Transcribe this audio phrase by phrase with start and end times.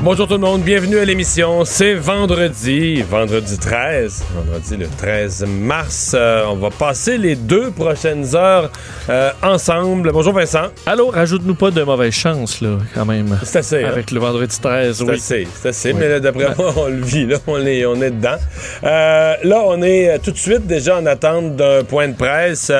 [0.00, 1.64] Bonjour tout le monde, bienvenue à l'émission.
[1.64, 6.12] C'est vendredi, vendredi 13, vendredi le 13 mars.
[6.14, 8.70] Euh, on va passer les deux prochaines heures
[9.10, 10.12] euh, ensemble.
[10.12, 10.68] Bonjour Vincent.
[10.86, 13.40] Allô, rajoute-nous pas de mauvaise chance, là, quand même.
[13.42, 13.82] C'est assez.
[13.82, 13.88] hein?
[13.88, 15.14] Avec le vendredi 13, C'est oui.
[15.16, 15.96] assez, c'est assez, Oui.
[15.98, 18.36] mais là, d'après moi, on le vit, là, on est, on est dedans.
[18.84, 22.70] Euh, là, on est tout de suite déjà en attente d'un point de presse.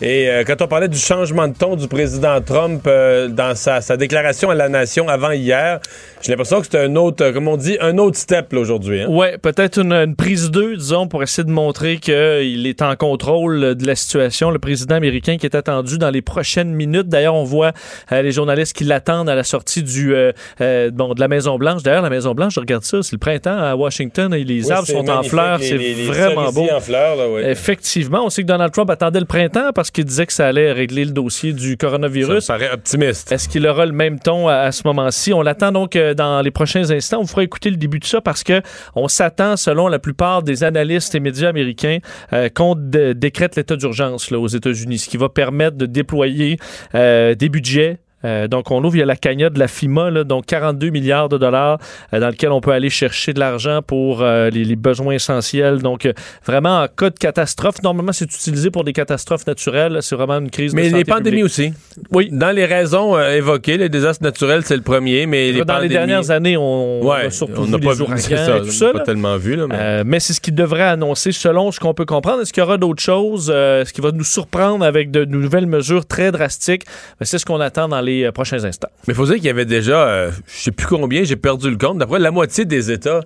[0.00, 4.50] et quand on parlait du changement de ton du président Trump dans sa, sa déclaration
[4.50, 5.80] à la nation avant hier,
[6.22, 9.02] j'ai l'impression que c'était un autre, euh, comme on dit, un autre step aujourd'hui.
[9.02, 9.08] hein?
[9.08, 13.62] Ouais, peut-être une, une prise 2, disons, pour essayer de montrer qu'il est en contrôle
[13.64, 14.50] euh, de la situation.
[14.50, 17.08] Le président américain qui est attendu dans les prochaines minutes.
[17.08, 17.72] D'ailleurs, on voit
[18.12, 21.56] euh, les journalistes qui l'attendent à la sortie du euh, euh, bon de la Maison
[21.58, 21.82] Blanche.
[21.82, 24.72] D'ailleurs, la Maison Blanche, je regarde ça, c'est le printemps à Washington et les Oui,
[24.72, 25.58] arbres c'est sont en fleurs.
[25.60, 26.66] C'est vraiment beau.
[26.72, 27.42] en fleurs, là, oui.
[27.44, 30.72] Effectivement, on sait que Donald Trump attendait le printemps parce qu'il disait que ça allait
[30.72, 32.44] régler le dossier du coronavirus.
[32.44, 33.30] Ça me paraît optimiste.
[33.32, 35.32] Est-ce qu'il aura le même ton à, à ce moment-ci?
[35.32, 37.18] On l'attend donc euh, dans les prochains instants.
[37.18, 38.62] On vous fera écouter le début de ça parce que
[38.94, 41.98] on s'attend, selon la plupart des analystes et médias américains,
[42.32, 46.58] euh, qu'on dé- décrète l'état d'urgence aux États-Unis, ce qui va permettre de déployer
[46.94, 47.98] euh, des budgets.
[48.24, 50.90] Euh, donc, on ouvre, il y a la cagnotte de la FIMA, là, donc 42
[50.90, 51.78] milliards de dollars
[52.12, 55.78] euh, dans lequel on peut aller chercher de l'argent pour euh, les, les besoins essentiels.
[55.78, 56.08] Donc,
[56.46, 59.98] vraiment, en cas de catastrophe, normalement, c'est utilisé pour des catastrophes naturelles.
[60.02, 61.44] C'est vraiment une crise de Mais santé les pandémies publique.
[61.44, 61.72] aussi.
[62.10, 62.28] Oui.
[62.30, 66.30] Dans les raisons évoquées, les désastres naturels, c'est le premier, mais les dans les dernières
[66.30, 68.70] années, on, on Ouais, a surtout on vu n'a pas les vu ça, et tout
[68.70, 68.90] ça.
[68.92, 72.04] pas tellement vu là, mais mais c'est ce qu'il devrait annoncer selon ce qu'on peut
[72.04, 72.42] comprendre.
[72.42, 73.48] Est-ce qu'il y aura d'autres choses?
[73.50, 76.84] Est-ce qu'il va nous surprendre avec de nouvelles mesures très drastiques?
[77.18, 78.90] Ben, c'est ce qu'on attend dans les euh, prochains instants.
[79.06, 81.70] Mais il faut dire qu'il y avait déjà, euh, je sais plus combien, j'ai perdu
[81.70, 81.98] le compte.
[81.98, 83.20] D'après la moitié des États,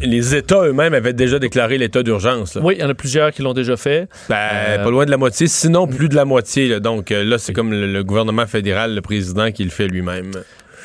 [0.00, 2.56] les États eux-mêmes avaient déjà déclaré l'état d'urgence.
[2.62, 4.08] Oui, il y en a plusieurs qui l'ont déjà fait.
[4.28, 6.68] Ben, Euh, pas loin de la moitié, sinon plus de la moitié.
[6.68, 6.78] là.
[6.80, 10.30] Donc euh, là, c'est comme le, le gouvernement fédéral, le président qui le fait lui-même.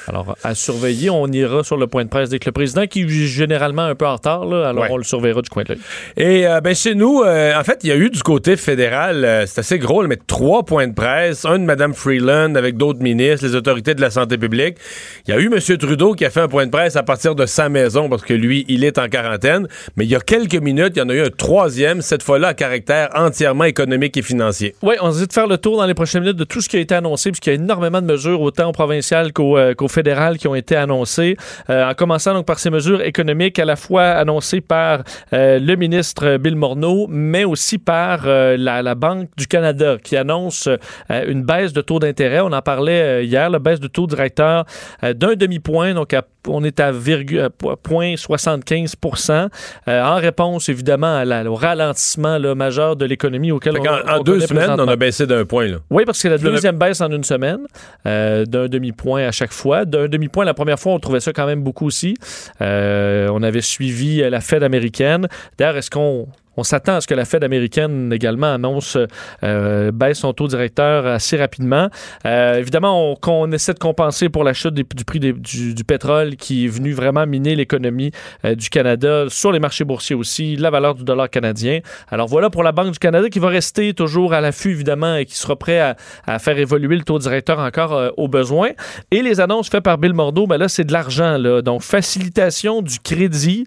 [0.08, 3.02] Alors, à surveiller, on ira sur le point de presse dès que le président, qui
[3.04, 4.90] est généralement un peu en retard, là, alors Ouais.
[4.92, 5.80] on le surveillera du coin de l'œil.
[6.18, 9.24] Et euh, ben chez nous, euh, en fait, il y a eu du côté fédéral,
[9.24, 13.02] euh, c'est assez gros, mais trois points de presse, un de Mme Freeland avec d'autres
[13.02, 14.78] ministres, les autorités de la santé publique.
[15.28, 15.60] Il y a eu M.
[15.78, 18.34] Trudeau qui a fait un point de presse à partir de sa maison parce que
[18.34, 19.68] lui, il est en quarantaine.
[19.96, 22.50] Mais il y a quelques minutes, il y en a eu un troisième, cette fois-là
[22.50, 24.76] à caractère entièrement économique et financier.
[24.82, 26.68] Oui, on se dit de faire le tour dans les prochaines minutes de tout ce
[26.70, 29.74] qui a été annoncé, puisqu'il y a énormément de mesures, autant au provincial qu'au euh,
[29.94, 31.38] qu'au fédéral, qui ont été annoncées.
[31.70, 35.76] Euh, en commençant donc par ces mesures économiques, à la fois annoncées par euh, le
[35.76, 40.68] ministre Bill Morneau, mais aussi par euh, la, la Banque du Canada, qui annonce
[41.10, 42.40] une baisse de taux d'intérêt.
[42.42, 44.66] On en parlait hier, la baisse de taux directeur
[45.02, 48.96] d'un demi-point, donc à on est à virgu- à po- point 75
[49.88, 54.20] en réponse évidemment à la- au ralentissement là, majeur de l'économie auquel Fait on, en
[54.20, 55.68] on deux semaines, on a baissé d'un point.
[55.68, 55.78] Là.
[55.90, 57.60] Oui, parce que c'est la deuxième baisse en une semaine,
[58.06, 59.83] euh, d'un demi-point à chaque fois.
[59.86, 62.16] D'un demi-point, la première fois, on trouvait ça quand même beaucoup aussi.
[62.62, 65.28] Euh, on avait suivi euh, la Fed américaine.
[65.58, 66.28] D'ailleurs, est-ce qu'on
[66.58, 68.98] on s'attend à ce que la Fed américaine également annonce
[69.44, 71.90] euh, baisse son taux directeur assez rapidement.
[72.26, 76.68] Euh, évidemment, on, essaie de compenser pour la chute du prix du, pétrole qui est
[76.68, 78.12] venu vraiment miner l'économie
[78.46, 81.80] euh, du Canada sur les marchés boursiers aussi, la valeur du dollar canadien.
[82.10, 85.26] Alors voilà pour la Banque du Canada qui va rester toujours à l'affût évidemment et
[85.26, 85.96] qui sera prêt à,
[86.26, 88.70] à faire évoluer le taux directeur encore euh, au besoin.
[89.12, 92.82] Et les annonces faites par Bill Morneau, ben là c'est de l'argent là, donc facilitation
[92.82, 93.66] du crédit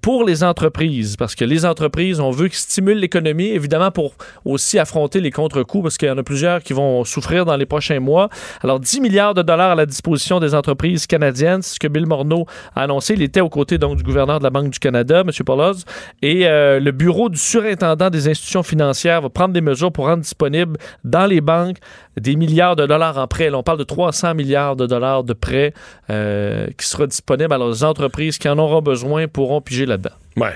[0.00, 4.14] pour les entreprises parce que les entreprises on veut qu'ils stimulent l'économie évidemment pour
[4.44, 7.66] aussi affronter les contre-coups parce qu'il y en a plusieurs qui vont souffrir dans les
[7.66, 8.28] prochains mois.
[8.62, 12.06] Alors 10 milliards de dollars à la disposition des entreprises canadiennes, c'est ce que Bill
[12.06, 13.14] Morneau a annoncé.
[13.14, 15.30] Il était aux côtés donc du gouverneur de la Banque du Canada, M.
[15.44, 15.84] Pauloz,
[16.22, 20.22] et euh, le bureau du surintendant des institutions financières va prendre des mesures pour rendre
[20.22, 21.78] disponibles dans les banques
[22.20, 23.50] des milliards de dollars en prêts.
[23.52, 25.72] On parle de 300 milliards de dollars de prêts
[26.10, 27.52] euh, qui sera disponible.
[27.52, 30.14] Alors, les entreprises qui en auront besoin pourront piger là-dedans.
[30.36, 30.54] Ouais.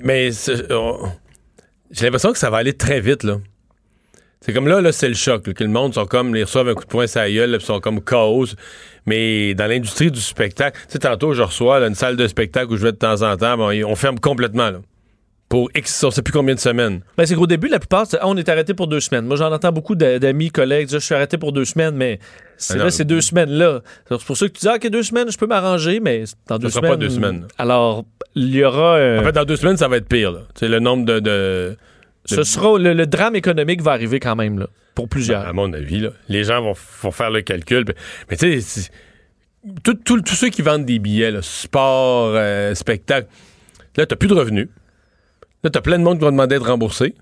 [0.00, 0.30] Mais
[0.70, 0.98] on-
[1.90, 3.38] j'ai l'impression que ça va aller très vite, là.
[4.40, 5.46] C'est comme là, là c'est le choc.
[5.46, 7.50] là, que le monde sont comme, ils reçoivent un coup de poing sur la gueule,
[7.50, 8.46] là, sont comme chaos.
[9.06, 12.76] Mais dans l'industrie du spectacle, tu sais, tantôt, je reçois une salle de spectacle où
[12.76, 14.78] je vais de temps en temps, bon, on ferme complètement, là.
[15.48, 17.02] Pour X, on sait plus combien de semaines.
[17.16, 19.26] Ben, c'est qu'au début, la plupart, c'est, Ah, on est arrêté pour deux semaines.
[19.26, 22.18] Moi, j'en entends beaucoup d'a- d'amis, collègues dire je suis arrêté pour deux semaines, mais
[22.56, 22.90] c'est Ah là, non.
[22.90, 23.80] ces deux semaines-là.
[24.10, 26.58] C'est pour ça que tu dis, ah, OK, deux semaines, je peux m'arranger, mais dans
[26.58, 26.90] deux sera semaines.
[26.90, 27.46] pas deux semaines.
[27.58, 28.04] Alors,
[28.34, 28.94] il y aura.
[29.20, 30.40] En fait, dans deux semaines, ça va être pire, là.
[30.58, 31.20] Sais, le nombre de.
[31.20, 31.76] de-
[32.24, 34.66] ce sera, le, le drame économique va arriver quand même, là,
[34.96, 35.46] pour plusieurs.
[35.46, 36.08] à mon avis, là.
[36.28, 37.84] Les gens vont, vont faire le calcul.
[38.28, 38.90] Mais tu sais, c'est-
[39.84, 43.28] tous ceux qui vendent des billets, là, sport, euh, spectacle,
[43.96, 44.68] là, t'as plus de revenus.
[45.64, 47.14] Là, t'as plein de monde qui va demander d'être remboursé.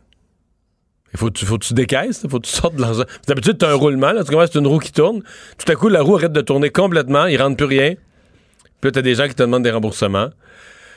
[1.12, 3.04] Il faut, que tu- faut tu décaisses, il faut que tu sortes de l'argent.
[3.28, 5.22] D'habitude, t'as un roulement, là, tu commences, c'est une roue qui tourne.
[5.58, 7.94] Tout à coup, la roue arrête de tourner complètement, il rentre plus rien.
[8.80, 10.30] Puis là, t'as des gens qui te demandent des remboursements.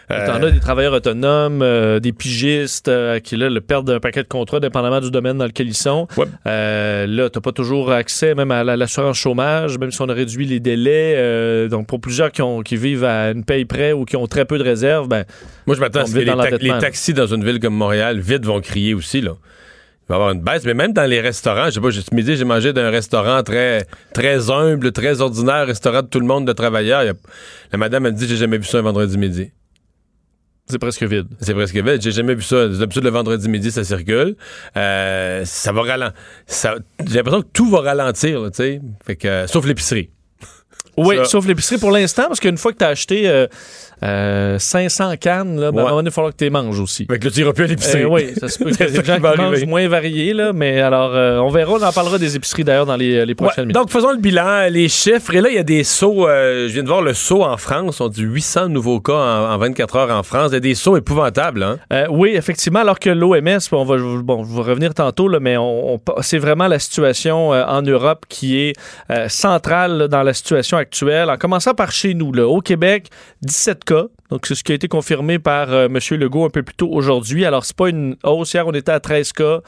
[0.09, 4.00] Euh, T'en as des travailleurs autonomes, euh, des pigistes euh, qui, là, le perdent un
[4.00, 6.07] paquet de contrats dépendamment du domaine dans lequel ils sont.
[6.15, 6.25] Ouais.
[6.45, 10.13] Euh, là, t'as pas toujours accès même à la- l'assurance chômage, même si on a
[10.13, 11.68] réduit les délais.
[11.69, 14.45] Donc, pour plusieurs qui, ont, qui vivent à une paye près ou qui ont très
[14.45, 15.25] peu de réserves, ben,
[15.65, 18.45] Moi, je m'attends à ce que les, ta- taxis dans une ville comme Montréal, vite,
[18.45, 19.31] vont crier aussi, là.
[19.36, 22.15] Il va y avoir une baisse, mais même dans les restaurants, je sais pas, ce
[22.15, 26.48] midi, j'ai mangé d'un restaurant très, très humble, très ordinaire, restaurant de tout le monde,
[26.48, 27.01] de travailleurs.
[27.01, 27.13] A-
[27.74, 29.51] la madame a dit, j'ai jamais vu ça un vendredi midi.
[30.69, 31.28] C'est presque vide.
[31.42, 32.02] C'est presque vide.
[32.02, 32.68] J'ai jamais vu ça.
[32.68, 34.36] D'habitude, le vendredi midi, ça circule.
[34.75, 36.14] Euh, ça va ralentir.
[37.06, 38.81] J'ai l'impression que tout va ralentir, tu sais.
[39.06, 40.10] Fait que, euh, sauf l'épicerie.
[40.98, 43.46] Oui, Ça- sauf l'épicerie pour l'instant, parce qu'une fois que tu as acheté euh,
[44.04, 46.50] euh, 500 cannes, là, ben, à un moment donné, il va falloir que tu les
[46.50, 47.06] manges aussi.
[47.10, 48.04] Fait que tu iras plus à l'épicerie.
[48.04, 51.12] Euh, oui, ça se peut ça des gens qui mangent moins variés, là, mais alors,
[51.16, 53.76] euh, on verra, on en parlera des épiceries d'ailleurs dans les, les prochaines Ouais, minutes.
[53.76, 55.34] donc, faisons le bilan, les chiffres.
[55.36, 56.28] Et là, il y a des sauts.
[56.28, 58.02] euh, je viens de voir le saut en France.
[58.02, 60.50] On dit 800 nouveaux cas en, en 24 heures en France.
[60.52, 61.64] Il y a des sauts épouvantables.
[61.64, 61.78] Hein?
[61.94, 65.58] Euh, oui, effectivement, alors que l'OMS, on va, bon, je vais revenir tantôt, là, mais
[65.58, 68.74] on, on- c'est vraiment la situation euh, en Europe qui est
[69.12, 71.30] euh, centrale là, dans la situation actuelle.
[71.30, 73.08] En commençant par chez nous, là, au Québec,
[73.42, 73.84] 17
[74.30, 76.00] Donc, c'est ce qui a été confirmé par euh, M.
[76.19, 77.45] Legault un peu plus tôt aujourd'hui.
[77.45, 78.54] Alors, c'est pas une hausse.
[78.54, 79.62] Hier, on était à 13 cas.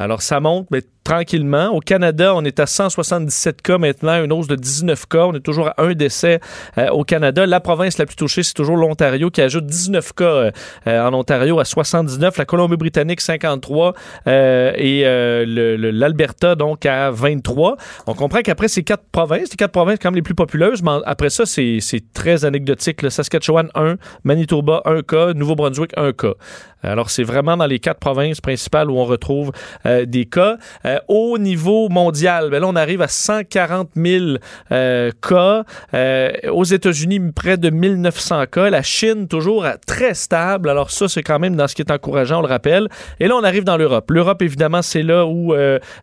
[0.00, 1.68] Alors, ça monte, mais tranquillement.
[1.68, 5.26] Au Canada, on est à 177 cas maintenant, une hausse de 19 cas.
[5.26, 6.40] On est toujours à un décès
[6.78, 7.44] euh, au Canada.
[7.44, 10.50] La province la plus touchée, c'est toujours l'Ontario qui ajoute 19 cas euh,
[10.86, 13.92] euh, en Ontario à 79, la Colombie-Britannique 53
[14.26, 15.04] euh, et
[15.44, 17.76] l'Alberta donc à 23.
[18.06, 20.92] On comprend qu'après ces quatre provinces, les quatre provinces quand même les plus populeuses, mais
[21.04, 23.02] après ça, c'est c'est très anecdotique.
[23.02, 26.34] Le Saskatchewan 1, Manitoba 1 cas, Nouveau-Brunswick 1 cas.
[26.82, 29.52] Alors, c'est vraiment dans les quatre provinces principales où on retrouve
[29.90, 30.56] euh, des cas.
[30.84, 34.24] Euh, au niveau mondial, ben là, on arrive à 140 000
[34.72, 35.64] euh, cas.
[35.94, 38.70] Euh, aux États-Unis, près de 1900 cas.
[38.70, 40.70] La Chine, toujours très stable.
[40.70, 42.88] Alors, ça, c'est quand même dans ce qui est encourageant, on le rappelle.
[43.18, 44.10] Et là, on arrive dans l'Europe.
[44.10, 45.54] L'Europe, évidemment, c'est là où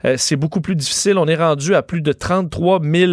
[0.06, 1.18] euh, c'est beaucoup plus difficile.
[1.18, 3.12] On est rendu à plus de 33 000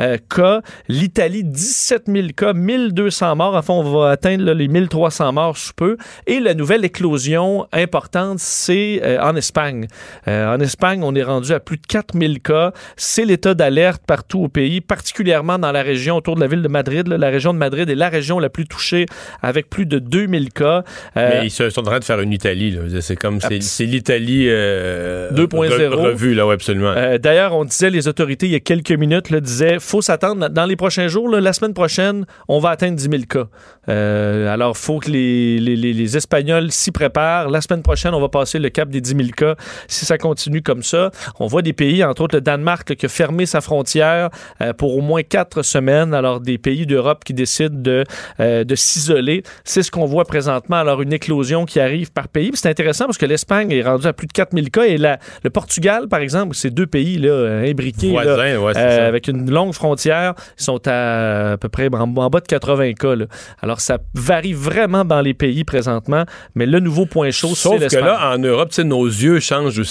[0.00, 0.60] euh, cas.
[0.88, 3.54] L'Italie, 17 000 cas, 1200 morts.
[3.54, 5.96] Enfin, on va atteindre là, les 1300 morts sous peu.
[6.26, 9.86] Et la nouvelle éclosion importante, c'est euh, en Espagne.
[10.28, 12.72] Euh, en Espagne, on est rendu à plus de 4000 cas.
[12.96, 16.68] C'est l'état d'alerte partout au pays, particulièrement dans la région autour de la ville de
[16.68, 17.06] Madrid.
[17.08, 17.18] là.
[17.18, 19.06] La région de Madrid est la région la plus touchée
[19.42, 20.82] avec plus de 2000 cas.
[21.16, 22.76] Euh, Mais ils sont en train de faire une Italie.
[23.00, 25.68] C'est comme c'est l'Italie euh, 2.0.
[25.68, 26.92] re- revue là, ouais, absolument.
[26.96, 30.48] Euh, D'ailleurs, on disait, les autorités, il y a quelques minutes, là, disaient, faut s'attendre,
[30.48, 33.46] dans les prochains jours, là, la semaine prochaine, on va atteindre 10 000 cas.
[33.88, 37.48] Euh, alors, faut que les, les, les- les Espagnols s'y préparent.
[37.50, 39.54] La semaine prochaine, on va passer le cap des 10 000 cas.
[39.88, 41.10] Si ça continue comme ça,
[41.40, 44.72] on voit des pays, entre autres le Danemark, là, qui a fermé sa frontière euh,
[44.72, 46.14] pour au moins quatre semaines.
[46.14, 48.04] Alors, des pays d'Europe qui décident de,
[48.40, 49.42] euh, de s'isoler.
[49.64, 50.76] C'est ce qu'on voit présentement.
[50.76, 52.50] Alors, une éclosion qui arrive par pays.
[52.54, 55.18] C'est intéressant parce que l'Espagne est rendue à plus de 4 000 cas et la,
[55.42, 59.74] le Portugal, par exemple, ces deux pays là, imbriqués, là, ouais, euh, avec une longue
[59.74, 63.14] frontière, ils sont à, à peu près en, en bas de 80 cas.
[63.16, 63.26] là.
[63.60, 67.88] Alors, ça varie vraiment dans les pays présentement, mais le nouveau point chaud, c'est Sauf
[67.88, 69.82] que là, en Europe, nos yeux changent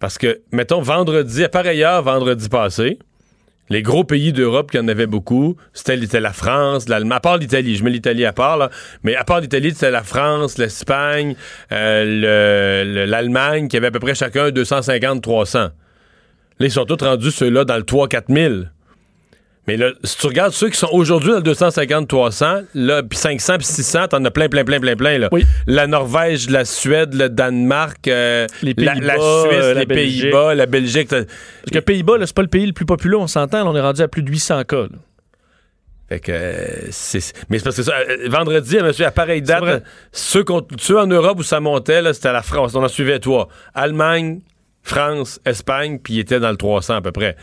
[0.00, 2.98] Parce que, mettons, vendredi, à pareille heure, vendredi passé,
[3.70, 7.76] les gros pays d'Europe qui en avaient beaucoup, c'était la France, l'Allemagne, à part l'Italie,
[7.76, 8.68] je mets l'Italie à part, là,
[9.02, 11.34] mais à part l'Italie, c'était la France, l'Espagne,
[11.72, 15.70] euh, le- le- l'Allemagne, qui avait à peu près chacun 250-300.
[16.60, 18.64] Là, ils sont tous rendus ceux-là dans le 3-4 000.
[19.66, 23.56] Mais là, si tu regardes ceux qui sont aujourd'hui dans le 250-300, là, puis 500
[23.56, 25.28] puis 600, t'en as plein, plein, plein, plein, plein, là.
[25.32, 25.44] Oui.
[25.66, 29.86] La Norvège, la Suède, le Danemark, euh, Les la, la Suisse, euh, la les.
[29.86, 31.08] Pays-Bas, la Belgique.
[31.08, 31.24] Parce
[31.72, 33.80] que Pays-Bas, là, c'est pas le pays le plus populaire, on s'entend, là, on est
[33.80, 34.82] rendu à plus de 800 cas.
[34.82, 34.88] là.
[36.08, 39.82] Fait que, euh, c'est, mais c'est parce que ça, euh, vendredi, monsieur, à pareille date,
[40.12, 42.74] ceux, en Europe où ça montait, là, c'était la France.
[42.74, 43.48] On en suivait trois.
[43.74, 44.40] Allemagne,
[44.82, 47.36] France, Espagne, puis il était dans le 300 à peu près.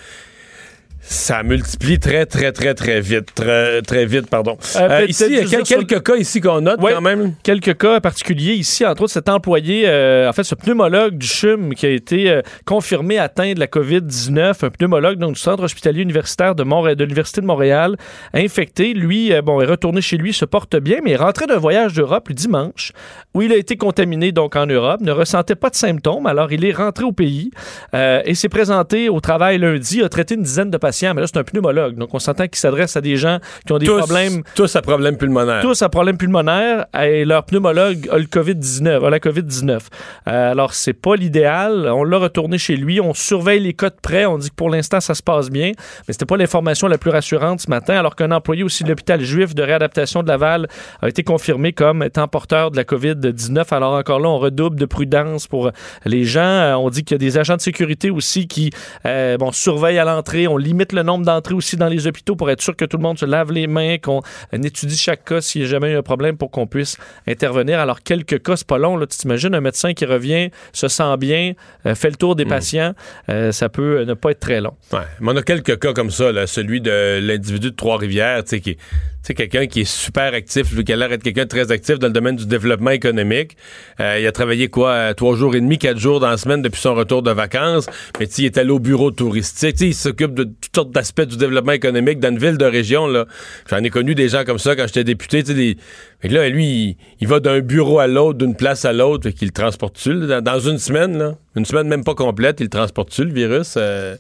[1.04, 3.34] Ça multiplie très, très, très, très vite.
[3.34, 4.58] Très, très vite, pardon.
[4.76, 6.94] Euh, Euh, ici, il y a quel- quelques cas ici qu'on note Ouais.
[6.94, 7.34] quand même.
[7.44, 11.74] Quelques cas particuliers ici, entre autres cet employé, euh, en fait ce pneumologue du CHUM
[11.74, 16.54] qui a été confirmé atteint de la COVID-19, un pneumologue donc, du centre hospitalier universitaire
[16.56, 17.98] de, Montréal, de l'Université de Montréal,
[18.34, 18.94] infecté.
[18.94, 22.30] Lui, bon, est retourné chez lui, se porte bien, mais est rentré d'un voyage d'Europe
[22.30, 22.92] le dimanche
[23.34, 26.64] où il a été contaminé donc en Europe, ne ressentait pas de symptômes, alors il
[26.66, 27.50] est rentré au pays
[27.94, 31.38] et s'est présenté au travail lundi, a traité une dizaine de patients, mais là c'est
[31.38, 34.44] un pneumologue, donc on s'entend qu'il s'adresse à des gens qui ont des tous, problèmes
[34.56, 35.62] Tous à problème pulmonaire.
[35.62, 39.80] tous à problème pulmonaire et leur pneumologue a le COVID-19, a la COVID-19.
[40.28, 41.90] Euh, alors, c'est pas l'idéal.
[41.94, 43.00] On l'a retourné chez lui.
[43.00, 44.26] On surveille les cas de près.
[44.26, 45.72] On dit que pour l'instant, ça se passe bien.
[46.08, 49.22] Mais c'était pas l'information la plus rassurante ce matin, alors qu'un employé aussi de l'hôpital
[49.22, 50.68] juif de réadaptation de Laval
[51.02, 53.74] a été confirmé comme étant porteur de la COVID-19.
[53.74, 55.72] Alors, encore là, on redouble de prudence pour
[56.06, 56.42] les gens.
[56.42, 58.72] Euh, On dit qu'il y a des agents de sécurité aussi qui
[59.06, 60.48] euh, bon, surveillent à l'entrée.
[60.48, 63.04] On limite le nombre d'entrées aussi dans les hôpitaux pour être sûr que tout le
[63.04, 64.22] monde se lave les mains, qu'on
[64.54, 66.98] euh, étudie chaque cas s'il y a jamais eu un problème pour qu'on puisse
[67.28, 67.80] intervenir.
[67.80, 68.98] Alors, quelques cas, c'est pas long.
[68.98, 69.08] Là.
[69.08, 71.54] Tu t'imagines un médecin qui revient, se sent bien,
[71.86, 72.94] euh, fait le tour des patients.
[73.30, 74.74] Euh, ça peut ne pas être très long.
[74.92, 75.00] Ouais.
[75.20, 76.48] Mais on a quelques cas comme ça, là.
[76.48, 78.78] celui de l'individu de Trois-Rivières, tu sais, qui est
[79.22, 81.72] tu sais, quelqu'un qui est super actif, lui, qui a l'air d'être quelqu'un de très
[81.72, 83.56] actif dans le domaine du développement économique.
[84.00, 86.82] Euh, il a travaillé quoi, trois jours et demi, quatre jours dans la semaine depuis
[86.82, 87.86] son retour de vacances.
[88.20, 89.80] Mais il est allé au bureau touristique.
[89.80, 93.08] Il s'occupe de toutes sortes d'aspects du développement économique dans une ville de région.
[93.08, 93.26] Là.
[93.70, 95.44] J'en ai connu des gens comme ça quand j'étais député.
[95.44, 95.78] Des...
[96.24, 99.54] Là, lui, il, va d'un bureau à l'autre, d'une place à l'autre, et qu'il le
[99.54, 101.36] transporte-tu dans, dans une semaine, là?
[101.56, 103.74] Une semaine même pas complète, il transporte-tu, le virus?
[103.76, 104.16] Euh,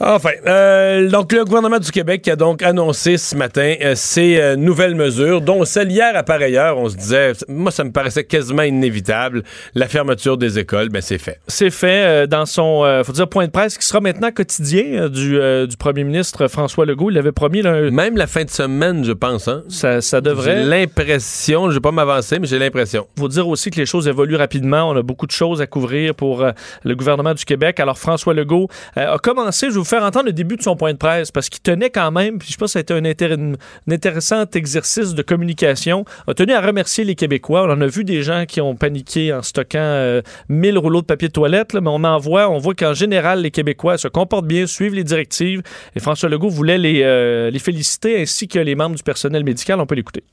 [0.00, 4.38] Enfin, euh, donc le gouvernement du Québec qui a donc annoncé ce matin euh, ces
[4.40, 7.92] euh, nouvelles mesures, dont celle hier à pareille heure, on se disait, moi ça me
[7.92, 9.44] paraissait quasiment inévitable,
[9.76, 11.38] la fermeture des écoles, ben c'est fait.
[11.46, 15.38] C'est fait euh, dans son, faut dire, point de presse qui sera maintenant quotidien du,
[15.68, 17.12] du premier ministre François Legault.
[17.12, 19.46] Il avait promis, là, Même la fin de semaine, je pense.
[19.46, 19.62] Hein?
[19.68, 20.64] ça, ça J'ai devrait.
[20.64, 23.06] l'impression, je vais pas m'avancer, mais j'ai l'impression.
[23.16, 24.90] faut dire aussi que les choses évoluent rapidement.
[24.90, 26.44] On a beaucoup de choses à couvrir pour
[26.82, 27.78] le gouvernement du Québec.
[27.78, 30.92] Alors, François Legault a commencé, je vais vous faire entendre le début de son point
[30.92, 33.02] de presse, parce qu'il tenait quand même, puis je pense que ça a été un,
[33.02, 33.54] intér-
[33.88, 37.64] un intéressant exercice de communication, a tenu à remercier les Québécois.
[37.64, 41.06] On en a vu des gens qui ont paniqué en stockant euh, 1000 rouleaux de
[41.06, 44.46] papier de toilette, mais on en voit, on voit qu'en général, les Québécois se comportent
[44.46, 45.62] bien, suivent les directives,
[45.94, 49.80] et François Legault voulait les, euh, les féliciter, ainsi que les membres du personnel médical.
[49.80, 50.24] On peut l'écouter.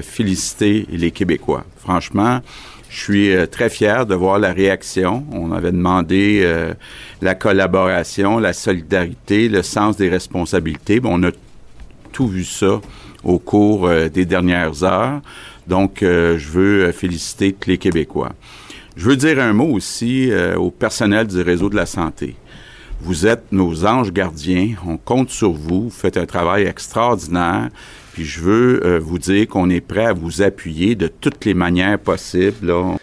[0.00, 1.66] féliciter les Québécois.
[1.76, 2.40] Franchement,
[2.92, 5.24] je suis euh, très fier de voir la réaction.
[5.32, 6.74] On avait demandé euh,
[7.22, 11.00] la collaboration, la solidarité, le sens des responsabilités.
[11.00, 11.30] Bon, on a
[12.12, 12.82] tout vu ça
[13.24, 15.22] au cours euh, des dernières heures.
[15.66, 18.32] Donc, euh, je veux euh, féliciter tous les Québécois.
[18.94, 22.34] Je veux dire un mot aussi au personnel du réseau de la santé.
[23.04, 24.74] Vous êtes nos anges gardiens.
[24.86, 25.84] On compte sur vous.
[25.84, 27.68] Vous faites un travail extraordinaire.
[28.12, 31.52] Puis je veux euh, vous dire qu'on est prêt à vous appuyer de toutes les
[31.52, 32.68] manières possibles.
[32.68, 32.96] là.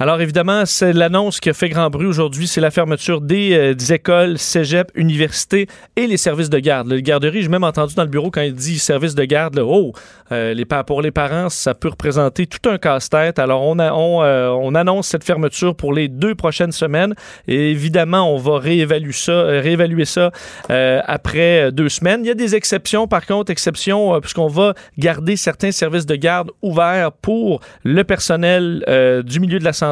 [0.00, 3.92] Alors évidemment, c'est l'annonce qui a fait grand bruit aujourd'hui, c'est la fermeture des, euh,
[3.92, 6.88] écoles, cégep, universités et les services de garde.
[6.88, 9.64] Les garderies, j'ai même entendu dans le bureau quand il dit services de garde, là,
[9.64, 9.92] oh,
[10.30, 13.40] euh, les, pour les parents, ça peut représenter tout un casse-tête.
[13.40, 17.14] Alors on, euh, on annonce cette fermeture pour les deux prochaines semaines
[17.48, 20.30] et évidemment, on va réévaluer ça, euh, réévaluer ça
[20.70, 22.20] euh, après euh, deux semaines.
[22.24, 26.14] Il y a des exceptions, par contre, exceptions, euh, puisqu'on va garder certains services de
[26.14, 29.87] garde ouverts pour le personnel euh, du milieu de la santé,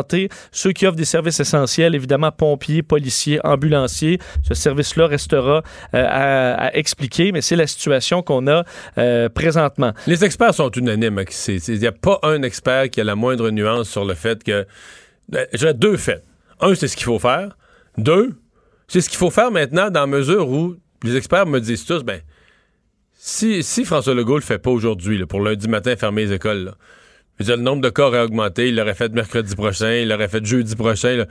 [0.53, 4.19] ceux qui offrent des services essentiels, évidemment pompiers, policiers, ambulanciers.
[4.43, 5.63] Ce service-là restera
[5.95, 8.65] euh, à, expliquer, mais c'est la situation qu'on a
[8.99, 9.93] euh, présentement.
[10.07, 11.19] Les experts sont unanimes.
[11.19, 11.25] hein,
[11.69, 14.67] Il n'y a pas un expert qui a la moindre nuance sur le fait que.
[15.29, 16.23] Ben, J'ai deux faits.
[16.61, 17.57] Un, c'est ce qu'il faut faire.
[17.99, 18.35] Deux,
[18.89, 22.03] c'est ce qu'il faut faire maintenant dans la mesure où les experts me disent tous,
[22.03, 22.21] ben,
[23.15, 26.75] si, si François Legault le fait pas aujourd'hui, pour lundi matin fermer les écoles, là,
[27.39, 30.09] je veux dire, le nombre de cas aurait augmenté, il l'aurait fait mercredi prochain, il
[30.09, 31.17] l'aurait fait jeudi prochain.
[31.17, 31.27] Là.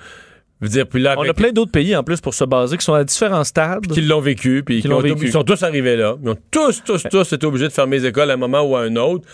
[0.61, 2.77] Je veux dire, puis là, On a plein d'autres pays en plus pour se baser
[2.77, 3.87] qui sont à différents stades.
[3.87, 5.25] qui l'ont vécu, puis Qui ont- vécu.
[5.25, 6.15] ils sont tous arrivés là.
[6.23, 8.75] Ils ont tous, tous, tous été obligés de fermer les écoles à un moment ou
[8.75, 9.27] à un autre.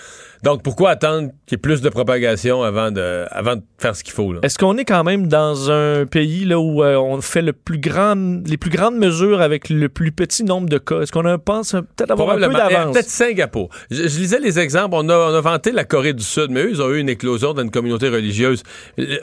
[0.43, 4.03] Donc, pourquoi attendre qu'il y ait plus de propagation avant de, avant de faire ce
[4.03, 4.33] qu'il faut?
[4.41, 7.77] Est-ce qu'on est quand même dans un pays là, où euh, on fait le plus
[7.77, 8.15] grand,
[8.47, 11.01] les plus grandes mesures avec le plus petit nombre de cas?
[11.01, 12.93] Est-ce qu'on a, pense peut-être avoir un peu d'avance?
[12.93, 13.69] Peut-être Singapour.
[13.91, 14.95] Je, je lisais les exemples.
[14.97, 17.09] On a, on a vanté la Corée du Sud, mais eux, ils ont eu une
[17.09, 18.63] éclosion dans une communauté religieuse.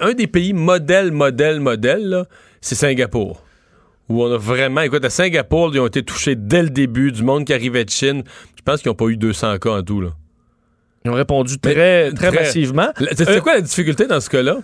[0.01, 2.27] Un des pays modèle, modèle, modèle, là,
[2.61, 3.43] c'est Singapour.
[4.09, 7.25] Où on a vraiment, écoute, à Singapour, ils ont été touchés dès le début, du
[7.25, 8.23] monde qui arrivait de Chine.
[8.57, 10.11] Je pense qu'ils n'ont pas eu 200 cas en tout, là.
[11.09, 12.89] Ils ont répondu très, très, très- massivement.
[13.17, 14.59] C'est Euh, quoi la difficulté dans ce cas-là?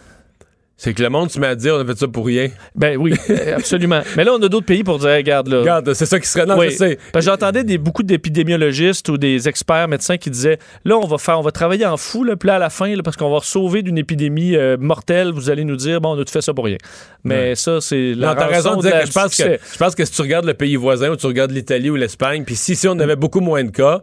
[0.76, 2.48] C'est que le monde se met à dire on a fait ça pour rien.
[2.74, 4.00] Ben oui, euh, absolument.
[4.16, 5.60] Mais là, on a d'autres pays pour dire, regarde là.
[5.60, 6.46] Regarde, c'est ça qui serait.
[6.46, 6.70] Non, Oui.
[6.72, 6.98] je sais.
[7.20, 11.42] J'entendais des, beaucoup d'épidémiologistes ou des experts médecins qui disaient là, on va faire, on
[11.42, 13.82] va travailler en fou, là, puis là, à la fin, là, parce qu'on va sauver
[13.82, 16.64] d'une épidémie euh, mortelle, vous allez nous dire, bon, on a tout fait ça pour
[16.64, 16.78] rien.
[17.22, 19.60] Mais ça, c'est la Non, t'as raison de dire la- que je pense que, succès.
[19.72, 22.42] je pense que si tu regardes le pays voisin ou tu regardes l'Italie ou l'Espagne,
[22.44, 24.02] puis si, si on avait beaucoup moins de cas,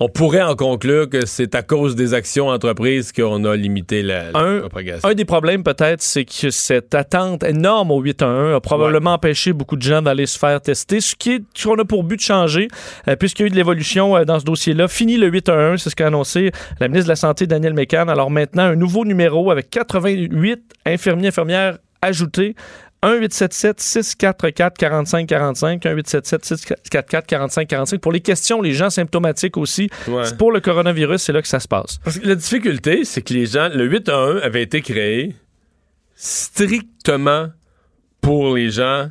[0.00, 4.30] on pourrait en conclure que c'est à cause des actions entreprises qu'on a limité la,
[4.30, 5.08] la Un- propagation.
[5.08, 9.74] Un des problèmes, peut-être, c'est que cette attente énorme au 8-1-1 a probablement empêché beaucoup
[9.76, 12.22] de gens d'aller se faire tester, ce qui est ce qu'on a pour but de
[12.22, 12.68] changer,
[13.08, 14.86] euh, puisqu'il y a eu de l'évolution euh, dans ce dossier-là.
[14.86, 18.06] Fini le 8-1-1, c'est ce qu'a annoncé la ministre de la Santé, Danielle Mécan.
[18.08, 22.54] Alors maintenant, un nouveau numéro avec 88 infirmiers, infirmières ajoutés.
[23.02, 27.98] 1-877-644-4545, 1-877-644-4545.
[27.98, 30.24] Pour les questions, les gens symptomatiques aussi, Ouais.
[30.38, 31.98] pour le coronavirus, c'est là que ça se passe.
[32.04, 35.34] Parce que la difficulté, c'est que les gens, le 8 à 1 avait été créé
[36.14, 37.48] strictement
[38.20, 39.10] pour les gens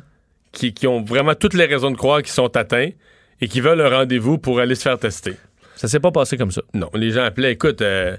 [0.52, 2.90] qui, qui ont vraiment toutes les raisons de croire qu'ils sont atteints
[3.40, 5.34] et qui veulent un rendez-vous pour aller se faire tester.
[5.76, 6.60] Ça s'est pas passé comme ça.
[6.74, 8.16] Non, les gens appelaient, écoute, euh,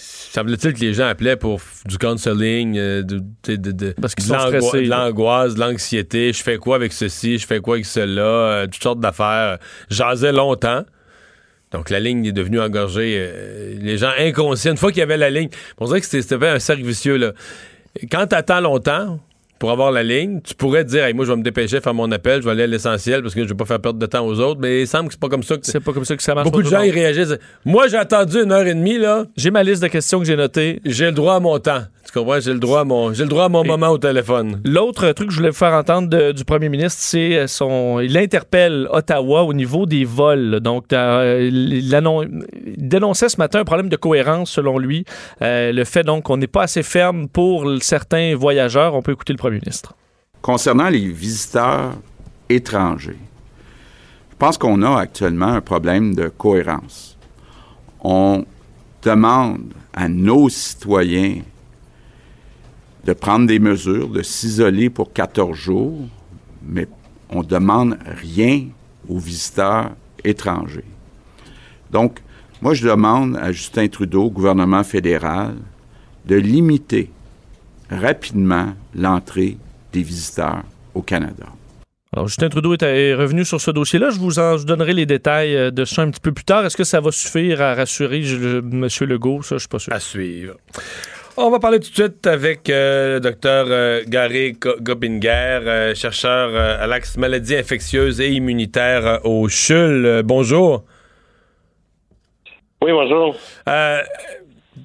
[0.00, 4.28] semble-t-il que les gens appelaient pour du counseling, euh, de, Parce qu'ils
[4.88, 6.32] l'angoisse, de l'anxiété.
[6.32, 7.38] Je fais quoi avec ceci?
[7.38, 8.22] Je fais quoi avec cela?
[8.22, 9.58] Euh, toutes sortes d'affaires.
[9.90, 10.84] Jasais longtemps.
[11.72, 13.16] Donc, la ligne est devenue engorgée.
[13.16, 16.46] euh, les gens inconscients, une fois qu'il y avait la ligne, on dirait que c'était
[16.46, 17.16] un cercle vicieux.
[17.16, 17.32] Là.
[18.10, 19.20] Quand tu attends longtemps
[19.60, 21.92] pour avoir la ligne, tu pourrais te dire, Hey, moi, je vais me dépêcher, faire
[21.92, 24.06] mon appel, je vais aller à l'essentiel parce que je vais pas faire perdre de
[24.06, 24.58] temps aux autres.
[24.58, 26.34] Mais il semble que c'est pas comme ça que C'est pas comme ça que ça
[26.34, 26.46] marche.
[26.46, 27.36] Beaucoup de gens ils réagissent.
[27.66, 29.26] Moi, j'ai attendu une heure et demie, là.
[29.36, 30.80] J'ai ma liste de questions que j'ai notées.
[30.86, 31.82] J'ai le droit à mon temps.
[32.12, 32.40] Tu comprends?
[32.40, 34.60] J'ai le droit à mon, j'ai le droit à mon Et- moment au téléphone.
[34.64, 38.00] L'autre truc que je voulais vous faire entendre de- du premier ministre, c'est euh, son.
[38.00, 40.58] Il interpelle Ottawa au niveau des vols.
[40.58, 41.88] Donc, euh, il
[42.78, 45.04] dénonçait ce matin un problème de cohérence, selon lui.
[45.40, 48.94] Euh, le fait donc qu'on n'est pas assez ferme pour certains voyageurs.
[48.96, 49.94] On peut écouter le premier ministre.
[50.42, 51.92] Concernant les visiteurs
[52.48, 53.18] étrangers,
[54.32, 57.16] je pense qu'on a actuellement un problème de cohérence.
[58.02, 58.44] On
[59.04, 59.60] demande
[59.92, 61.42] à nos citoyens
[63.04, 65.98] de prendre des mesures, de s'isoler pour 14 jours,
[66.66, 66.86] mais
[67.30, 68.66] on demande rien
[69.08, 69.92] aux visiteurs
[70.24, 70.84] étrangers.
[71.90, 72.20] Donc,
[72.62, 75.54] moi, je demande à Justin Trudeau, au gouvernement fédéral,
[76.26, 77.10] de limiter
[77.90, 79.56] rapidement l'entrée
[79.92, 80.62] des visiteurs
[80.94, 81.46] au Canada.
[82.12, 84.10] Alors, Justin Trudeau est, revenu sur ce dossier-là.
[84.10, 86.66] Je vous en je donnerai les détails euh, de ça un petit peu plus tard.
[86.66, 88.88] Est-ce que ça va suffire à rassurer M.
[89.02, 89.42] Legault?
[89.42, 89.92] Ça, je suis pas sûr.
[89.92, 90.56] À suivre.
[91.36, 95.28] On va parler tout de suite avec euh, le docteur euh, Gary Go- Gobinger,
[95.64, 100.22] euh, chercheur à l'axe maladies infectieuses et immunitaires au CHUL.
[100.24, 100.82] Bonjour.
[102.82, 103.36] Oui, bonjour.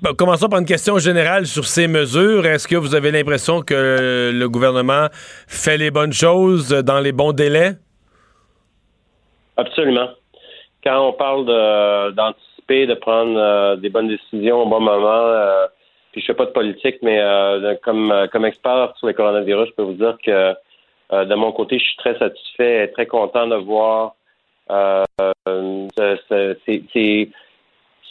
[0.01, 2.45] Bon, commençons par une question générale sur ces mesures.
[2.45, 5.07] Est-ce que vous avez l'impression que le gouvernement
[5.47, 7.73] fait les bonnes choses dans les bons délais?
[9.57, 10.09] Absolument.
[10.83, 15.65] Quand on parle de- d'anticiper, de, prendre euh, des bonnes décisions au bon moment, euh,
[16.15, 19.67] puis je fais pas de politique, mais euh, comme, euh, comme expert sur le coronavirus,
[19.67, 20.55] je peux vous dire que
[21.11, 24.13] euh, de mon côté, je suis très satisfait et très content de voir
[24.69, 26.55] ce- ce-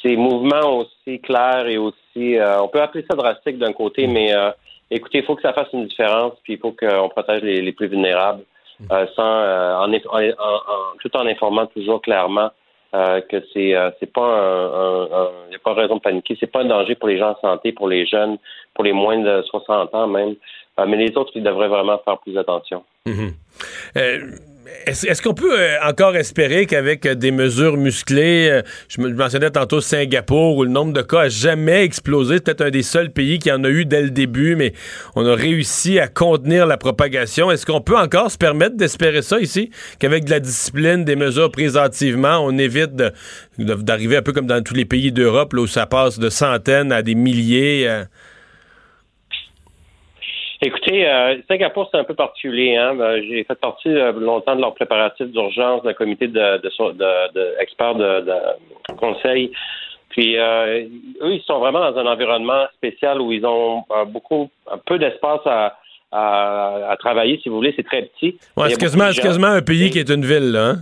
[0.02, 4.50] ces, mouvements aussi clairs et aussi, on peut appeler ça drastique d'un côté, mais euh,
[4.90, 7.72] écoutez, il faut que ça fasse une différence, puis il faut qu'on protège les, les
[7.72, 8.44] plus vulnérables,
[8.92, 12.50] euh, sans, en, en- en- en- tout en informant toujours clairement
[12.94, 16.36] euh, que c'est euh, c'est pas un, un- un- y a pas raison de paniquer,
[16.38, 18.38] c'est pas un danger pour les gens en santé, pour les jeunes,
[18.74, 20.34] pour les moins de 60 ans même,
[20.78, 22.82] Euh, mais les autres ils devraient vraiment faire plus attention.
[23.96, 24.18] Euh,
[24.86, 29.14] Est-ce qu'on peut euh, encore espérer qu'avec euh, des mesures musclées, euh, je, me- je
[29.14, 32.82] mentionnais tantôt Singapour, où le nombre de cas a jamais explosé, c'est peut-être un des
[32.82, 34.72] seuls pays qui en a eu dès le début, mais
[35.14, 37.50] on a réussi à contenir la propagation.
[37.50, 41.50] Est-ce qu'on peut encore se permettre d'espérer ça ici, qu'avec de la discipline, des mesures
[41.50, 41.78] prises
[42.22, 42.92] on évite
[43.58, 47.02] d'arriver un peu comme dans tous les pays d'Europe, où ça passe de centaines à
[47.02, 48.04] des milliers?
[50.64, 52.74] Écoutez, euh, Singapour, c'est un peu particulier.
[52.74, 52.94] Hein?
[52.94, 57.32] Ben, J'ai fait partie euh, longtemps de leur préparatif d'urgence d'un comité de, de, de-
[57.34, 59.52] de experts de, de conseil.
[60.08, 60.88] Puis eux,
[61.34, 65.76] ils sont vraiment dans un environnement spécial où ils ont beaucoup, un peu d'espace à,
[66.12, 67.74] à, travailler, si vous voulez.
[67.76, 68.38] C'est très petit.
[68.56, 70.70] Ouais, c'est quasiment, quasiment, un pays qui est une ville, là.
[70.70, 70.76] Hein?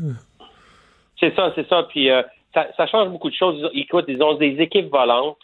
[1.18, 1.84] C'est ça, c'est ça.
[1.88, 2.10] Puis
[2.52, 3.70] ça, ça, change beaucoup de choses.
[3.72, 5.38] Écoute, ils ont des équipes volantes.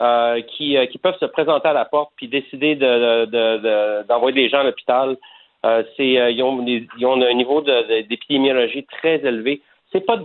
[0.00, 4.30] Euh, qui, euh, qui, peuvent se présenter à la porte puis décider d'envoyer de, de,
[4.32, 5.16] des gens à l'hôpital.
[5.66, 9.60] Euh, euh, ils, ont ils ont un niveau d'épidémiologie très élevé.
[9.90, 10.16] C'est pas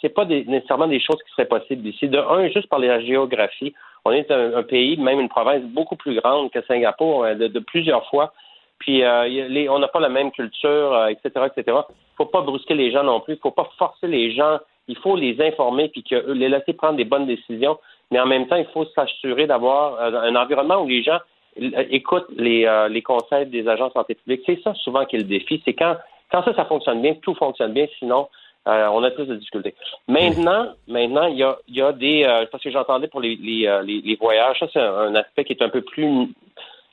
[0.00, 2.08] c'est pas nécessairement des choses qui seraient possibles ici.
[2.08, 3.74] De un, juste par la géographie,
[4.06, 8.32] on est un, pays, même une province beaucoup plus grande que Singapour, de, plusieurs fois.
[8.78, 11.76] Puis les, on n'a pas la même culture, etc., etc.
[12.16, 13.36] Faut pas brusquer les gens non plus.
[13.42, 14.56] Faut pas forcer les gens.
[14.88, 17.76] Il faut les informer puis que les laisser prendre des bonnes décisions
[18.10, 21.18] mais en même temps, il faut s'assurer d'avoir euh, un environnement où les gens
[21.56, 24.42] écoutent les, euh, les conseils des agents de santé publique.
[24.46, 25.62] C'est ça souvent qui est le défi.
[25.64, 25.96] C'est quand,
[26.30, 28.28] quand ça, ça fonctionne bien, tout fonctionne bien, sinon
[28.68, 29.74] euh, on a plus de difficultés.
[30.06, 34.16] Maintenant, maintenant, il y a, il y a des parce que j'entendais pour les, les,
[34.20, 36.28] voyages, ça c'est un, aspect qui est un peu plus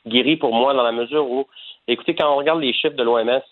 [0.06, 1.46] guéri pour moi dans la mesure où,
[1.88, 3.42] écoutez, quand on regarde les chiffres de l'OMS,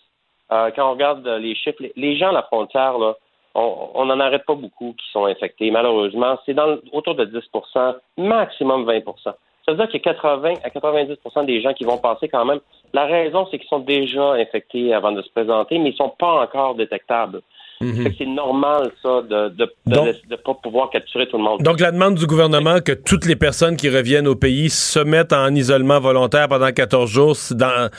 [0.49, 3.15] quand on regarde les chiffres, les gens à la frontière, là,
[3.55, 5.69] on n'en arrête pas beaucoup qui sont infectés.
[5.69, 9.33] Malheureusement, c'est dans autour de 10% maximum 20% Ça
[9.67, 12.59] veut dire qu'il y a 80 à 90% des gens qui vont passer quand même.
[12.93, 16.13] La raison, c'est qu'ils sont déjà infectés avant de se présenter, mais ils ne sont
[16.17, 17.41] pas encore détectables.
[17.81, 18.13] Mhm.
[18.17, 21.61] C'est normal, ça, de ne pas pouvoir capturer tout le monde.
[21.61, 25.33] Donc, la demande du gouvernement que toutes les personnes qui reviennent au pays se mettent
[25.33, 27.89] en isolement volontaire pendant 14 jours, dans,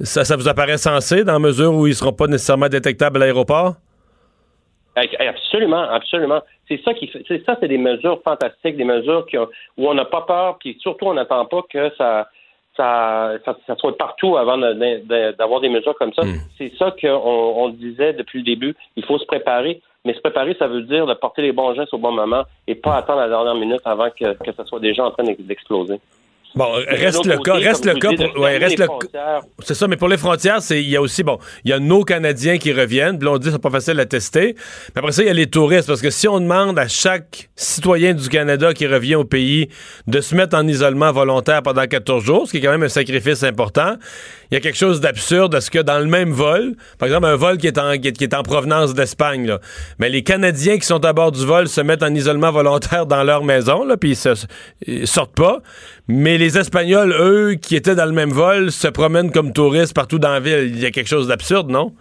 [0.00, 3.18] ça, ça vous apparaît sensé dans la mesure où ils ne seront pas nécessairement détectables
[3.18, 3.74] à l'aéroport?
[4.96, 6.40] Absolument, absolument.
[6.68, 9.94] C'est ça qui fait, c'est ça, c'est des mesures fantastiques, des mesures qui où on
[9.94, 12.28] n'a pas peur, puis surtout on n'attend pas que ça,
[12.76, 16.22] ça, ça, soit partout avant d'avoir des mesures comme ça.
[16.22, 16.36] Hmm.
[16.58, 18.74] C'est ça qu'on on disait depuis le début.
[18.96, 19.80] Il faut se préparer.
[20.06, 22.74] Mais se préparer, ça veut dire de porter les bons gestes au bon moment et
[22.74, 25.98] pas attendre la dernière minute avant que, que ça soit déjà en train d'exploser.
[26.56, 28.86] Bon, reste le cas, reste le cas pour, ouais, reste le
[29.60, 31.80] C'est ça, mais pour les frontières, c'est il y a aussi bon, il y a
[31.80, 34.54] nos Canadiens qui reviennent, puis là on dit c'est pas facile à tester.
[34.94, 37.50] Mais après ça, il y a les touristes parce que si on demande à chaque
[37.56, 39.68] citoyen du Canada qui revient au pays
[40.06, 42.88] de se mettre en isolement volontaire pendant 14 jours, ce qui est quand même un
[42.88, 43.96] sacrifice important,
[44.52, 47.26] il y a quelque chose d'absurde à ce que dans le même vol, par exemple
[47.26, 49.58] un vol qui est en qui est, en provenance d'Espagne là,
[49.98, 53.24] mais les Canadiens qui sont à bord du vol se mettent en isolement volontaire dans
[53.24, 54.34] leur maison là, puis ils,
[54.86, 55.60] ils sortent pas,
[56.06, 60.18] mais les Espagnols, eux, qui étaient dans le même vol, se promènent comme touristes partout
[60.18, 60.70] dans la ville.
[60.74, 61.92] Il y a quelque chose d'absurde, non?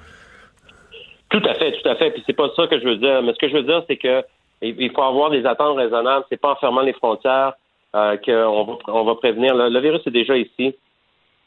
[1.30, 2.12] Tout à fait, tout à fait.
[2.12, 3.24] Puis c'est pas ça que je veux dire.
[3.24, 4.24] Mais ce que je veux dire, c'est que
[4.62, 6.26] il faut avoir des attentes raisonnables.
[6.30, 7.54] C'est pas en fermant les frontières
[7.96, 9.56] euh, qu'on va, prévenir.
[9.56, 10.76] Le, virus est déjà ici.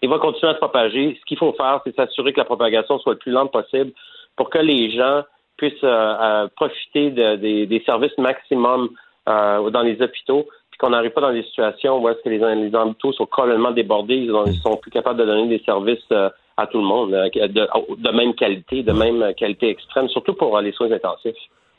[0.02, 1.16] Il va continuer à se propager.
[1.20, 3.92] Ce qu'il faut faire, c'est s'assurer que la propagation soit le plus lente possible
[4.36, 5.22] pour que les gens
[5.56, 8.90] puissent euh, euh, profiter des services maximum
[9.26, 10.46] dans les hôpitaux
[10.78, 14.60] qu'on n'arrive pas dans des situations où est-ce que les, hôpitaux sont complètement débordés, ils,
[14.62, 18.34] sont plus capables de donner des services euh, à tout le monde, euh, de, même
[18.34, 21.36] qualité, de même qualité extrême, surtout pour euh, les soins intensifs.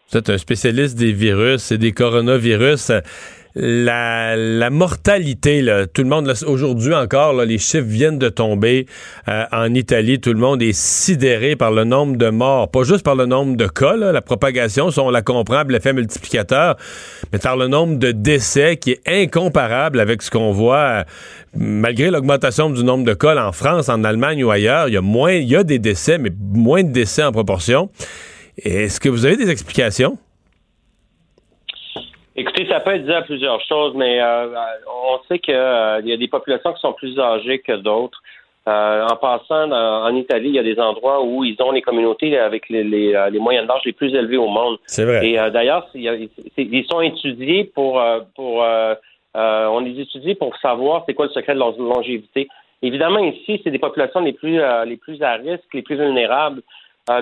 [0.09, 2.91] Vous êtes un spécialiste des virus et des coronavirus
[3.59, 8.85] la, mortalité, tout le monde, aujourd'hui encore, les chiffres viennent de tomber
[9.27, 10.19] euh, en Italie.
[10.19, 13.57] Tout le monde est sidéré par le nombre de morts, pas juste par le nombre
[13.57, 16.77] de cas, la propagation, on la comprend, l'effet multiplicateur,
[17.33, 20.77] mais par le nombre de décès qui est incomparable avec ce qu'on voit.
[20.77, 21.03] Euh,
[21.55, 25.01] malgré l'augmentation du nombre de cas en France, en Allemagne ou ailleurs, il y a
[25.01, 27.89] moins, il y a des décès, mais moins de décès en proportion.
[28.63, 30.17] Est-ce que vous avez des explications?
[32.39, 34.53] Écoutez, ça peut être dit à plusieurs choses, mais euh,
[34.87, 38.21] on sait qu'il euh, y a des populations qui sont plus âgées que d'autres.
[38.67, 42.37] Euh, en passant, en Italie, il y a des endroits où ils ont les communautés
[42.37, 44.77] avec les, les, les moyennes d'âge les plus élevées au monde.
[44.85, 45.25] C'est vrai.
[45.25, 48.03] Et d'ailleurs, ils sont étudiés pour,
[48.35, 48.65] pour
[49.33, 52.49] on les étudie pour savoir c'est quoi le secret de leur longévité.
[52.81, 56.61] Évidemment, ici, c'est des populations les plus les plus à risque, les plus vulnérables.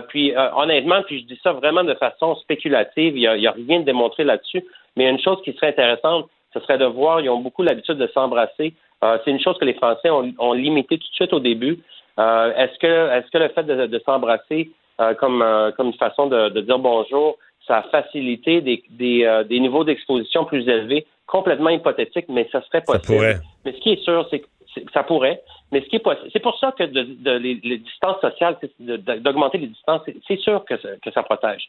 [0.08, 3.82] puis honnêtement, puis je dis ça vraiment de façon spéculative, il n'y a, a, rien
[3.82, 4.64] de démontré là-dessus.
[4.96, 8.08] Mais une chose qui serait intéressante, ce serait de voir, ils ont beaucoup l'habitude de
[8.14, 8.74] s'embrasser.
[9.04, 11.80] Euh, c'est une chose que les Français ont, limité tout de suite au début.
[12.18, 15.44] Euh, est-ce que est-ce que le fait de, s'embrasser euh, comme
[15.76, 20.68] comme une façon de, dire bonjour, ça a facilité des, des, des niveaux d'exposition plus
[20.68, 23.42] élevés, complètement hypothétique, mais ça serait possible.
[23.66, 24.48] Mais ce qui est sûr, c'est que
[24.94, 25.42] ça pourrait.
[25.72, 29.68] Mais ce qui est possible, c'est pour ça que de, les, distances sociales, d'augmenter les
[29.68, 31.68] distances, c'est sûr que ça, que ça protège.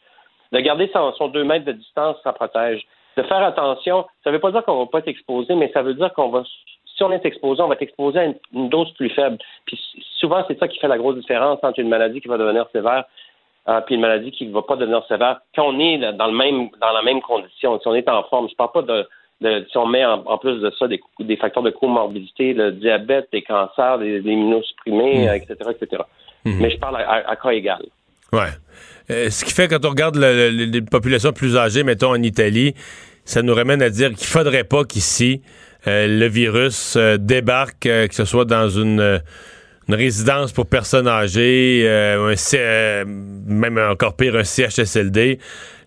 [0.53, 2.85] De garder son, son deux mètres de distance, ça protège
[3.17, 4.05] de faire attention.
[4.23, 6.29] Ça ne veut pas dire qu'on va pas être exposé, mais ça veut dire qu'on
[6.29, 6.43] va,
[6.95, 9.37] si on est exposé, on va être exposé à une, dose plus faible.
[9.65, 9.79] Puis
[10.19, 13.03] souvent, c'est ça qui fait la grosse différence entre une maladie qui va devenir sévère
[13.67, 15.41] euh, puis une maladie qui ne va pas devenir sévère.
[15.55, 18.47] Quand on est dans le même dans la même condition, si on est en forme,
[18.47, 19.07] je ne parle pas de
[19.39, 22.71] de, si on met en, en plus de ça des, des facteurs de comorbidité, le
[22.71, 25.27] diabète, les cancers, les, les immunosupprimés, Mm.
[25.27, 26.03] euh, etc., etc.
[26.43, 26.57] Mhm.
[26.59, 27.83] Mais je parle à, à- à cas égal.
[28.33, 28.49] Ouais.
[29.09, 32.21] Euh, ce qui fait, quand on regarde le- le- les populations plus âgées, mettons en
[32.21, 32.73] Italie,
[33.25, 35.41] ça nous ramène à dire qu'il faudrait pas qu'ici,
[35.87, 39.21] euh, le virus euh, débarque, que ce soit dans une,
[39.89, 45.39] résidence pour personnes âgées, un C- même encore pire, un CHSLD.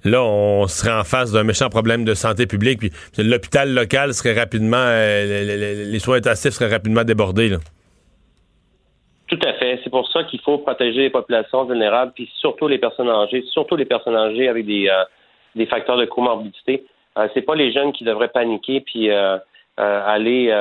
[0.04, 2.78] Là, on serait en face d'un méchant problème de santé publique.
[2.78, 7.54] Puis l'hôpital local serait rapidement, le- le- le- les soins intensifs seraient rapidement débordés.
[9.30, 9.80] Tout à fait.
[9.84, 13.76] C'est pour ça qu'il faut protéger les populations vulnérables, puis surtout les personnes âgées, surtout
[13.76, 15.04] les personnes âgées avec des, euh,
[15.54, 16.84] des facteurs de comorbidité.
[17.18, 19.38] Euh, c'est pas les jeunes qui devraient paniquer puis euh,
[19.78, 20.52] euh, aller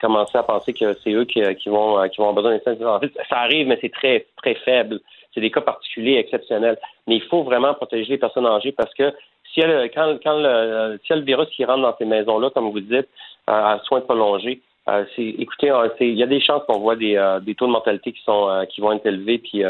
[0.00, 2.84] commencer à penser que c'est eux qui, vont qui vont avoir besoin d'instinct.
[2.86, 5.00] En ça arrive, mais c'est très très faible.
[5.34, 6.78] C'est des cas particuliers, exceptionnels.
[7.06, 9.12] Mais il faut vraiment protéger les personnes âgées parce que
[9.52, 12.80] si elle, quand, quand le, a le virus qui rentre dans ces maisons-là, comme vous
[12.80, 13.08] dites,
[13.46, 17.16] à soins prolongés, euh, c'est, écoutez, euh, il y a des chances qu'on voit des,
[17.16, 19.62] euh, des taux de mortalité qui sont euh, qui vont être élevés, puis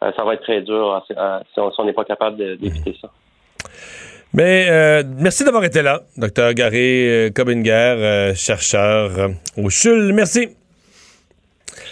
[0.00, 3.10] ça va être très dur si on n'est pas capable d'éviter ça.
[4.34, 10.12] Mais euh, merci d'avoir été là, docteur Garé Cobinger, chercheur au CHUL.
[10.12, 10.50] Merci.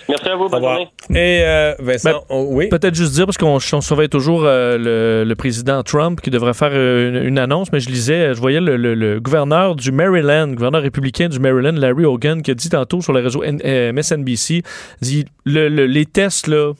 [0.08, 0.88] Merci à vous, bonne journée.
[1.10, 2.68] Et euh, Vincent, Ben, on- oui?
[2.68, 6.54] Peut-être juste dire, parce qu'on on surveille toujours euh, le, le président Trump qui devrait
[6.54, 9.92] faire euh, une, une annonce, mais je lisais, je voyais le, le- le gouverneur du
[9.92, 13.60] Maryland, gouverneur républicain du Maryland, Larry Hogan, qui a dit tantôt sur le réseau N-
[13.92, 14.62] MSNBC,
[15.00, 16.72] dit le- le- les tests, là,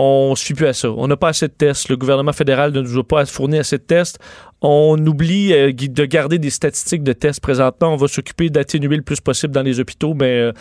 [0.00, 0.90] on ne suit plus à ça.
[0.90, 1.88] On n'a pas assez de tests.
[1.88, 4.18] Le gouvernement fédéral ne nous a pas fourni assez de tests.
[4.62, 7.92] On oublie euh, de garder des statistiques de tests présentement.
[7.92, 10.52] On va s'occuper d'atténuer le plus possible dans les hôpitaux, mais euh,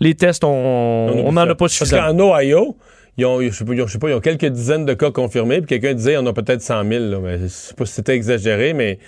[0.00, 2.16] les tests, on on n'en a pas Parce suffisamment.
[2.16, 2.76] qu'en Ohio,
[3.18, 4.94] ils ont, je sais pas, ils ont- je sais pas, ils ont quelques dizaines de
[4.94, 7.86] cas confirmés, puis quelqu'un disait, en a peut-être 100 000, là, mais je sais pas
[7.86, 8.98] si c'était exagéré, mais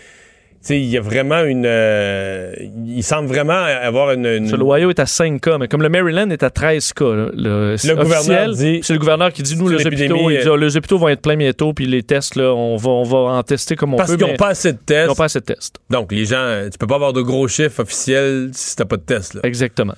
[0.71, 1.65] il y a vraiment une...
[1.67, 2.53] euh,
[2.87, 4.27] il semble vraiment avoir une...
[4.27, 7.27] une- L'Ohio est à 5 cas, mais comme le Maryland est à 13 cas, là,
[7.33, 10.49] le, c'est gouverneur dit- c'est le gouverneur qui dit nous les hôpitaux, l'épidémie, il dit,
[10.49, 13.03] euh, Ah, les hôpitaux vont être pleins bientôt, puis les tests là, on va on
[13.05, 14.17] va en tester comme on parce peut.
[14.17, 15.09] qu'ils mais n'ont pas assez de ils tests.
[15.09, 15.77] n'ont pas assez de tests.
[15.91, 18.97] Donc, les gens, euh, tu peux pas avoir de gros chiffres officiels si t'as pas
[18.97, 19.35] de tests.
[19.35, 19.41] Là.
[19.45, 19.95] Exactement.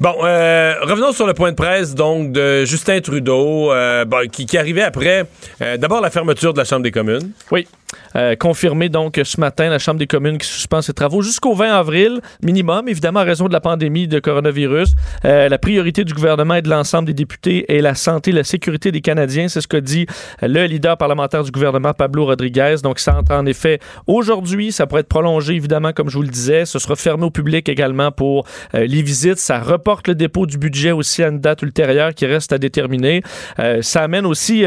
[0.00, 4.46] Bon, euh, revenons sur le point de presse donc de Justin Trudeau, euh, bon, qui,
[4.46, 5.26] qui arrivait après
[5.78, 7.30] d'abord la fermeture de la Chambre des communes.
[7.52, 7.66] Oui.
[8.40, 12.20] Confirmé donc ce matin la Chambre des communes qui suspend ses travaux jusqu'au 20 avril
[12.42, 14.94] minimum, évidemment en raison de la pandémie de coronavirus.
[15.24, 18.92] Euh, la priorité du gouvernement et de l'ensemble des députés est la santé la sécurité
[18.92, 19.48] des Canadiens.
[19.48, 20.06] C'est ce que dit
[20.42, 22.76] le leader parlementaire du gouvernement, Pablo Rodriguez.
[22.84, 24.70] Donc ça entre en effet aujourd'hui.
[24.70, 26.66] Ça pourrait être prolongé évidemment, comme je vous le disais.
[26.66, 29.38] Ce sera fermé au public également pour euh, les visites.
[29.38, 33.22] Ça reporte le dépôt du budget aussi à une date ultérieure qui reste à déterminer.
[33.58, 34.64] Euh, ça amène aussi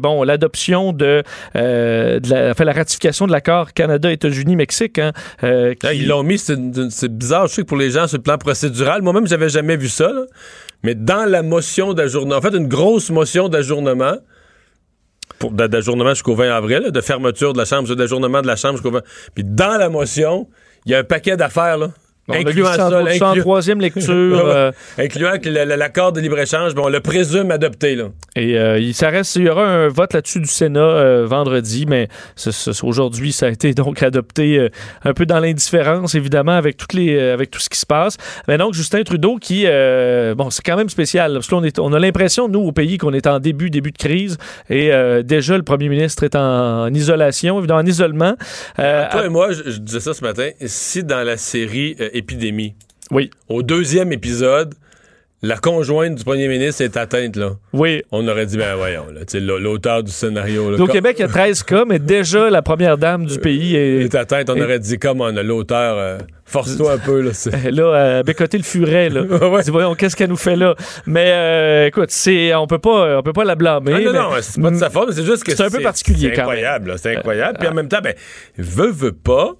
[0.00, 3.72] bon l'adoption de, la, enfin, la ratification de l'accord
[4.98, 8.06] Hein, euh, qui- Là, ils l'ont mis, c'est bizarre, je sais que pour les gens,
[8.06, 10.22] sur le plan procédural, moi-même, j'avais jamais vu ça, là.
[10.82, 14.16] mais dans la motion d'ajournement, en fait, une grosse motion d'ajournement,
[15.50, 18.90] d'ajournement jusqu'au 20 avril, là, de fermeture de la Chambre, d'ajournement de la Chambre jusqu'au
[18.90, 19.02] 20
[19.34, 20.48] Puis dans la motion,
[20.86, 21.88] il y a un paquet d'affaires, là.
[22.26, 24.04] Bon, incluant ça, en troisième lecture.
[24.54, 28.08] Euh, incluant que l'accord de libre-échange, bon, on le présume adopté, là.
[28.36, 31.86] Et euh, il, ça reste, il y aura un vote là-dessus du Sénat euh, vendredi,
[31.88, 32.08] mais
[32.82, 34.68] aujourd'hui, ça a été donc adopté
[35.02, 38.16] un peu dans l'indifférence, évidemment, avec, toutes les, avec tout ce qui se passe.
[38.48, 39.64] Mais donc, Justin Trudeau, qui,
[40.36, 43.26] bon, c'est quand même spécial, parce là, on, a l'impression, nous, au pays, qu'on est
[43.26, 44.36] en début, début de crise,
[44.68, 44.90] et
[45.24, 48.34] déjà, le premier ministre est en, en isolation, évidemment, en isolement.
[48.76, 52.74] Toi et moi, je, je disais ça ce matin, si dans la série Épidémie,
[53.10, 54.74] oui, au deuxième épisode,
[55.42, 57.50] la conjointe du premier ministre est atteinte, là.
[57.74, 58.02] oui.
[58.12, 59.04] On aurait dit, ben voyons,
[59.60, 60.70] l'auteur du scénario.
[60.70, 63.38] Là, Au co- Québec, il y a 13 cas, mais déjà, la première dame du
[63.38, 67.20] pays est, est atteinte, on aurait dit, comme on a l'auteur, euh, force-toi un peu,
[67.20, 67.34] là.
[67.34, 69.20] c'est- là, à bécoter le furet, là.
[69.50, 69.62] Ouais.
[69.62, 70.74] Dis, voyons, qu'est-ce qu'elle nous fait là?
[71.04, 73.92] Mais euh, écoute, c'est, on peut pas, on peut pas la blâmer.
[73.96, 75.80] Ah, non, mais- non, c'est pas de sa faute, c'est juste que C'est un peu
[75.80, 76.50] particulier, C'est quand même.
[76.52, 77.58] incroyable, là, c'est incroyable.
[77.58, 78.14] Puis en même temps, ben,
[78.56, 79.50] veut, veut pas,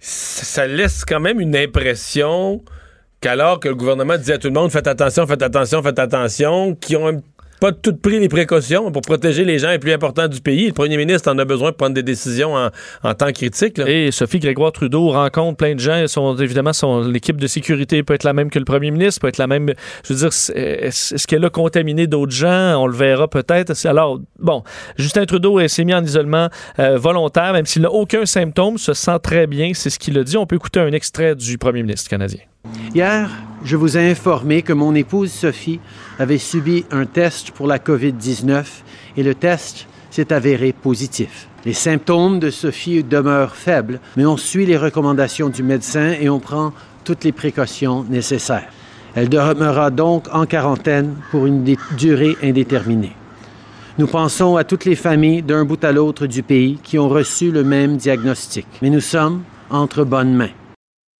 [0.00, 2.62] ça laisse quand même une impression
[3.20, 6.74] qu'alors que le gouvernement dit à tout le monde, faites attention, faites attention, faites attention,
[6.76, 7.20] qui ont un-
[7.60, 10.68] pas toutes pris les précautions pour protéger les gens les plus importants du pays.
[10.68, 13.78] Le premier ministre en a besoin pour prendre des décisions en, temps critique.
[13.78, 13.88] là.
[13.88, 16.04] Et Sophie Grégoire Trudeau rencontre plein de gens.
[16.38, 19.38] Évidemment, son l'équipe de sécurité peut être la même que le premier ministre, peut être
[19.38, 19.72] la même.
[20.04, 22.82] Je veux dire, est-ce qu'elle a contaminé d'autres gens?
[22.82, 23.74] On le verra peut-être.
[23.86, 24.62] Alors, bon,
[24.96, 29.18] Justin Trudeau s'est mis en isolement euh, volontaire, même s'il n'a aucun symptôme, se sent
[29.22, 29.72] très bien.
[29.74, 30.36] C'est ce qu'il a dit.
[30.36, 32.40] On peut écouter un extrait du premier ministre canadien.
[32.94, 33.30] Hier,
[33.64, 35.78] je vous ai informé que mon épouse Sophie
[36.18, 38.64] avait subi un test pour la COVID-19
[39.16, 41.48] et le test s'est avéré positif.
[41.66, 46.40] Les symptômes de Sophie demeurent faibles, mais on suit les recommandations du médecin et on
[46.40, 46.72] prend
[47.04, 48.72] toutes les précautions nécessaires.
[49.14, 53.12] Elle demeurera donc en quarantaine pour une durée indéterminée.
[53.98, 57.50] Nous pensons à toutes les familles d'un bout à l'autre du pays qui ont reçu
[57.50, 60.50] le même diagnostic, mais nous sommes entre bonnes mains.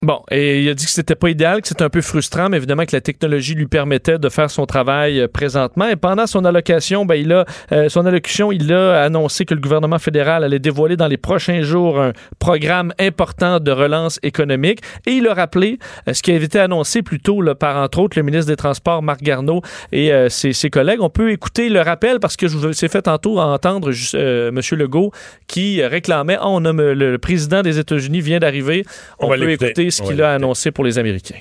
[0.01, 2.59] Bon, et il a dit que c'était pas idéal, que c'était un peu frustrant, mais
[2.59, 5.89] évidemment que la technologie lui permettait de faire son travail euh, présentement.
[5.89, 9.61] Et pendant son allocation, ben, il a, euh, son allocution, il a annoncé que le
[9.61, 14.83] gouvernement fédéral allait dévoiler dans les prochains jours un programme important de relance économique.
[15.05, 17.99] Et il a rappelé euh, ce qui avait été annoncé plus tôt là, par, entre
[17.99, 21.01] autres, le ministre des Transports, Marc Garneau, et ses, ses, collègues.
[21.01, 24.61] On peut écouter le rappel parce que je vous ai fait tantôt entendre M.
[24.73, 25.11] Legault
[25.49, 28.85] qui réclamait, oh, on a, le, président des États-Unis vient d'arriver.
[29.19, 31.41] On, on peut écouter ce qu'il a annoncé pour les Américains.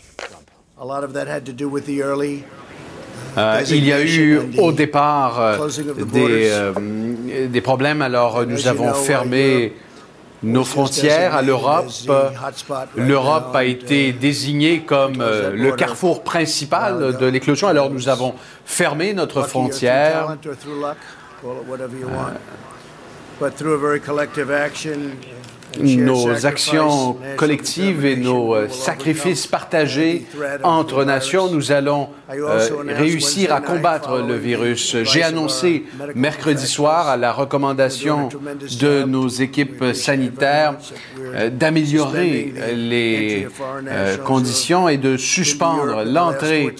[3.38, 5.68] Euh, il y a eu au départ euh,
[6.12, 6.74] des, euh,
[7.48, 9.74] des, problèmes, alors nous avons fermé
[10.42, 11.86] nos frontières à l'Europe.
[12.96, 18.34] L'Europe a été désignée comme le carrefour principal de l'éclosion, alors nous avons
[18.66, 20.36] fermé notre frontière.
[25.80, 30.26] Nos actions collectives et nos euh, sacrifices partagés
[30.64, 34.98] entre nations, nous allons euh, réussir à combattre le virus.
[35.04, 35.84] J'ai annoncé
[36.16, 38.30] mercredi soir à la recommandation
[38.80, 40.76] de nos équipes sanitaires
[41.20, 43.48] euh, d'améliorer les
[44.26, 46.76] conditions et de suspendre l'entrée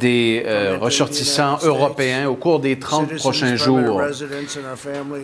[0.00, 0.44] des
[0.80, 4.02] ressortissants européens au cours des 30 prochains jours.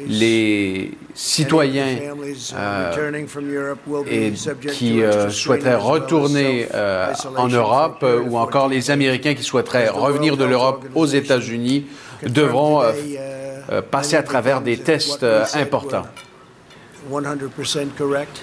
[0.07, 1.97] Les citoyens
[2.55, 2.74] euh,
[4.11, 4.33] et
[4.73, 10.45] qui euh, souhaiteraient retourner euh, en Europe ou encore les Américains qui souhaiteraient revenir de
[10.45, 11.87] l'Europe aux États-Unis
[12.25, 12.83] devront
[13.91, 16.05] passer à travers des tests importants.
[17.11, 18.43] 100% correct,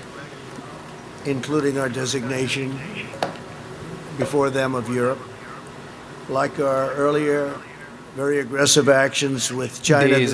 [1.25, 2.69] including our designation
[4.19, 5.17] before them of Europe.
[6.29, 7.47] Like our earlier
[8.17, 8.45] des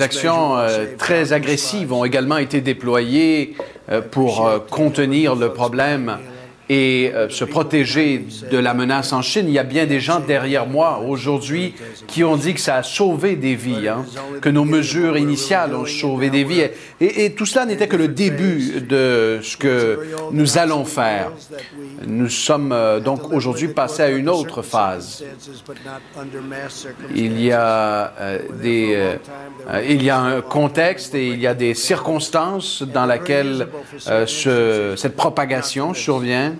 [0.02, 3.62] actions euh, très agressives ont également été déployées euh,
[4.10, 6.18] pour euh, contenir le problème
[6.68, 9.46] et euh, se protéger de la menace en Chine.
[9.48, 11.74] Il y a bien des gens derrière moi aujourd'hui
[12.06, 14.04] qui ont dit que ça a sauvé des vies, hein,
[14.42, 16.64] que nos mesures initiales ont sauvé des vies.
[17.00, 20.00] Et, tout cela n'était que le début de ce que
[20.32, 21.32] nous allons faire.
[22.06, 25.24] Nous sommes euh, donc aujourd'hui passés à une autre phase.
[27.14, 29.16] Il y a euh, des,
[29.88, 33.68] il y a un contexte et il y a des circonstances dans lesquelles
[34.26, 36.57] ce, cette propagation survient.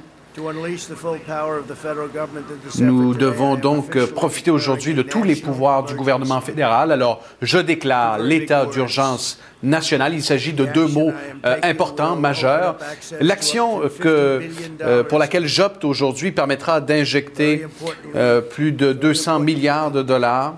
[2.79, 6.93] Nous devons donc profiter aujourd'hui de tous les pouvoirs du gouvernement fédéral.
[6.93, 10.15] Alors, je déclare l'état d'urgence national.
[10.15, 11.13] Il s'agit de deux mots
[11.45, 12.77] euh, importants, majeurs.
[13.21, 14.43] L'action que,
[14.81, 17.67] euh, pour laquelle j'opte aujourd'hui permettra d'injecter
[18.15, 20.55] euh, plus de 200 milliards de dollars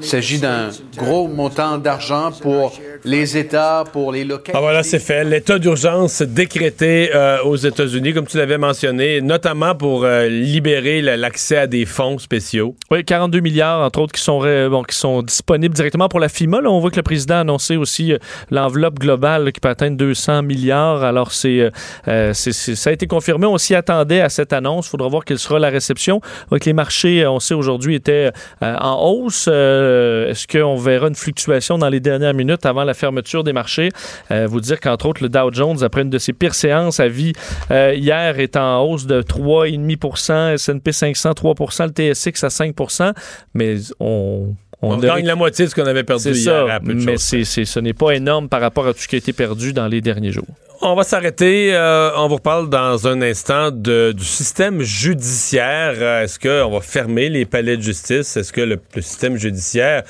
[0.00, 2.72] il s'agit d'un gros montant d'argent pour
[3.04, 4.52] les États, pour les localités.
[4.54, 5.24] Ah voilà, c'est fait.
[5.24, 11.56] L'état d'urgence décrété euh, aux États-Unis, comme tu l'avais mentionné, notamment pour euh, libérer l'accès
[11.56, 12.74] à des fonds spéciaux.
[12.90, 16.60] Oui, 42 milliards, entre autres, qui sont, bon, qui sont disponibles directement pour la FIMA.
[16.60, 18.18] Là, on voit que le président a annoncé aussi euh,
[18.50, 21.02] l'enveloppe globale qui peut atteindre 200 milliards.
[21.02, 21.70] Alors, c'est,
[22.04, 23.46] ça a été confirmé.
[23.46, 24.86] On s'y attendait à cette annonce.
[24.86, 26.20] Il faudra voir quelle sera la réception.
[26.50, 29.48] Avec les marchés, on sait aujourd'hui, étaient en hausse.
[29.48, 33.90] Euh, est-ce qu'on verra une fluctuation dans les dernières minutes avant la fermeture des marchés?
[34.30, 37.08] Euh, vous dire qu'entre autres, le Dow Jones, après une de ses pires séances à
[37.08, 37.32] vie
[37.70, 43.12] euh, hier, est en hausse de 3,5% S&P 500 3% le TSX à 5%
[43.54, 46.80] mais on on, gagne la moitié de ce qu'on avait perdu hier.
[46.82, 49.86] mais ce n'est pas énorme par rapport à tout ce qui a été perdu dans
[49.86, 50.46] les derniers jours.
[50.82, 51.74] On va s'arrêter.
[51.74, 55.92] Euh, on vous reparle dans un instant de, du système judiciaire.
[55.98, 58.34] Euh, est-ce qu'on va fermer les palais de justice?
[58.38, 60.04] Est-ce que le, système judiciaire,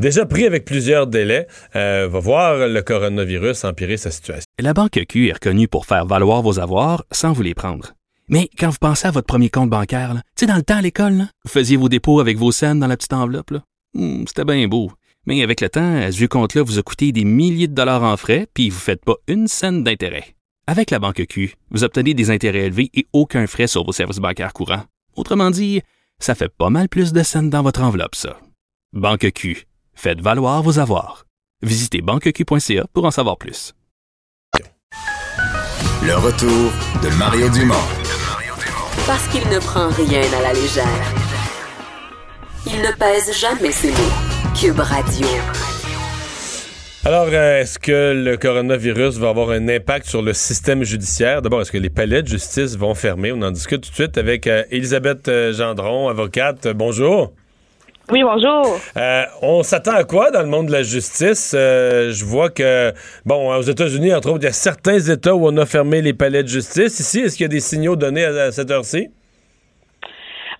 [0.00, 4.46] déjà pris avec plusieurs délais, euh, va voir le coronavirus empirer sa situation?
[4.58, 7.92] La Banque Q est reconnue pour faire valoir vos avoirs sans vous les prendre.
[8.28, 10.82] Mais quand vous pensez à votre premier compte bancaire, tu sais, dans le temps à
[10.82, 13.52] l'école, vous faisiez vos dépôts avec vos scènes dans la petite enveloppe.
[13.94, 14.90] Hmm, c'était bien beau.
[15.26, 18.16] Mais avec le temps, ce vieux compte-là vous a coûté des milliers de dollars en
[18.16, 20.34] frais, puis vous ne faites pas une scène d'intérêt.
[20.66, 24.18] Avec la banque Q, vous obtenez des intérêts élevés et aucun frais sur vos services
[24.18, 24.84] bancaires courants.
[25.16, 25.82] Autrement dit,
[26.18, 28.38] ça fait pas mal plus de scènes dans votre enveloppe, ça.
[28.92, 31.26] Banque Q, faites valoir vos avoirs.
[31.62, 33.74] Visitez banqueq.ca pour en savoir plus.
[36.02, 37.74] Le retour de Mario Dumont.
[39.06, 41.17] Parce qu'il ne prend rien à la légère.
[42.66, 43.96] Il ne pèse jamais ses mots.
[44.60, 45.26] Cube Radio.
[47.04, 51.40] Alors, euh, est-ce que le coronavirus va avoir un impact sur le système judiciaire?
[51.40, 53.32] D'abord, est-ce que les palais de justice vont fermer?
[53.32, 56.66] On en discute tout de suite avec euh, Elisabeth euh, Gendron, avocate.
[56.68, 57.32] Bonjour.
[58.10, 58.80] Oui, bonjour.
[58.96, 61.52] Euh, on s'attend à quoi dans le monde de la justice?
[61.54, 62.92] Euh, je vois que,
[63.24, 66.14] bon, aux États-Unis, entre autres, il y a certains États où on a fermé les
[66.14, 66.98] palais de justice.
[66.98, 69.08] Ici, est-ce qu'il y a des signaux donnés à, à cette heure-ci?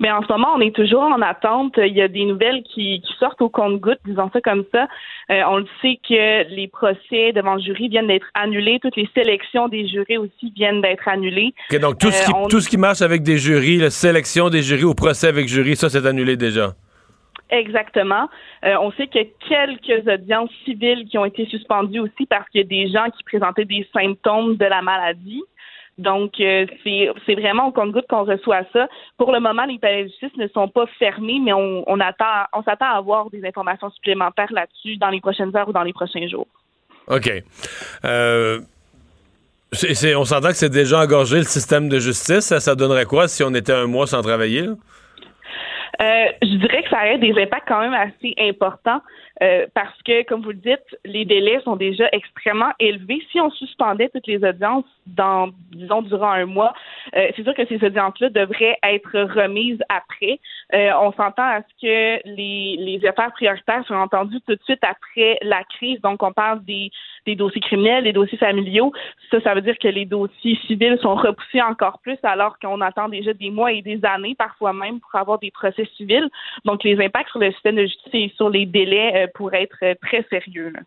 [0.01, 1.75] Mais en ce moment, on est toujours en attente.
[1.79, 4.87] Il y a des nouvelles qui, qui sortent au compte-gouttes, disons ça comme ça.
[5.31, 8.79] Euh, on le sait que les procès devant le jury viennent d'être annulés.
[8.81, 11.53] Toutes les sélections des jurés aussi viennent d'être annulées.
[11.81, 14.51] Donc, tout, ce qui, Euh, on- tout ce qui marche avec des jurys, la sélection
[14.51, 16.75] des jurys au procès avec jury, ça, c'est annulé déjà.
[17.51, 18.29] Exactement.
[18.65, 22.47] Euh, on sait qu'il y a quelques audiences civiles qui ont été suspendues aussi parce
[22.51, 25.43] qu'il y a des gens qui présentaient des symptômes de la maladie.
[25.99, 28.89] Donc, euh, c'est vraiment au compte-goutte qu'on reçoit ça.
[29.17, 32.47] Pour le moment, les palais de justice ne sont pas fermés, mais on, on attend,
[32.53, 35.93] on s'attend à avoir des informations supplémentaires là-dessus dans les prochaines heures ou dans les
[35.93, 36.47] prochains jours.
[37.09, 37.31] OK.
[38.05, 38.61] Euh,
[40.17, 42.47] on s'entend que c'est déjà engorgé le système de justice.
[42.47, 44.63] Ça, ça donnerait quoi si on était un mois sans travailler?
[44.63, 44.75] là?
[46.01, 49.01] Euh, je dirais que ça aurait des impacts quand même assez importants
[49.43, 53.21] euh, parce que, comme vous le dites, les délais sont déjà extrêmement élevés.
[53.33, 54.85] Si on suspendait toutes les audiences
[55.17, 56.73] dans, disons, durant un mois,
[57.17, 60.41] euh, c'est sûr que ces audiences-là devraient être remises après.
[60.75, 64.83] Euh, on s'entend à ce que les, les affaires prioritaires sont entendues tout de suite
[64.83, 66.01] après la crise.
[66.03, 66.91] Donc, on parle des,
[67.27, 68.93] des dossiers criminels, des dossiers familiaux.
[69.31, 73.09] Ça, ça veut dire que les dossiers civils sont repoussés encore plus alors qu'on attend
[73.09, 76.29] déjà des mois et des années, parfois même, pour avoir des procès civils.
[76.65, 79.79] Donc, les impacts sur le système de justice et sur les délais euh, pourraient être
[79.83, 80.71] euh, très sérieux.
[80.71, 80.81] là.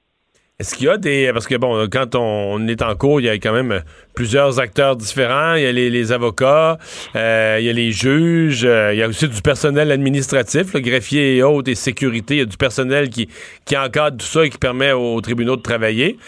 [0.62, 1.32] Est-ce qu'il y a des.
[1.34, 3.82] Parce que, bon, quand on, est en cours, il y a quand même
[4.14, 5.56] plusieurs acteurs différents.
[5.56, 6.78] Il y a les, avocats,
[7.16, 10.82] euh, il y a les juges, euh, il y a aussi du personnel administratif, le
[10.82, 12.36] greffier et autres, et sécurité.
[12.36, 13.28] Il y a du personnel qui,
[13.66, 16.20] qui encadre tout ça et qui permet aux tribunaux de travailler.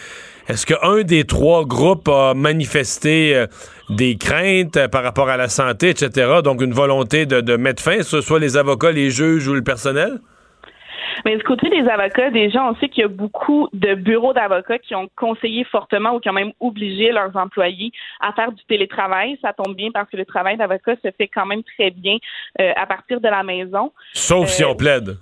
[0.48, 3.46] Est-ce qu'un des trois groupes a manifesté euh,
[3.88, 8.02] des craintes par rapport à la santé, etc., donc une volonté de, de mettre fin,
[8.02, 10.18] ce soit les avocats, les juges ou le personnel?
[11.24, 14.78] Mais du côté des avocats, déjà, on sait qu'il y a beaucoup de bureaux d'avocats
[14.78, 19.38] qui ont conseillé fortement ou qui ont même obligé leurs employés à faire du télétravail.
[19.42, 22.16] Ça tombe bien parce que le travail d'avocat se fait quand même très bien
[22.60, 23.92] euh, à partir de la maison.
[24.12, 25.16] Sauf si Euh, on plaide.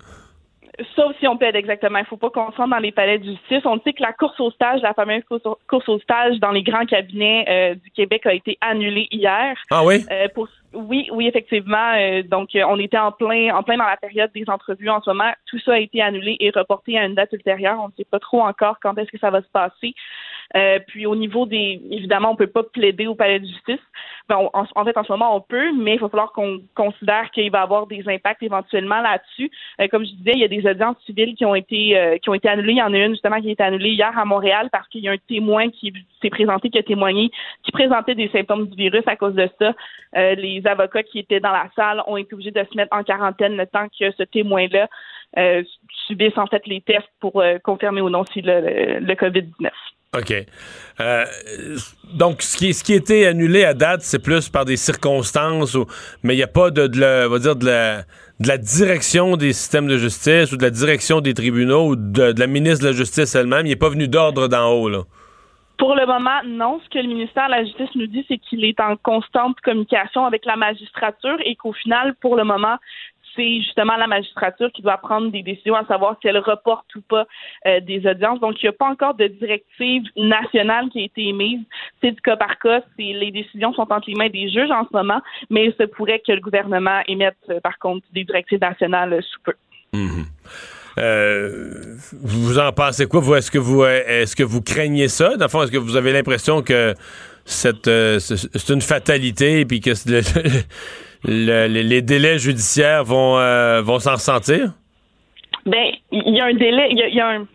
[0.95, 1.99] Sauf si on plaide exactement.
[1.99, 3.61] Il ne faut pas qu'on rende dans les palais de justice.
[3.65, 6.51] On sait que la course au stage, la fameuse course au, course au stage dans
[6.51, 9.55] les grands cabinets euh, du Québec a été annulée hier.
[9.69, 10.03] Ah oui?
[10.11, 11.93] Euh, pour, oui, oui, effectivement.
[11.95, 15.01] Euh, donc, euh, on était en plein, en plein dans la période des entrevues en
[15.01, 15.31] ce moment.
[15.45, 17.79] Tout ça a été annulé et reporté à une date ultérieure.
[17.79, 19.93] On ne sait pas trop encore quand est-ce que ça va se passer.
[20.55, 23.79] Euh, puis au niveau des, évidemment, on peut pas plaider au palais de justice.
[24.29, 27.31] Ben, en, en fait, en ce moment, on peut, mais il va falloir qu'on considère
[27.31, 29.51] qu'il va avoir des impacts éventuellement là-dessus.
[29.81, 32.29] Euh, comme je disais, il y a des audiences civiles qui ont été euh, qui
[32.29, 32.73] ont été annulées.
[32.73, 35.01] Il y en a une justement qui a été annulée hier à Montréal parce qu'il
[35.01, 35.91] y a un témoin qui
[36.21, 37.31] s'est présenté, qui a témoigné,
[37.63, 39.73] qui présentait des symptômes du virus à cause de ça.
[40.15, 43.03] Euh, les avocats qui étaient dans la salle ont été obligés de se mettre en
[43.03, 44.87] quarantaine le temps que ce témoin-là
[45.37, 45.63] euh,
[46.05, 49.71] subisse en fait les tests pour confirmer ou non si le, le COVID-19.
[50.15, 50.33] OK.
[50.99, 51.25] Euh,
[52.13, 55.75] donc, ce qui, ce qui a été annulé à date, c'est plus par des circonstances,
[56.21, 58.03] mais il n'y a pas de, la, va dire de la,
[58.39, 62.31] de la direction des systèmes de justice ou de la direction des tribunaux ou de,
[62.31, 63.65] de la ministre de la Justice elle-même.
[63.65, 65.01] Il n'est pas venu d'ordre d'en haut, là.
[65.79, 66.79] Pour le moment, non.
[66.83, 70.25] Ce que le ministère de la Justice nous dit, c'est qu'il est en constante communication
[70.25, 72.77] avec la magistrature et qu'au final, pour le moment,
[73.35, 77.01] c'est justement la magistrature qui doit prendre des décisions à savoir si elle reporte ou
[77.01, 77.25] pas
[77.67, 78.39] euh, des audiences.
[78.39, 81.61] Donc, il n'y a pas encore de directive nationale qui a été émise.
[82.01, 82.81] C'est du cas par cas.
[82.97, 86.21] Les décisions sont entre les mains des juges en ce moment, mais il se pourrait
[86.25, 89.53] que le gouvernement émette, euh, par contre, des directives nationales sous peu.
[89.93, 90.25] Mhm.
[90.99, 93.37] Euh, vous en pensez quoi?
[93.37, 95.35] Est-ce que vous est-ce que vous craignez ça?
[95.37, 96.93] Dans le fond, est-ce que vous avez l'impression que
[97.45, 97.87] c'est
[98.69, 100.21] une fatalité puis que le-
[101.23, 104.73] le- le- les délais judiciaires vont euh, vont s'en ressentir?
[105.65, 107.45] Ben, il y a un délai, il y a, il y a un.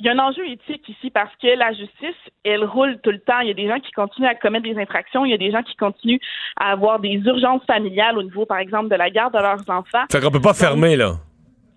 [0.00, 3.20] Il y a un enjeu éthique ici parce que la justice, elle roule tout le
[3.20, 3.38] temps.
[3.38, 5.24] Il y a des gens qui continuent à commettre des infractions.
[5.24, 6.18] Il y a des gens qui continuent
[6.56, 10.02] à avoir des urgences familiales au niveau, par exemple, de la garde de leurs enfants.
[10.10, 11.12] Fait qu'on peut pas fermer, là.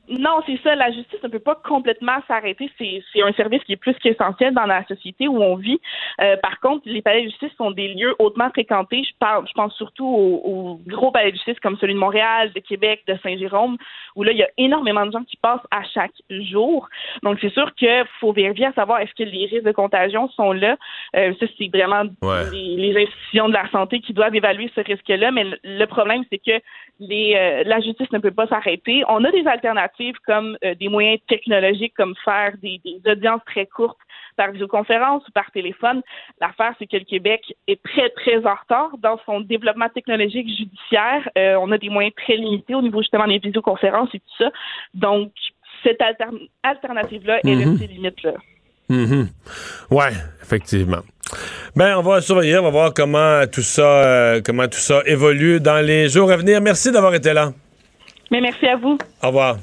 [0.07, 0.75] Non, c'est ça.
[0.75, 2.69] La justice ne peut pas complètement s'arrêter.
[2.77, 5.79] C'est un service qui est plus qu'essentiel dans la société où on vit.
[6.21, 9.03] Euh, par contre, les palais de justice sont des lieux hautement fréquentés.
[9.03, 12.51] Je parle, je pense surtout aux, aux gros palais de justice comme celui de Montréal,
[12.53, 13.77] de Québec, de Saint-Jérôme,
[14.15, 16.87] où là, il y a énormément de gens qui passent à chaque jour.
[17.23, 20.51] Donc, c'est sûr qu'il faut vérifier à savoir est-ce que les risques de contagion sont
[20.51, 20.77] là.
[21.15, 22.49] Euh, ça, c'est vraiment Ouais.
[22.51, 25.31] les, les institutions de la santé qui doivent évaluer ce risque-là.
[25.31, 26.61] Mais le, le problème, c'est que
[26.99, 29.03] les, euh, la justice ne peut pas s'arrêter.
[29.07, 33.41] On a des alternatives alternatives comme euh, des moyens technologiques comme faire des, des audiences
[33.45, 33.97] très courtes
[34.37, 36.01] par visioconférence ou par téléphone.
[36.41, 41.27] L'affaire, c'est que le Québec est très, très en retard dans son développement technologique judiciaire.
[41.37, 44.51] Euh, on a des moyens très limités au niveau justement des visioconférences et tout ça.
[44.93, 45.31] Donc,
[45.83, 47.69] cette altern- alternative-là est Mhm.
[47.71, 48.33] restée limite là.
[48.89, 49.29] Mhm.
[49.89, 50.11] Ouais,
[50.43, 51.01] effectivement.
[51.75, 55.59] Ben, on va surveiller, on va voir comment tout ça, euh, comment tout ça évolue
[55.59, 56.61] dans les jours à venir.
[56.61, 57.51] Merci d'avoir été là.
[58.31, 58.97] Mais merci à vous.
[59.23, 59.57] Au revoir.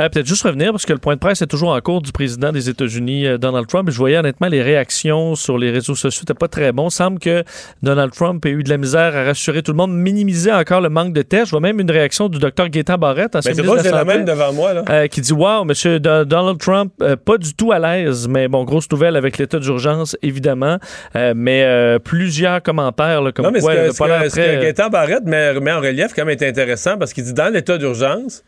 [0.00, 2.10] Euh, Peut-être juste revenir, parce que le point de presse est toujours en cours du
[2.10, 3.88] président des États-Unis, euh, Donald Trump.
[3.92, 6.88] Je voyais honnêtement les réactions sur les réseaux sociaux n'étaient pas très bons.
[6.88, 7.44] Il semble que
[7.82, 10.88] Donald Trump ait eu de la misère à rassurer tout le monde, minimiser encore le
[10.88, 11.46] manque de tests.
[11.46, 14.16] Je vois même une réaction du docteur Gaétan Barrette, ancien Ben, ministre de la Santé,
[14.16, 14.84] même devant moi, là.
[14.90, 18.48] euh, qui dit Wow, monsieur Do- Donald Trump, euh, pas du tout à l'aise, mais
[18.48, 20.78] bon, grosse nouvelle avec l'état d'urgence, évidemment.
[21.14, 24.34] Euh, mais euh, plusieurs commentaires, là, comme non, mais quoi ce que, ce que- ce
[24.36, 24.60] que.
[24.62, 27.78] Gaétan Barrette met, met en relief, quand même, est intéressant parce qu'il dit dans l'état
[27.78, 28.42] d'urgence,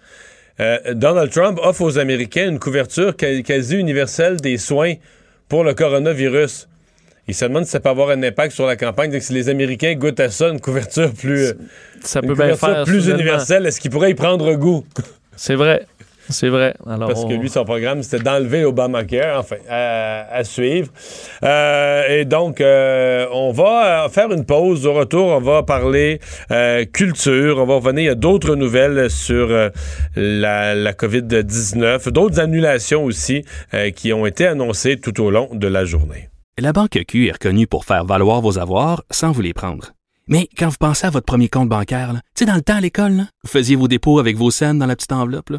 [0.60, 4.94] euh, Donald Trump offre aux Américains une couverture quasi universelle des soins
[5.48, 6.68] pour le coronavirus.
[7.28, 9.10] Il se demande si ça peut avoir un impact sur la campagne.
[9.10, 11.54] Donc, si les Américains goûtent à ça, une couverture plus,
[12.02, 14.84] ça une peut bien couverture faire, plus universelle, est-ce qu'il pourrait y prendre goût?
[15.36, 15.84] C'est vrai.
[16.28, 16.74] C'est vrai.
[16.86, 20.88] Alors, Parce que lui, son programme, c'était d'enlever Obamacare, enfin, à, à suivre.
[21.42, 24.86] Euh, et donc, euh, on va euh, faire une pause.
[24.86, 26.20] Au retour, on va parler
[26.50, 27.58] euh, culture.
[27.58, 28.02] On va revenir.
[28.02, 29.70] Il y a d'autres nouvelles sur euh,
[30.16, 35.66] la, la COVID-19, d'autres annulations aussi euh, qui ont été annoncées tout au long de
[35.68, 36.28] la journée.
[36.58, 39.92] La Banque Q est reconnue pour faire valoir vos avoirs sans vous les prendre.
[40.28, 42.80] Mais quand vous pensez à votre premier compte bancaire, tu sais, dans le temps à
[42.80, 45.50] l'école, vous faisiez vos dépôts avec vos scènes dans la petite enveloppe.
[45.50, 45.58] là.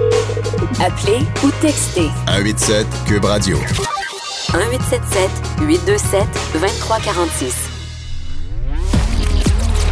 [0.79, 3.57] Appelez ou textez 187 Cube Radio.
[3.57, 5.29] 1877
[5.67, 7.69] 827 2346.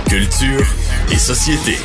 [0.09, 0.65] Culture
[1.11, 1.75] et société.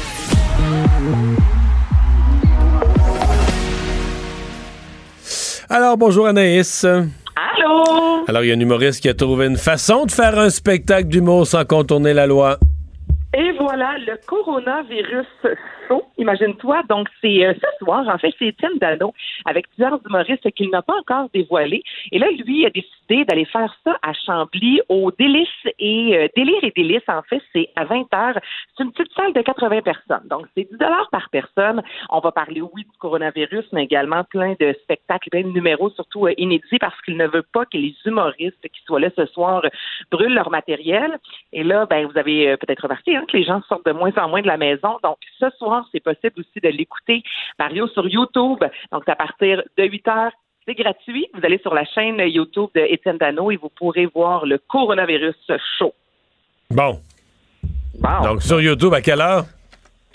[5.69, 6.85] Alors, bonjour Anaïs.
[6.85, 8.25] Allô?
[8.29, 11.09] Alors, il y a un humoriste qui a trouvé une façon de faire un spectacle
[11.09, 12.59] d'humour sans contourner la loi.
[13.37, 15.27] Et voilà, le coronavirus
[16.19, 16.83] imagine-toi.
[16.89, 19.13] Donc, c'est euh, ce soir, en fait, c'est Étienne Dano
[19.45, 21.83] avec plusieurs humoristes qu'il n'a pas encore dévoilé.
[22.13, 26.63] Et là, lui a décidé d'aller faire ça à Chambly, au Délice et euh, Délire
[26.63, 28.39] et Délice, en fait, c'est à 20 heures.
[28.77, 30.27] C'est une petite salle de 80 personnes.
[30.29, 31.83] Donc, c'est 10 dollars par personne.
[32.11, 36.27] On va parler, oui, du coronavirus, mais également plein de spectacles, plein de numéros, surtout
[36.27, 39.63] euh, inédits, parce qu'il ne veut pas que les humoristes qui soient là ce soir
[40.11, 41.19] brûlent leur matériel.
[41.53, 44.13] Et là, ben, vous avez euh, peut-être remarqué hein, que les gens sortent de moins
[44.17, 44.99] en moins de la maison.
[45.03, 47.23] Donc, ce soir, c'est possible aussi de l'écouter,
[47.59, 48.65] Mario, sur YouTube.
[48.93, 50.33] Donc, c'est à partir de 8 heures.
[50.67, 51.27] C'est gratuit.
[51.35, 55.37] Vous allez sur la chaîne YouTube de Étienne Dano et vous pourrez voir le coronavirus
[55.79, 55.95] chaud.
[56.71, 56.99] Bon.
[57.99, 58.21] Bon.
[58.23, 59.45] Donc, sur YouTube, à quelle heure?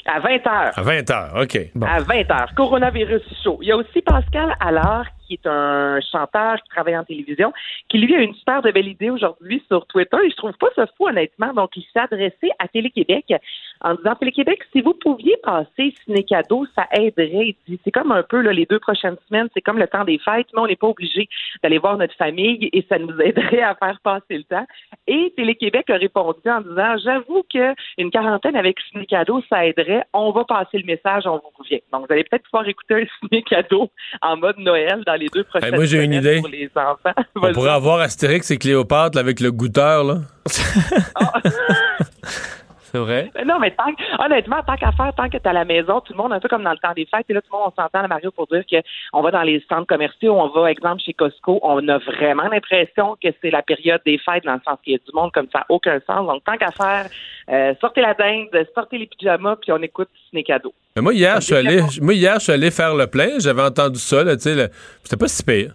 [0.06, 0.74] À 20 heures.
[0.76, 1.58] À 20 heures, OK.
[1.86, 2.50] À 20 heures.
[2.56, 3.60] Coronavirus chaud.
[3.62, 7.54] Il y a aussi Pascal Allard, qui est un chanteur qui travaille en télévision,
[7.90, 10.18] qui lui a une super de belle idée aujourd'hui sur Twitter.
[10.26, 11.54] Et je trouve pas ça fou, honnêtement.
[11.54, 13.36] Donc, il s'est adressé à Télé-Québec
[13.82, 17.56] en disant Télé-Québec, si vous pouviez passer ciné cadeau, ça aiderait.
[17.84, 20.48] C'est comme un peu là, les deux prochaines semaines, c'est comme le temps des fêtes,
[20.54, 21.28] mais on n'est pas obligé
[21.64, 24.66] d'aller voir notre famille et ça nous aiderait à faire passer le temps.
[25.08, 30.04] Et Télé-Québec a répondu en disant J'avoue que une quarantaine avec ciné cadeau, ça aiderait.
[30.14, 31.82] On va passer le message, on vous revient.
[31.92, 33.90] Donc, vous allez peut-être pouvoir écouter un ciné cadeau
[34.22, 36.40] en mode Noël dans les deux prochaines Hey, moi, j'ai une semaines idée.
[36.42, 37.14] pour les enfants.
[37.36, 40.18] On pourrait avoir Astérix et Cléopâtre avec le goûteur, là.
[42.92, 43.32] C'est vrai?
[43.36, 46.02] Mais Non, mais tant, que- honnêtement, tant qu'à faire, tant que tu à la maison,
[46.02, 47.58] tout le monde, un peu comme dans le temps des fêtes, et là, tout le
[47.60, 48.64] monde, on s'entend, Mario, pour dire
[49.12, 53.16] qu'on va dans les centres commerciaux, on va, exemple, chez Costco, on a vraiment l'impression
[53.24, 55.48] que c'est la période des fêtes, dans le sens qu'il y a du monde comme
[55.54, 56.26] ça, aucun sens.
[56.28, 57.08] Donc, tant qu'à faire,
[57.50, 60.74] euh, sortez la dinde, sortez les pyjamas, puis on écoute Ciné Cadeau.
[60.96, 63.40] Mais moi, hier, je suis allé, moi, hier, je suis allé faire le plein.
[63.40, 64.70] J'avais entendu ça, là, tu sais.
[65.04, 65.74] C'était pas si pire.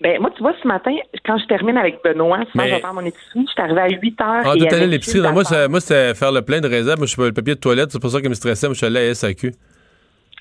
[0.00, 0.94] Ben, moi, tu vois, ce matin,
[1.26, 3.80] quand je termine avec Benoît, souvent, Mais- je vais faire mon épicerie, je suis arrivée
[3.80, 4.42] à 8 heures.
[4.44, 5.20] Ah, tout allé à l'épicerie.
[5.32, 6.98] moi, moi, c'était faire le plein de réserve.
[6.98, 7.90] Moi, je suis pas le papier de toilette.
[7.90, 8.68] C'est pour ça que je me stressais.
[8.68, 9.52] Moi, je suis allé à SAQ.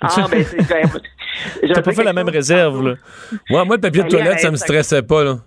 [0.02, 1.74] Ah, ben, c'est quand même.
[1.74, 2.96] T'as pas fait la même réserve, là.
[3.50, 5.38] Ouais, moi, le papier de toilette, ça me stressait pas, là.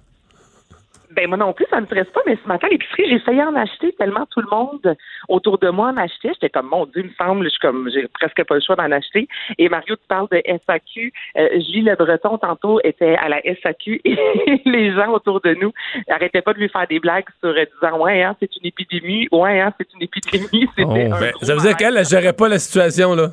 [1.17, 3.55] Ben moi non plus, ça me stresse pas, mais ce matin, à l'épicerie, failli en
[3.57, 4.97] acheter tellement tout le monde
[5.29, 6.31] autour de moi en achetait.
[6.35, 8.77] J'étais comme mon Dieu, il me semble, je suis comme j'ai presque pas le choix
[8.77, 9.29] d'en acheter.
[9.59, 11.13] Et Mario, tu parles de SAQ.
[11.37, 14.17] Euh, Gilles Le Breton, tantôt, était à la SAQ et
[14.65, 15.73] les gens autour de nous
[16.09, 19.29] arrêtaient pas de lui faire des blagues sur euh, disant Ouais, hein, c'est une épidémie,
[19.33, 20.69] ouais, hein, c'est une épidémie.
[20.77, 23.31] C'était Oh, ben, ça veut dire qu'elle ne gérait pas la situation, là.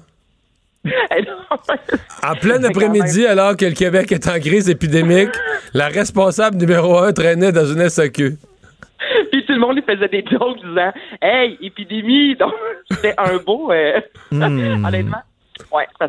[2.24, 5.30] En plein après-midi, alors que le Québec est en crise épidémique,
[5.74, 8.38] la responsable numéro un traînait dans une SAQ.
[9.32, 12.36] Puis tout le monde lui faisait des jokes disant Hey, épidémie!
[12.40, 12.54] Donc,
[12.90, 13.72] c'était un beau.
[13.72, 14.00] euh,
[14.32, 14.42] Hmm.
[14.86, 15.22] Honnêtement.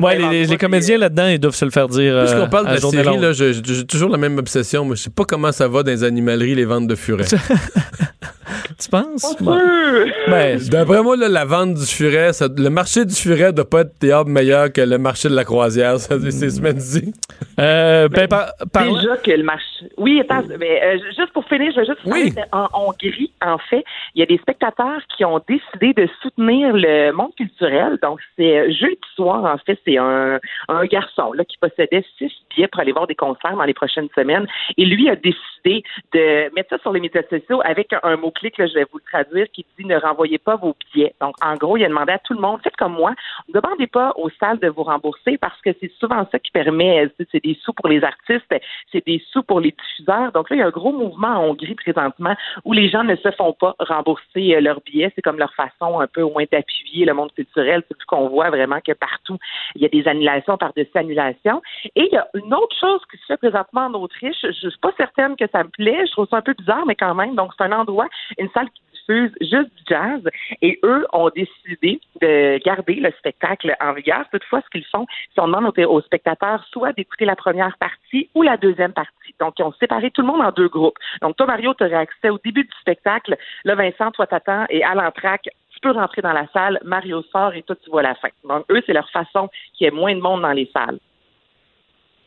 [0.01, 2.19] Ouais, les, comédiens là-dedans, ils doivent se le faire dire.
[2.19, 4.85] Puisqu'on euh, parle de la journée série, j'ai toujours la même obsession.
[4.85, 7.25] Moi, je sais pas comment ça va dans les animaleries, les ventes de furets.
[8.79, 9.35] tu penses?
[9.41, 13.69] Euh, Ben, D'après moi, là, la vente du furet, ça- le marché du furet doit
[13.69, 15.99] pas être théâtre meilleur que le marché de la croisière.
[15.99, 16.61] Ça, c'est c'est ce
[16.99, 17.13] dit.
[17.59, 19.65] euh, ben, par- Déjà que le marché.
[19.97, 22.33] Oui, attends, mais euh, juste pour finir, je veux juste Oui.
[22.51, 23.83] en Hongrie, en fait,
[24.15, 27.97] il y a des spectateurs qui ont décidé de soutenir le monde culturel.
[28.01, 32.31] Donc, c'est euh, jeudi soir, en fait, c'est un, un garçon là, qui possédait six
[32.49, 34.47] billets pour aller voir des concerts dans les prochaines semaines.
[34.77, 35.83] Et lui a décidé
[36.13, 39.03] de mettre ça sur les médias sociaux avec un, un mot-clic, je vais vous le
[39.03, 41.13] traduire, qui dit ne renvoyez pas vos billets.
[41.21, 43.13] Donc, en gros, il a demandé à tout le monde, faites comme moi,
[43.47, 47.05] ne demandez pas aux salles de vous rembourser parce que c'est souvent ça qui permet,
[47.05, 48.53] euh, c'est des sous pour les artistes,
[48.91, 50.31] c'est des sous pour les diffuseurs.
[50.31, 52.35] Donc là, il y a un gros mouvement en Hongrie présentement
[52.65, 55.11] où les gens ne se font pas rembourser euh, leurs billets.
[55.15, 57.83] C'est comme leur façon un peu au moins d'appuyer le monde culturel.
[57.87, 59.28] C'est qu'on voit vraiment que partout,
[59.75, 61.61] il y a des annulations par-dessus annulations.
[61.95, 64.37] Et il y a une autre chose qui se fait présentement en Autriche.
[64.41, 66.05] Je suis pas certaine que ça me plaît.
[66.05, 67.35] Je trouve ça un peu bizarre, mais quand même.
[67.35, 68.07] Donc, c'est un endroit,
[68.37, 70.21] une salle qui diffuse juste du jazz.
[70.61, 74.25] Et eux ont décidé de garder le spectacle en vigueur.
[74.31, 78.29] Toutefois, ce qu'ils font, c'est qu'on demande aux, aux spectateurs soit d'écouter la première partie
[78.35, 79.33] ou la deuxième partie.
[79.39, 80.97] Donc, ils ont séparé tout le monde en deux groupes.
[81.21, 83.37] Donc, toi, Mario, tu aurais accès au début du spectacle.
[83.63, 84.65] Là, Vincent, toi, t'attends.
[84.69, 85.49] Et à l'entraque,
[85.81, 86.79] tu peux rentrer dans la salle.
[86.83, 88.29] Mario sort et toi, tu vois la fin.
[88.47, 90.99] Donc, eux, c'est leur façon qu'il y ait moins de monde dans les salles.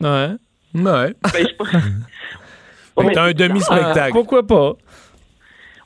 [0.00, 0.30] ouais.
[0.74, 1.14] Ouais.
[1.34, 1.78] Ben, je-
[2.96, 4.00] Ouais, mais- T'as un demi-spectacle.
[4.00, 4.72] Ah, pourquoi pas?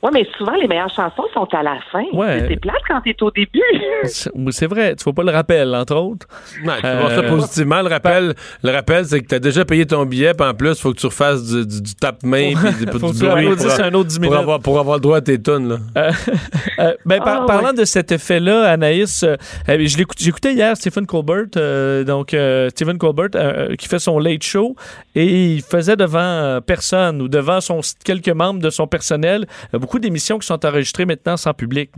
[0.03, 2.03] Ouais, mais souvent, les meilleures chansons sont à la fin.
[2.13, 2.45] Ouais.
[2.47, 3.61] C'est plate quand t'es au début.
[4.03, 6.27] C'est oui, c'est vrai, tu vois pas le rappel, entre autres.
[6.63, 7.81] Ouais, tu vois ça Euh, positivement.
[7.81, 10.69] Le rappel, le rappel c'est que tu as déjà payé ton billet, puis en plus,
[10.69, 13.25] il faut que tu refasses du, du, du tape-main puis du, Faut que du tu
[13.27, 14.39] bruit applaudisses pour, un autre 10 pour minutes.
[14.39, 15.67] avoir, pour avoir le droit à tes tunes.
[15.69, 15.77] Là.
[15.97, 16.11] Euh,
[16.79, 17.73] euh, ben, par- Ah, parlant ouais.
[17.75, 19.35] de cet effet-là, Anaïs, euh,
[19.69, 23.99] euh, je l'écoute- j'écoutais hier Stephen Colbert, euh, donc euh, Stephen Colbert euh, qui fait
[23.99, 24.75] son late show
[25.15, 25.25] et
[25.55, 29.99] il faisait devant euh, personne ou devant son, quelques membres de son personnel euh, beaucoup
[29.99, 31.91] d'émissions qui sont enregistrées maintenant sans public.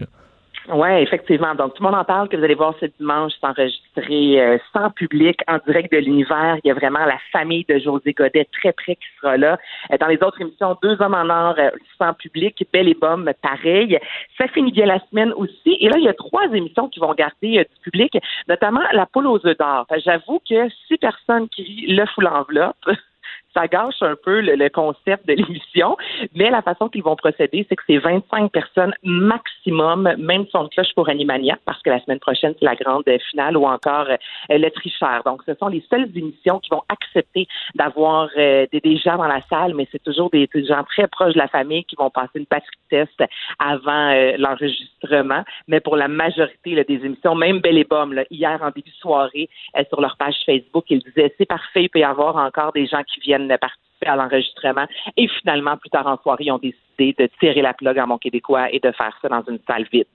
[0.72, 1.56] Oui, effectivement.
[1.56, 4.60] Donc, tout le monde en parle que vous allez voir ce dimanche, c'est enregistré euh,
[4.72, 6.58] sans public, en direct de l'univers.
[6.64, 9.58] Il y a vraiment la famille de José Godet très près qui sera là.
[9.92, 13.32] Euh, dans les autres émissions, Deux hommes en or euh, sans public, Belle et Bomme,
[13.42, 13.98] pareil.
[14.38, 15.76] Ça finit bien la semaine aussi.
[15.80, 18.16] Et là, il y a trois émissions qui vont garder du public,
[18.48, 19.88] notamment La poule aux œufs d'or.
[20.06, 22.76] J'avoue que si personne crie le fou l'enveloppe,
[23.54, 25.98] ça gâche un peu le, le concept de l'émission,
[26.36, 30.94] mais la façon qu'ils vont procéder, c'est que c'est 25 personnes maximum, même son cloche
[30.96, 34.18] pour Animania, parce que la semaine prochaine, c'est la grande finale, ou encore euh,
[34.58, 35.24] le tricheur.
[35.26, 39.28] Donc, ce sont les seules émissions qui vont accepter d'avoir euh, des, des gens dans
[39.28, 42.10] la salle, mais c'est toujours des, des gens très proches de la famille qui vont
[42.10, 43.24] passer une batterie de test
[43.60, 45.44] avant euh, l'enregistrement.
[45.68, 48.90] Mais pour la majorité là, des émissions, même Belle et Bomme, là, hier en début
[48.90, 52.36] de soirée, euh, sur leur page Facebook, ils disaient c'est parfait, il peut y avoir
[52.36, 54.86] encore des gens qui viennent participer à l'enregistrement.
[55.18, 58.18] Et finalement, plus tard en soirée, ils ont décidé de tirer la plug en mon
[58.18, 60.06] québécois et de faire ça dans une salle vide.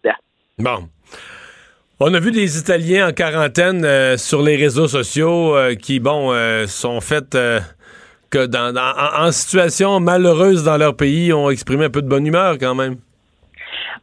[0.58, 0.88] Bon.
[2.00, 6.32] On a vu des Italiens en quarantaine euh, sur les réseaux sociaux euh, qui, bon,
[6.32, 7.36] euh, sont faits
[8.30, 12.08] que dans, dans- en, en situation malheureuse dans leur pays, ont exprimé un peu de
[12.08, 12.96] bonne humeur quand même.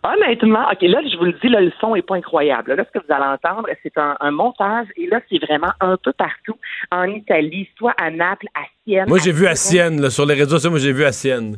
[0.04, 2.74] Honnêtement, OK, là, je vous le dis, là, le son est pas incroyable.
[2.74, 5.95] Là, ce que vous allez entendre, c'est un, un montage, et là, c'est vraiment un
[5.97, 6.56] peu partout
[6.91, 9.08] en Italie, soit à Naples, à Sienne.
[9.08, 9.56] Moi, j'ai vu à.
[9.56, 11.58] Sienne, là, sur les réseaux sociaux, moi, j'ai vu à Sienne.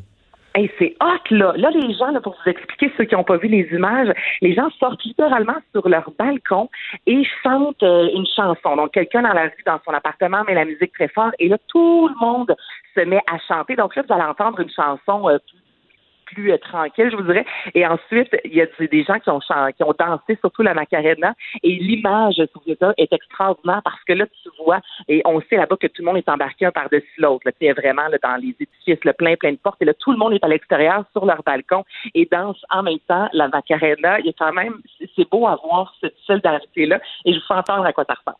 [0.55, 1.53] Hey, c'est hot, là.
[1.55, 4.53] Là, les gens, là, pour vous expliquer, ceux qui n'ont pas vu les images, les
[4.53, 6.69] gens sortent littéralement sur leur balcon
[7.07, 8.75] et chantent euh, une chanson.
[8.75, 11.57] Donc, quelqu'un dans la rue, dans son appartement, met la musique très fort et là,
[11.69, 12.53] tout le monde
[12.93, 13.75] se met à chanter.
[13.75, 15.62] Donc là, vous allez entendre une chanson euh, plus
[16.33, 17.45] plus euh, tranquille, je vous dirais.
[17.73, 21.33] Et ensuite, il y a des- gens qui ont, qui ont dansé, surtout la Macarena.
[21.61, 26.01] Et l'image est extraordinaire parce que là, tu vois, et on sait là-bas que tout
[26.01, 27.49] le monde est embarqué un par-dessus l'autre.
[27.59, 29.81] Tu sais, vraiment dans les édifices, le plein, plein de portes.
[29.81, 32.99] Et là, tout le monde est à l'extérieur sur leur balcon et danse en même
[33.07, 34.19] temps la Macarena.
[34.19, 34.75] Il y a quand même,
[35.15, 36.99] c'est beau à voir cette solidarité-là.
[37.25, 38.37] Et je vous fais entendre à quoi ça ressemble.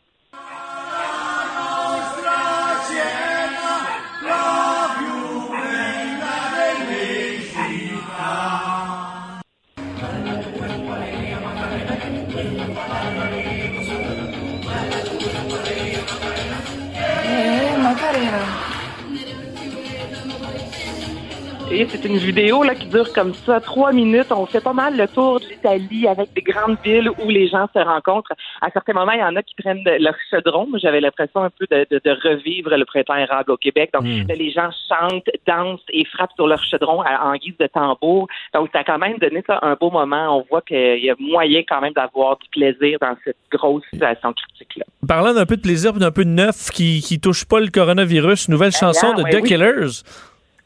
[21.88, 24.30] C'est une vidéo là, qui dure comme ça, trois minutes.
[24.30, 27.66] On fait pas mal le tour de l'Italie avec des grandes villes où les gens
[27.74, 28.32] se rencontrent.
[28.60, 30.68] À certains moments, il y en a qui prennent leur chaudron.
[30.80, 33.90] J'avais l'impression un peu de, de- de revivre le printemps érable au Québec.
[33.92, 34.28] Donc, Mm.
[34.28, 38.28] là, les gens chantent, dansent et frappent sur leur chaudron en guise de tambour.
[38.54, 40.38] Donc, ça a quand même donné ça un beau moment.
[40.38, 44.32] On voit qu'il y a moyen quand même d'avoir du plaisir dans cette grosse situation
[44.32, 44.84] critique-là.
[45.08, 48.48] Parlant d'un peu de plaisir d'un peu de neuf qui, qui touche pas le coronavirus,
[48.48, 49.48] nouvelle chanson de ouais, The oui.
[49.48, 50.02] Killers.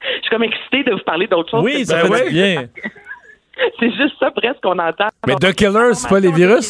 [0.03, 1.65] Je suis comme excitée de vous parler d'autre chose.
[1.65, 2.67] Oui, ça de- fait du bien.
[3.81, 5.09] C'est juste ça presque qu'on entend.
[5.27, 6.67] Mais The Killers, c'est pas les virus,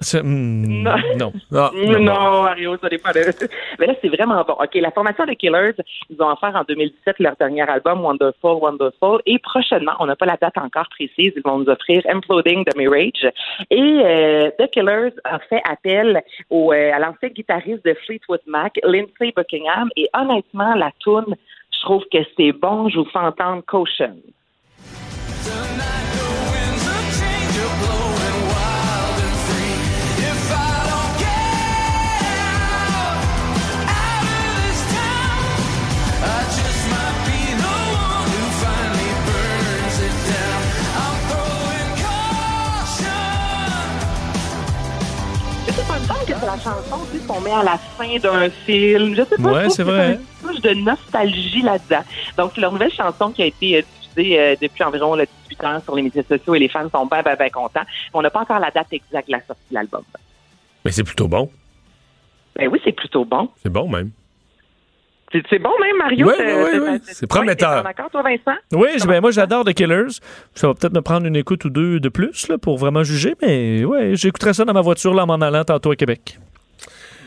[0.00, 0.22] ça?
[0.22, 0.94] hmm, Non.
[1.50, 1.70] non.
[1.98, 3.20] Non, Mario, ça n'est pas de...
[3.80, 4.52] Mais là, c'est vraiment bon.
[4.54, 5.72] OK, la formation des Killers,
[6.10, 9.20] ils ont offert en 2017 leur dernier album, Wonderful, Wonderful.
[9.26, 12.76] Et prochainement, on n'a pas la date encore précise, ils vont nous offrir Imploding the
[12.76, 13.28] Mirage.
[13.70, 18.78] Et euh, The Killers a fait appel au, euh, à l'ancien guitariste de Fleetwood Mac,
[18.84, 19.88] Lindsey Buckingham.
[19.96, 21.34] Et honnêtement, la tune,
[21.82, 22.88] je trouve que c'est bon.
[22.88, 24.16] Je vous fais entendre Caution.
[45.66, 47.62] Je sais pas, il me semble que c'est la chanson tu sais, qu'on met à
[47.62, 49.14] la fin d'un film.
[49.16, 50.20] Je sais pas, Ouais, c'est vrai.
[50.52, 52.02] Touche de nostalgie là-dedans.
[52.36, 55.64] Donc, c'est leur nouvelle chanson qui a été euh, diffusée euh, depuis environ là, 18
[55.64, 57.82] ans sur les médias sociaux et les fans sont bien, bien, bien contents.
[58.14, 60.02] On n'a pas encore la date exacte de la sortie de l'album.
[60.84, 61.50] Mais c'est plutôt bon.
[62.56, 63.48] Ben oui, c'est plutôt bon.
[63.62, 64.10] C'est bon, même.
[65.48, 66.30] C'est bon même, Mario?
[66.30, 66.98] T'es- ouais.
[66.98, 67.80] t'es- C'est prometteur.
[67.82, 68.58] t'es en accord, toi, Vincent?
[68.74, 70.18] Oui, ben, moi j'adore The Killers.
[70.54, 73.34] Ça va peut-être me prendre une écoute ou deux de plus là, pour vraiment juger,
[73.40, 76.38] mais ouais, j'écouterai ça dans ma voiture là, en m'en allant tantôt à Québec.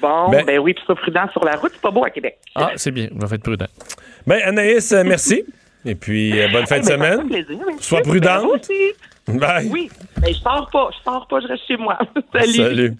[0.05, 2.37] Bon, Ben- ben, oui, puis sois prudent sur la route, c'est pas beau à Québec.
[2.55, 3.65] Ah, c'est bien, on va être prudent.
[4.27, 5.43] Ben, Anaïs, euh, merci.
[5.85, 7.21] Et puis, euh, bonne fin Eh de ben, semaine.
[7.29, 7.65] fait plaisir.
[7.79, 8.67] Sois Ben, prudente.
[9.27, 9.67] Bye.
[9.71, 9.89] Oui,
[10.21, 11.97] mais je sors pas, je sors pas, je reste chez moi.
[12.33, 12.53] Salut.
[12.53, 12.93] Salut.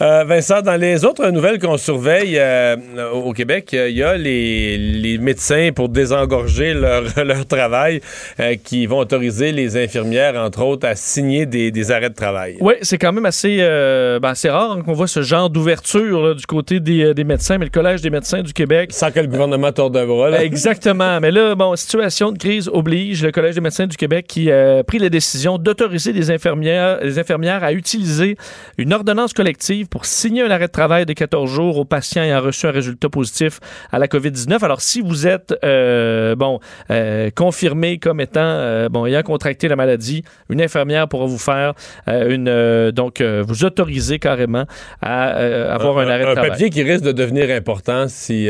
[0.00, 2.76] Euh, Vincent, dans les autres nouvelles qu'on surveille euh,
[3.12, 8.00] au Québec, euh, il y a les, les médecins pour désengorger leur, leur travail
[8.38, 12.56] euh, qui vont autoriser les infirmières, entre autres, à signer des, des arrêts de travail.
[12.60, 16.36] Oui, c'est quand même assez, euh, ben, assez rare hein, qu'on voit ce genre d'ouverture
[16.36, 18.90] du côté des, des médecins, mais le Collège des médecins du Québec.
[18.92, 20.30] Sans que le gouvernement torde un bras.
[20.30, 20.44] là.
[20.44, 21.18] Exactement.
[21.20, 24.84] mais là, bon, situation de crise oblige le Collège des médecins du Québec qui a
[24.84, 25.08] pris la
[25.40, 28.36] décision d'autoriser les infirmières, les infirmières à utiliser
[28.76, 32.40] une ordonnance collective pour signer un arrêt de travail de 14 jours aux patients ayant
[32.40, 33.58] reçu un résultat positif
[33.90, 34.62] à la COVID-19.
[34.62, 36.60] Alors, si vous êtes, euh, bon,
[36.90, 41.72] euh, confirmé comme étant, euh, bon, ayant contracté la maladie, une infirmière pourra vous faire
[42.06, 44.64] une, donc, vous autoriser carrément
[45.00, 45.28] à
[45.72, 46.50] avoir un, arrêt de un travail.
[46.50, 48.48] papier qui risque de devenir important si,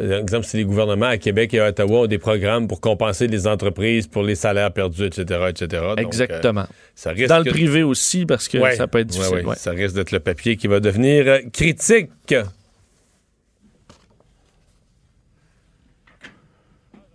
[0.00, 3.46] exemple, si les gouvernements à Québec et à Ottawa ont des programmes pour compenser les
[3.46, 5.66] entreprises pour les salaires perdus, etc., etc.
[5.90, 6.66] Donc, euh, Exactement.
[6.94, 8.74] ça risque Dans le privé aussi, parce que Ouais.
[8.76, 9.34] ça peut être difficile.
[9.36, 9.44] ouais.
[9.44, 9.56] ouais.
[9.56, 12.08] Ça risque d'être le papier qui va devenir euh, critique.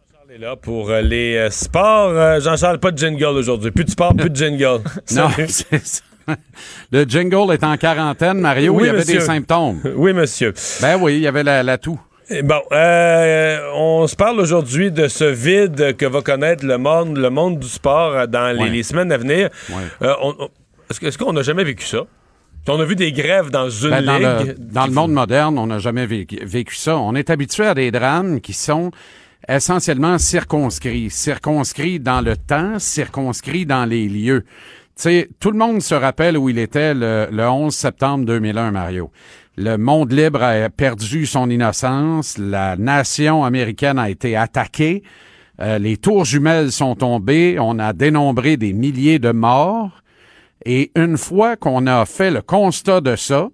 [0.10, 2.10] Jean-Charles est là pour euh, les euh, sports.
[2.10, 3.72] Euh, Jean-Charles, pas de jingle aujourd'hui.
[3.72, 4.82] Plus de sport, plus de jingle.
[5.16, 6.02] Non, c'est ça.
[6.92, 8.74] Le jingle est en quarantaine, Mario.
[8.74, 9.20] Oui, il y avait monsieur.
[9.20, 9.80] des symptômes.
[9.96, 10.54] Oui, monsieur.
[10.82, 12.00] Ben oui, il y avait la, la toux.
[12.30, 17.18] Eh Bon, euh, on se parle aujourd'hui de ce vide que va connaître le monde,
[17.18, 18.70] le monde du sport euh, dans les, Ouais.
[18.70, 19.50] les semaines à venir.
[19.70, 19.76] Ouais.
[20.02, 20.14] Euh,
[21.02, 22.00] est-ce qu'on n'a jamais vécu ça?
[22.70, 24.56] On a vu des grèves dans une Ben, dans le, ligue.
[24.60, 26.98] dans le monde moderne, on n'a jamais vécu, vécu ça.
[26.98, 28.92] On est habitué à des drames qui sont
[29.48, 31.10] essentiellement circonscrits.
[31.10, 34.44] Circonscrits dans le temps, circonscrits dans les lieux.
[34.98, 38.72] Tu sais, tout le monde se rappelle où il était le, le 11 septembre 2001,
[38.72, 39.12] Mario.
[39.60, 42.38] Le monde libre a perdu son innocence.
[42.38, 45.02] La nation américaine a été attaquée.
[45.60, 47.58] Euh, les tours jumelles sont tombées.
[47.60, 50.04] On a dénombré des milliers de morts.
[50.64, 53.48] Et une fois qu'on a fait le constat de ça,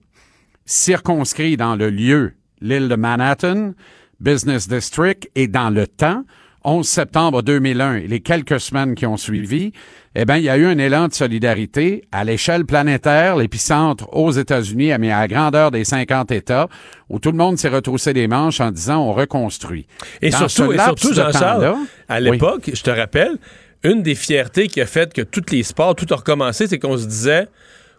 [0.65, 3.71] circonscrit dans le lieu, l'île de Manhattan,
[4.19, 6.25] Business District, et dans le temps,
[6.65, 9.73] 11 septembre 2001 et les quelques semaines qui ont suivi,
[10.15, 14.31] eh bien, il y a eu un élan de solidarité à l'échelle planétaire, l'épicentre aux
[14.31, 16.69] États-Unis, mais à la grandeur des 50 États,
[17.09, 19.87] où tout le monde s'est retroussé les manches en disant on reconstruit.
[20.21, 21.75] Et Dans surtout, et surtout Jean-Charles,
[22.07, 22.31] à Oui.
[22.31, 23.37] l'époque, je te rappelle,
[23.83, 26.97] une des fiertés qui a fait que tous les sports, tout a recommencé, c'est qu'on
[26.97, 27.47] se disait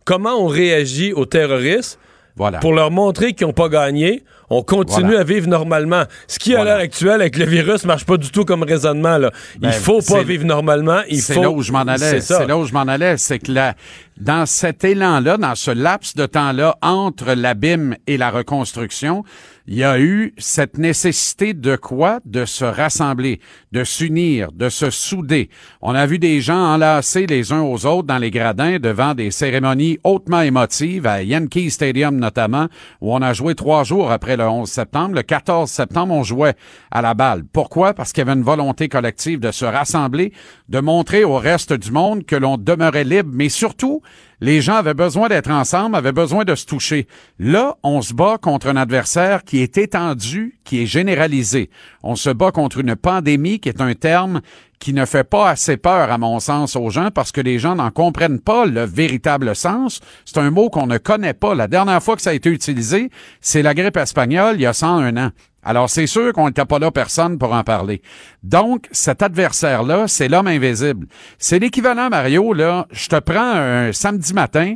[0.04, 1.98] comment on réagit aux terroristes
[2.36, 2.58] Voilà.
[2.58, 4.24] pour leur montrer qu'ils n'ont pas gagné.
[4.50, 5.20] On continue Voilà.
[5.20, 6.02] à vivre normalement.
[6.26, 9.16] Ce qui, à l'heure actuelle, avec le virus, marche pas du tout comme raisonnement.
[9.18, 9.30] Là.
[9.58, 11.00] Ben, il faut pas vivre normalement.
[11.08, 11.42] Il C'est faut...
[11.42, 12.20] là où je m'en allais.
[12.20, 13.16] C'est là où je m'en allais.
[13.16, 13.74] C'est que là,
[14.18, 19.24] dans cet élan-là, dans ce laps de temps-là, entre l'abîme et la reconstruction,
[19.66, 22.20] il y a eu cette nécessité de quoi?
[22.26, 23.40] De se rassembler,
[23.72, 25.48] de s'unir, de se souder.
[25.80, 29.30] On a vu des gens enlacés les uns aux autres dans les gradins devant des
[29.30, 32.68] cérémonies hautement émotives, à Yankee Stadium notamment,
[33.00, 35.14] où on a joué trois jours après le 11 septembre.
[35.14, 36.54] Le 14 septembre, on jouait
[36.90, 37.44] à la balle.
[37.50, 37.94] Pourquoi?
[37.94, 40.32] Parce qu'il y avait une volonté collective de se rassembler,
[40.68, 44.02] de montrer au reste du monde que l'on demeurait libre, mais surtout,
[44.44, 47.08] les gens avaient besoin d'être ensemble, avaient besoin de se toucher.
[47.38, 51.70] Là, on se bat contre un adversaire qui est étendu, qui est généralisé.
[52.02, 54.42] On se bat contre une pandémie qui est un terme
[54.80, 57.74] qui ne fait pas assez peur, à mon sens, aux gens parce que les gens
[57.74, 60.00] n'en comprennent pas le véritable sens.
[60.26, 61.54] C'est un mot qu'on ne connaît pas.
[61.54, 63.08] La dernière fois que ça a été utilisé,
[63.40, 65.30] c'est la grippe espagnole il y a 101 ans.
[65.64, 68.02] Alors, c'est sûr qu'on n'était pas là personne pour en parler.
[68.42, 71.06] Donc, cet adversaire-là, c'est l'homme invisible.
[71.38, 74.74] C'est l'équivalent, Mario, là, je te prends un samedi matin,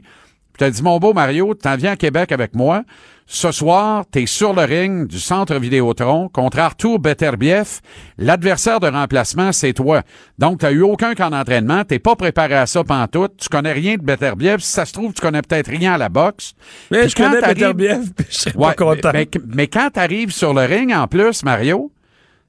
[0.53, 2.84] puis te dis, mon beau Mario, t'en viens à Québec avec moi.
[3.30, 7.80] Ce soir, t'es sur le ring du centre Vidéotron contre Arthur Beterbiev.
[8.16, 10.00] L'adversaire de remplacement, c'est toi.
[10.38, 13.96] Donc, t'as eu aucun camp d'entraînement, t'es pas préparé à ça pantoute, tu connais rien
[13.96, 14.60] de Beterbiev.
[14.60, 16.54] Si ça se trouve, tu connais peut-être rien à la boxe.
[16.90, 19.10] Mais Puis je quand connais t'arrives- Beterbiev, puis je serais Ouais, pas content.
[19.12, 21.92] Mais, mais- mais quand tu arrives sur le ring, en plus, Mario,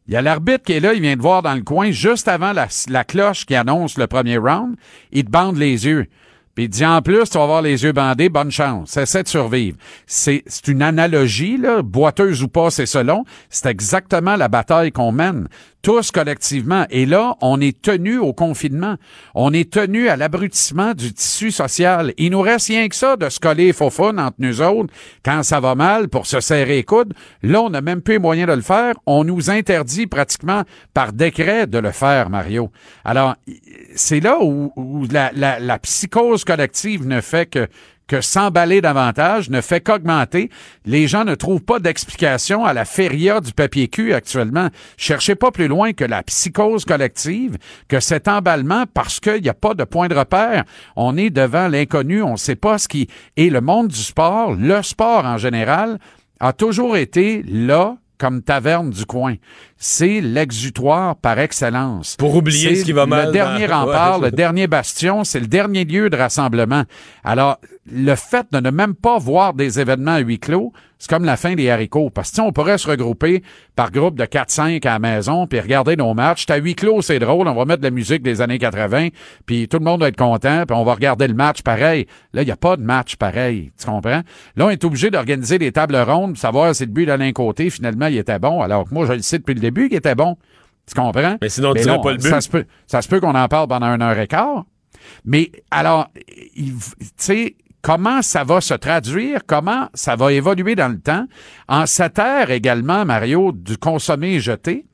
[0.08, 2.30] il y a l'arbitre qui est là, il vient te voir dans le coin juste
[2.30, 4.78] avant la, la cloche qui annonce le premier round.
[5.12, 6.08] Il te bande les yeux.
[6.56, 8.98] Puis il dit en plus, tu vas avoir les yeux bandés, bonne chance.
[8.98, 9.78] Essaie de survivre.
[10.06, 13.24] C'est c'est une analogie, là, boiteuse ou pas, c'est selon.
[13.50, 15.48] C'est exactement la bataille qu'on mène,
[15.82, 16.86] tous collectivement.
[16.90, 18.96] Et là, on est tenu au confinement.
[19.36, 22.14] On est tenu à l'abrutissement du tissu social.
[22.18, 25.60] Il nous reste rien que ça de se coller faux entre nous autres quand ça
[25.60, 27.14] va mal pour se serrer les coudes.
[27.44, 28.96] Là, on n'a même plus les moyens de le faire.
[29.06, 30.64] On nous interdit pratiquement
[30.94, 32.72] par décret de le faire, Mario.
[33.04, 33.36] Alors,
[33.96, 34.72] c'est là où,
[35.12, 37.68] la psychose collective ne fait que
[38.10, 40.50] que s'emballer davantage, ne fait qu'augmenter.
[40.86, 44.70] Les gens ne trouvent pas d'explication à la feria du papier cul actuellement.
[44.98, 47.58] Cherchez pas plus loin que la psychose collective,
[47.88, 50.66] que cet emballement parce qu'il n'y a pas de point de repère.
[50.96, 53.08] On est devant l'inconnu, on ne sait pas ce qui...
[53.38, 56.00] Et le monde du sport, le sport en général,
[56.40, 59.36] a toujours été là comme taverne du coin.
[59.78, 62.18] C'est l'exutoire par excellence.
[62.18, 65.40] Pour oublier ce qui va mal Le dernier dans- rempart, Ouais, le dernier bastion, c'est
[65.40, 66.84] le dernier lieu de rassemblement.
[67.24, 67.60] Alors,
[67.92, 71.38] le fait de ne même pas voir des événements à huis clos, c'est comme la
[71.38, 72.10] fin des haricots.
[72.10, 73.42] Parce que sais, on pourrait se regrouper
[73.76, 76.46] par groupe de 4-5 à la maison, puis regarder nos matchs.
[76.48, 77.48] C'est à huis clos, c'est drôle.
[77.48, 79.10] On va mettre de la musique des années 80,
[79.46, 82.06] puis tout le monde va être content, puis on va regarder le match pareil.
[82.34, 83.72] Là, il n'y a pas de match pareil.
[83.80, 84.22] Tu comprends?
[84.56, 87.70] Là, on est obligé d'organiser des tables rondes, pour savoir si le but d'Alain Côté,
[87.70, 88.62] finalement, il était bon.
[88.62, 90.38] Alors que moi, je le sais depuis le début qu'il était bon.
[90.86, 91.38] Tu comprends?
[91.42, 92.30] Mais sinon, tu non, pas le but.
[92.88, 94.66] Ça se peut, qu'on en parle pendant une heure et quart.
[95.24, 96.10] Mais alors,
[96.56, 96.74] tu
[97.16, 101.26] sais, comment ça va se traduire, comment ça va évoluer dans le temps,
[101.68, 104.86] en cette ère également, Mario, du consommer et jeter,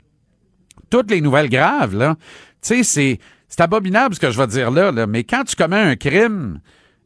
[0.90, 2.16] toutes les nouvelles graves, là,
[2.62, 5.56] tu sais, c'est, c'est abominable ce que je vais dire là, là, mais quand tu
[5.56, 6.60] commets un crime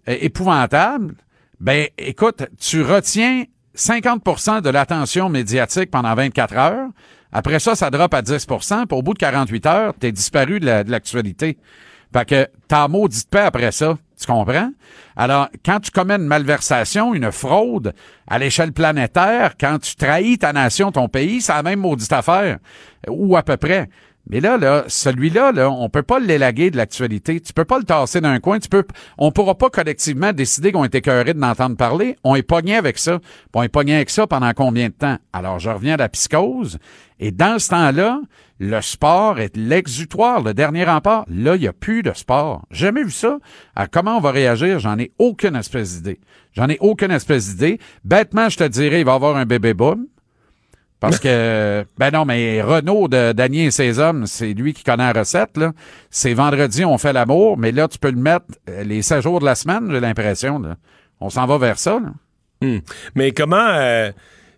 [0.08, 1.16] euh, épouvantable,
[1.60, 3.44] ben, écoute, tu retiens
[3.76, 6.88] 50% de l'attention médiatique pendant 24 heures.
[7.32, 8.58] Après ça, ça drop à 10 puis
[8.92, 11.58] au bout de 48 heures, t'es disparu de la- de l'actualité.
[12.12, 13.98] Fait que t'as maudite paix après ça.
[14.20, 14.72] Tu comprends?
[15.16, 17.94] Alors, quand tu commets une malversation, une fraude
[18.28, 22.58] à l'échelle planétaire, quand tu trahis ta nation, ton pays, c'est la même maudite affaire.
[23.08, 23.88] Ou à peu près.
[24.30, 27.40] Mais là, là, celui-là, là, on peut pas l'élaguer de l'actualité.
[27.40, 28.60] Tu peux pas le tasser d'un coin.
[28.60, 28.86] Tu peux,
[29.18, 32.16] on pourra pas collectivement décider qu'on est écœuré de l'entendre parler.
[32.24, 33.20] On est pogné avec ça.
[33.56, 35.18] On est pogné avec ça pendant combien de temps?
[35.34, 36.78] Alors, je reviens à la psychose.
[37.20, 38.22] Et dans ce temps-là,
[38.60, 41.26] le sport est l'exutoire, le dernier rempart.
[41.30, 42.66] Là, il n'y a plus de sport.
[42.72, 43.40] J'ai Jamais vu ça.
[43.76, 44.80] Alors, comment on va réagir?
[44.80, 46.20] J'en ai aucune espèce d'idée.
[46.54, 47.80] J'en ai aucune espèce d'idée.
[48.04, 50.08] Bêtement, je te dirais, il va y avoir un bébé boom.
[51.00, 55.14] Parce que, ben non, mais Renaud de Daniel et ses hommes, c'est lui qui connaît
[55.14, 55.72] la recette, là.
[56.10, 59.40] C'est vendredi, on fait l'amour, mais là, tu peux le mettre euh, les 16 jours
[59.40, 60.76] de la semaine, j'ai l'impression, là.
[61.22, 62.10] On s'en va vers ça, là.
[62.62, 62.80] Hmm.
[63.16, 64.12] Mais comment euh,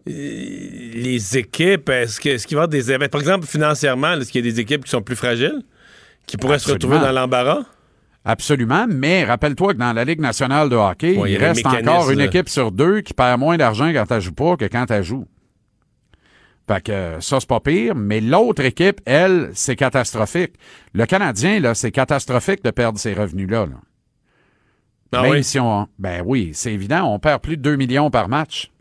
[0.06, 4.50] les équipes, est-ce qu'il va y avoir des événements, par exemple, financièrement, est-ce qu'il y
[4.50, 5.62] a des équipes qui sont plus fragiles,
[6.28, 7.64] qui pourraient se retrouver dans l'embarras?
[8.24, 12.20] Absolument, mais rappelle-toi que dans la Ligue nationale de hockey, Ouais, il reste encore une
[12.20, 12.26] là.
[12.26, 15.26] équipe sur deux qui perd moins d'argent quand elle joue pas que quand elle joue.
[16.68, 20.54] Fait que euh, ça, c'est pas pire, mais l'autre équipe, elle, c'est catastrophique.
[20.94, 23.66] Le Canadien, là, c'est catastrophique de perdre ces revenus-là.
[23.66, 23.76] là.
[25.14, 25.44] Ah Même oui?
[25.44, 25.88] si on.
[25.98, 28.72] Ben oui, c'est évident, on perd plus de 2 millions par match.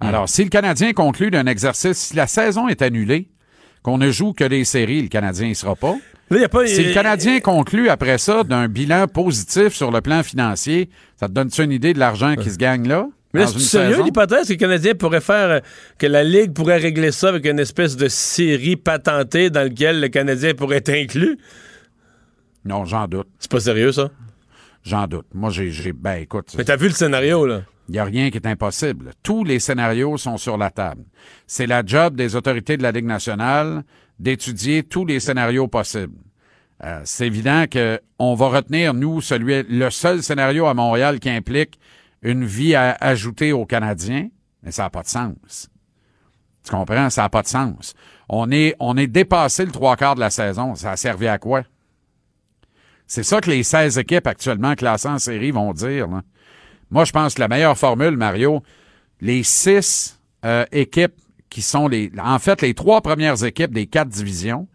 [0.00, 3.28] Alors, si le Canadien conclut d'un exercice, si la saison est annulée,
[3.82, 5.94] qu'on ne joue que les séries, le Canadien ne sera pas.
[6.30, 10.00] Là, y a pas si le Canadien conclut après ça d'un bilan positif sur le
[10.00, 10.88] plan financier,
[11.18, 13.08] ça te donne-tu une idée de l'argent qui se gagne là?
[13.32, 15.60] Mais c'est sérieux l'hypothèse que le Canadien pourrait faire, euh,
[15.98, 20.08] que la Ligue pourrait régler ça avec une espèce de série patentée dans laquelle le
[20.08, 21.38] Canadien pourrait être inclus?
[22.64, 23.28] Non, j'en doute.
[23.38, 24.10] C'est pas sérieux, ça?
[24.82, 25.26] J'en doute.
[25.32, 26.54] Moi, j'ai, j'ai- ben, écoute.
[26.58, 27.62] Mais t'as vu le scénario, là?
[27.90, 29.10] Il n'y a rien qui est impossible.
[29.20, 31.02] Tous les scénarios sont sur la table.
[31.48, 33.82] C'est la job des autorités de la Ligue nationale
[34.20, 36.20] d'étudier tous les scénarios possibles.
[36.84, 41.30] Euh, c'est évident que on va retenir, nous, celui, le seul scénario à Montréal qui
[41.30, 41.80] implique
[42.22, 44.28] une vie à ajouter aux Canadiens,
[44.62, 45.68] mais ça n'a pas de sens.
[46.62, 47.10] Tu comprends?
[47.10, 47.94] Ça n'a pas de sens.
[48.28, 50.76] On est, on est dépassé le trois quarts de la saison.
[50.76, 51.64] Ça a servi à quoi?
[53.08, 56.06] C'est ça que les 16 équipes actuellement classées en série vont dire.
[56.90, 58.62] Moi, je pense que la meilleure formule, Mario,
[59.20, 61.14] les six euh, équipes
[61.48, 62.10] qui sont les.
[62.22, 64.68] En fait, les trois premières équipes des quatre divisions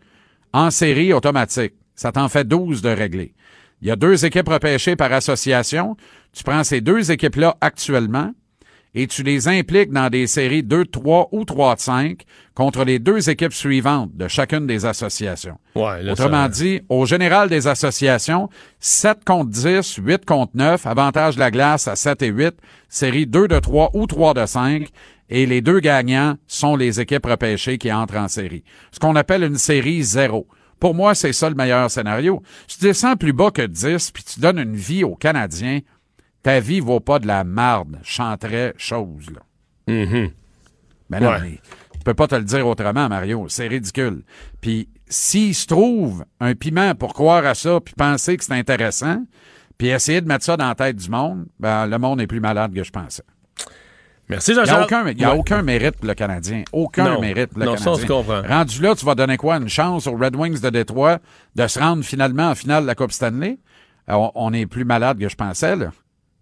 [0.53, 1.73] en série automatique.
[1.95, 3.33] Ça t'en fait 12 de régler.
[3.81, 5.97] Il y a deux équipes repêchées par association.
[6.33, 8.33] Tu prends ces deux équipes-là actuellement
[8.95, 12.21] et tu les impliques dans des séries 2 de 3 ou 3 de 5
[12.55, 15.57] contre les deux équipes suivantes de chacune des associations.
[15.75, 20.87] Ouais, là, Autrement ça- dit, au général des associations, 7 contre 10, 8 contre 9,
[20.87, 22.55] avantage de la glace à 7 et 8,
[22.89, 24.87] série 2 de 3 ou 3 de 5,
[25.29, 28.63] et les deux gagnants sont les équipes repêchées qui entrent en série.
[28.91, 30.47] Ce qu'on appelle une série 0.
[30.79, 32.41] Pour moi, c'est ça le meilleur scénario.
[32.67, 35.79] Tu descends plus bas que 10, puis tu donnes une vie aux Canadiens,
[36.45, 39.39] ta vie vaut pas de la marde, chanterait chose, là.
[41.09, 41.39] Ben non, Ouais.
[41.41, 41.59] mais
[41.93, 43.47] tu peux pas te le dire autrement, Mario.
[43.49, 44.21] C'est ridicule.
[44.61, 49.23] Puis s'il se trouve un piment pour croire à ça, puis penser que c'est intéressant,
[49.79, 52.39] puis essayer de mettre ça dans la tête du monde, ben le monde est plus
[52.41, 53.23] malade que je pensais.
[54.29, 54.83] Merci, Il n'y a, Jean-Charles.
[54.83, 55.39] aucun, il y a Ouais.
[55.39, 56.63] aucun mérite pour le Canadien.
[56.71, 57.21] Aucun Non.
[57.21, 58.07] mérite pour le Non, ça, on Canadien.
[58.07, 58.41] se comprend.
[58.47, 59.57] Rendu là, tu vas donner quoi?
[59.57, 61.17] Une chance aux Red Wings de Détroit
[61.55, 63.57] de se rendre finalement en finale de la Coupe Stanley?
[64.09, 65.91] Euh, On, on est plus malade que je pensais, là.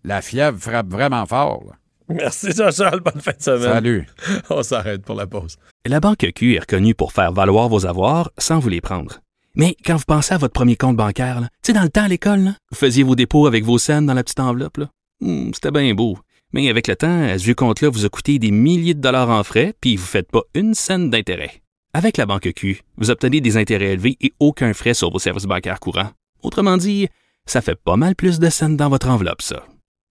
[0.04, 1.74] La fièvre frappe vraiment fort, là.
[2.10, 3.00] Merci, Jean-Charles.
[3.00, 3.62] Bonne fin de semaine.
[3.74, 4.08] Salut.
[4.50, 5.56] On s'arrête pour la pause.
[5.86, 9.20] La Banque Q est reconnue pour faire valoir vos avoirs sans vous les prendre.
[9.56, 12.08] Mais quand vous pensez à votre premier compte bancaire, tu sais, dans le temps à
[12.10, 14.78] l'école, vous faisiez vos dépôts avec vos scènes dans la petite enveloppe.
[14.78, 14.90] là.
[15.22, 16.18] Hmm, C'était bien beau.
[16.52, 19.30] Mais avec le temps, à ce vieux compte-là vous a coûté des milliers de dollars
[19.30, 21.62] en frais, puis vous ne faites pas une scène d'intérêt.
[21.94, 25.46] Avec la Banque Q, vous obtenez des intérêts élevés et aucun frais sur vos services
[25.46, 26.12] bancaires courants.
[26.42, 27.08] Autrement dit,
[27.46, 29.64] ça fait pas mal plus de scènes dans votre enveloppe, ça.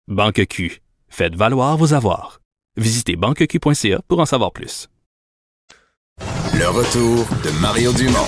[0.08, 0.82] Banque Q.
[1.10, 2.42] Faites valoir vos avoirs.
[2.76, 4.88] Visitez banqueq.ca pour en savoir plus.
[6.54, 8.28] Le retour de Mario Dumont,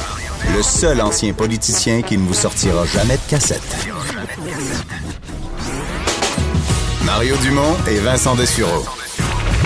[0.56, 3.88] le seul ancien politicien qui ne vous sortira jamais de cassette.
[7.06, 8.86] Mario Dumont et Vincent Dessureau.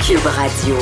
[0.05, 0.76] Cube Radio.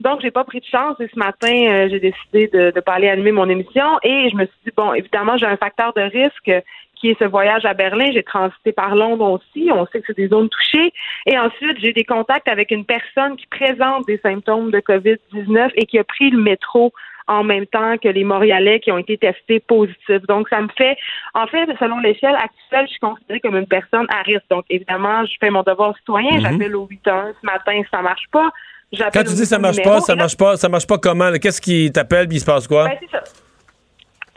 [0.00, 2.94] Donc, j'ai pas pris de chance et ce matin, euh, j'ai décidé de ne pas
[2.94, 6.02] aller animer mon émission et je me suis dit, bon, évidemment, j'ai un facteur de
[6.02, 6.52] risque
[6.94, 8.10] qui est ce voyage à Berlin.
[8.12, 9.70] J'ai transité par Londres aussi.
[9.72, 10.92] On sait que c'est des zones touchées.
[11.26, 15.86] Et ensuite, j'ai des contacts avec une personne qui présente des symptômes de COVID-19 et
[15.86, 16.92] qui a pris le métro
[17.28, 20.26] en même temps que les Montréalais qui ont été testés positifs.
[20.28, 20.96] Donc, ça me fait,
[21.34, 24.48] en fait, selon l'échelle actuelle, je suis considérée comme une personne à risque.
[24.50, 26.36] Donc, évidemment, je fais mon devoir citoyen.
[26.36, 26.40] Mhm.
[26.40, 28.50] J'appelle au 8 heures ce matin, ça marche pas.
[28.96, 31.30] Quand tu dis ça marche numéro, pas, ça là- marche pas, ça marche pas comment?
[31.32, 32.88] Qu'est-ce qui t'appelle puis il se passe quoi?
[32.88, 33.22] Ben, c'est ça.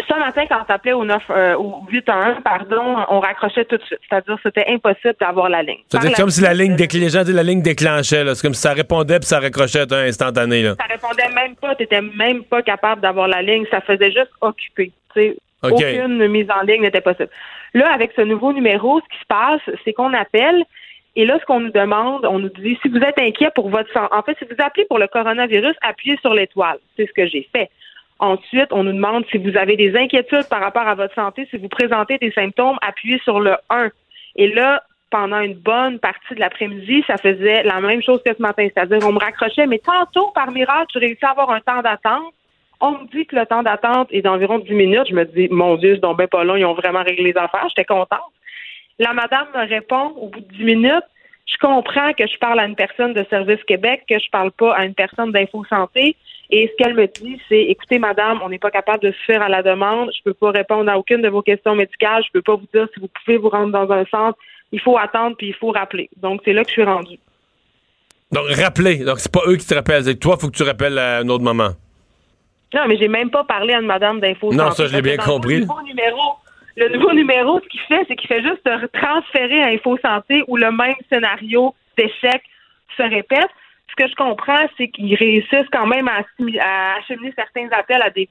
[0.09, 3.63] Ce matin, quand on t'appelait au 9, euh, au 8 à 1, pardon, on raccrochait
[3.65, 3.99] tout de suite.
[4.09, 5.77] C'est-à-dire, c'était impossible d'avoir la ligne.
[5.87, 8.25] C'est-à-dire Par comme si la ligne déclenchait, les gens disaient la ligne déclenchait.
[8.35, 10.75] C'est comme si ça répondait puis ça raccrochait un instantané, là.
[10.77, 11.87] ça répondait même pas, tu
[12.17, 14.91] même pas capable d'avoir la ligne, ça faisait juste occuper.
[15.63, 17.29] Aucune mise en ligne n'était possible.
[17.73, 20.63] Là, avec ce nouveau numéro, ce qui se passe, c'est qu'on appelle
[21.15, 23.91] et là, ce qu'on nous demande, on nous dit si vous êtes inquiet pour votre
[23.91, 26.77] santé, en fait, si vous appelez pour le coronavirus, appuyez sur l'étoile.
[26.95, 27.69] C'est ce que j'ai fait.
[28.19, 31.57] Ensuite, on nous demande si vous avez des inquiétudes par rapport à votre santé, si
[31.57, 33.89] vous présentez des symptômes, appuyez sur le 1.
[34.37, 38.41] Et là, pendant une bonne partie de l'après-midi, ça faisait la même chose que ce
[38.41, 38.67] matin.
[38.73, 42.33] C'est-à-dire, on me raccrochait, mais tantôt, par miracle, j'ai réussi à avoir un temps d'attente.
[42.79, 45.07] On me dit que le temps d'attente est d'environ 10 minutes.
[45.09, 47.67] Je me dis, mon Dieu, donc bien pas long, ils ont vraiment réglé les affaires.
[47.67, 48.21] J'étais contente.
[48.99, 51.03] La madame me répond au bout de 10 minutes.
[51.47, 54.73] Je comprends que je parle à une personne de Service Québec, que je parle pas
[54.75, 56.15] à une personne d'Info Santé.
[56.49, 59.41] Et ce qu'elle me dit, c'est écoutez, madame, on n'est pas capable de se faire
[59.41, 60.11] à la demande.
[60.17, 62.23] Je peux pas répondre à aucune de vos questions médicales.
[62.25, 64.37] Je peux pas vous dire si vous pouvez vous rendre dans un centre.
[64.71, 66.09] Il faut attendre puis il faut rappeler.
[66.17, 67.19] Donc, c'est là que je suis rendue.
[68.31, 68.97] Donc, rappelez.
[69.03, 70.03] Donc, c'est pas eux qui te rappellent.
[70.03, 71.71] C'est toi, faut que tu rappelles à un autre moment.
[72.73, 74.75] Non, mais j'ai même pas parlé à une madame d'Info Non, Santé.
[74.75, 75.61] ça, je l'ai bien compris.
[75.61, 76.35] Nouveau numéro,
[76.81, 80.43] le nouveau numéro, ce qu'il fait, c'est qu'il fait juste te transférer à Info Santé
[80.47, 82.41] où le même scénario d'échec
[82.97, 83.49] se répète.
[83.89, 86.21] Ce que je comprends, c'est qu'ils réussissent quand même à,
[86.59, 88.27] à acheminer certains appels à des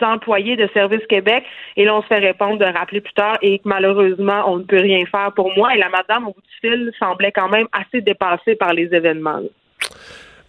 [0.00, 1.44] employés de Service Québec
[1.76, 4.64] et là, on se fait répondre de rappeler plus tard et que malheureusement, on ne
[4.64, 5.74] peut rien faire pour moi.
[5.74, 9.42] Et la madame au bout du fil semblait quand même assez dépassée par les événements.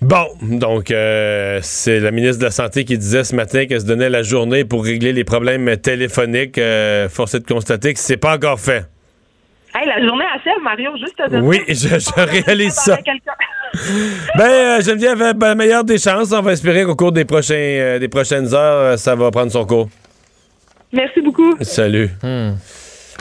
[0.04, 3.86] Bon, donc euh, c'est la ministre de la Santé qui disait ce matin qu'elle se
[3.86, 6.58] donnait la journée pour régler les problèmes téléphoniques.
[6.58, 8.86] Euh, force est de constater que c'est pas encore fait.
[9.74, 12.98] Hey, la journée achève, Mario, juste à Oui, je, je réalise ça.
[14.38, 16.32] Ben, euh, Geneviève, euh, ben, meilleure des chances.
[16.32, 19.66] On va espérer qu'au cours des, prochains, euh, des prochaines heures, ça va prendre son
[19.66, 19.90] cours.
[20.92, 21.56] Merci beaucoup.
[21.62, 22.10] Salut.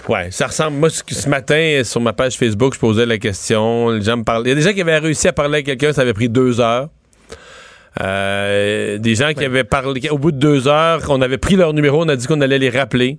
[0.09, 0.79] Ouais, ça ressemble.
[0.79, 3.91] Moi, ce, matin, sur ma page Facebook, je posais la question.
[3.91, 4.47] Les gens me parlaient.
[4.47, 6.29] Il y a des gens qui avaient réussi à parler à quelqu'un, ça avait pris
[6.29, 6.89] deux heures.
[8.01, 10.09] Euh, des gens qui avaient parlé.
[10.11, 12.59] Au bout de deux heures, on avait pris leur numéro, on a dit qu'on allait
[12.59, 13.19] les rappeler.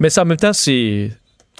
[0.00, 1.10] Mais ça, en même temps, c'est.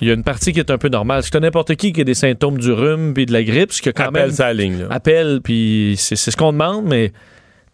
[0.01, 1.23] Il y a une partie qui est un peu normale.
[1.25, 3.83] C'est que n'importe qui qui a des symptômes du rhume puis de la grippe, ce
[3.83, 4.31] que quand Appelle même.
[4.31, 4.81] sa ligne.
[4.81, 4.87] là.
[4.91, 7.13] Appelle, puis c'est ce qu'on demande, mais.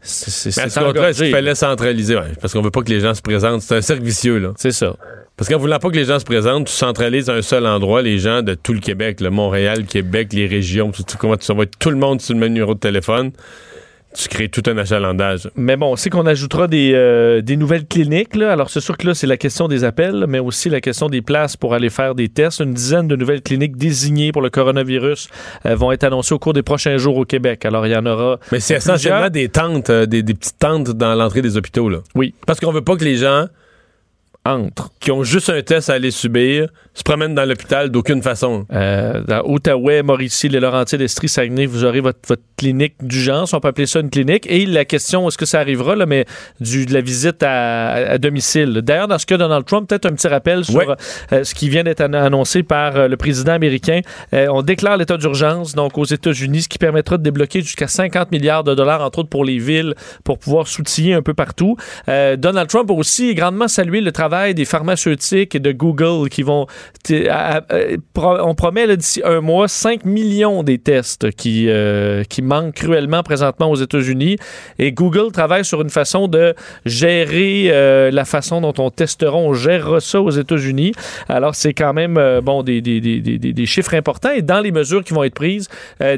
[0.07, 2.14] C'est à ce contraire, fallait centraliser?
[2.16, 3.62] Ouais, parce qu'on veut pas que les gens se présentent.
[3.62, 4.52] C'est un cercle vicieux, là.
[4.57, 4.94] C'est ça.
[5.36, 8.02] Parce qu'en voulant pas que les gens se présentent, tu centralises à un seul endroit
[8.02, 11.52] les gens de tout le Québec, le Montréal, Québec, les régions, tout, tout- comment tu
[11.52, 13.32] vas tout le monde sur le même numéro de téléphone?
[14.16, 15.50] Tu crées tout un achalandage.
[15.56, 18.36] Mais bon, on sait qu'on ajoutera des, euh, des nouvelles cliniques.
[18.36, 18.52] Là.
[18.52, 21.20] Alors, c'est sûr que là, c'est la question des appels, mais aussi la question des
[21.20, 22.60] places pour aller faire des tests.
[22.60, 25.28] Une dizaine de nouvelles cliniques désignées pour le coronavirus
[25.66, 27.64] euh, vont être annoncées au cours des prochains jours au Québec.
[27.64, 28.38] Alors, il y en aura.
[28.52, 31.88] Mais c'est essentiellement des tentes, euh, des, des petites tentes dans l'entrée des hôpitaux.
[31.88, 31.98] Là.
[32.14, 32.34] Oui.
[32.46, 33.46] Parce qu'on veut pas que les gens
[34.47, 34.90] Entrent.
[35.01, 38.66] qui ont juste un test à aller subir se promènent dans l'hôpital d'aucune façon.
[38.72, 43.59] Euh, dans Outaouais, Mauricie, les Laurentides, Estrie, Saguenay, vous aurez votre, votre clinique d'urgence, on
[43.59, 44.47] peut appeler ça une clinique.
[44.49, 46.24] Et la question, est-ce que ça arrivera, là, mais
[46.61, 48.80] du, de la visite à, à domicile.
[48.84, 50.95] D'ailleurs, dans ce cas, Donald Trump, peut-être un petit rappel sur
[51.32, 54.01] euh, ce qui vient d'être an- annoncé par euh, le président américain.
[54.32, 58.30] Euh, on déclare l'état d'urgence, donc aux États-Unis, ce qui permettra de débloquer jusqu'à 50
[58.30, 61.76] milliards de dollars, entre autres pour les villes, pour pouvoir soutiller un peu partout.
[62.09, 66.43] Euh, Donald Trump a aussi grandement salué le travail des pharmaceutiques et de Google qui
[66.43, 66.66] vont.
[68.16, 73.70] on promet d'ici un mois 5 millions des tests qui, euh, qui manquent cruellement présentement
[73.70, 74.37] aux États-Unis.
[74.78, 76.54] Et Google travaille sur une façon de
[76.84, 80.92] gérer euh, la façon dont on testera, on gérera ça aux États-Unis.
[81.29, 84.33] Alors, c'est quand même euh, bon, des, des, des, des, chiffres importants.
[84.33, 85.68] Et dans les mesures qui vont être prises,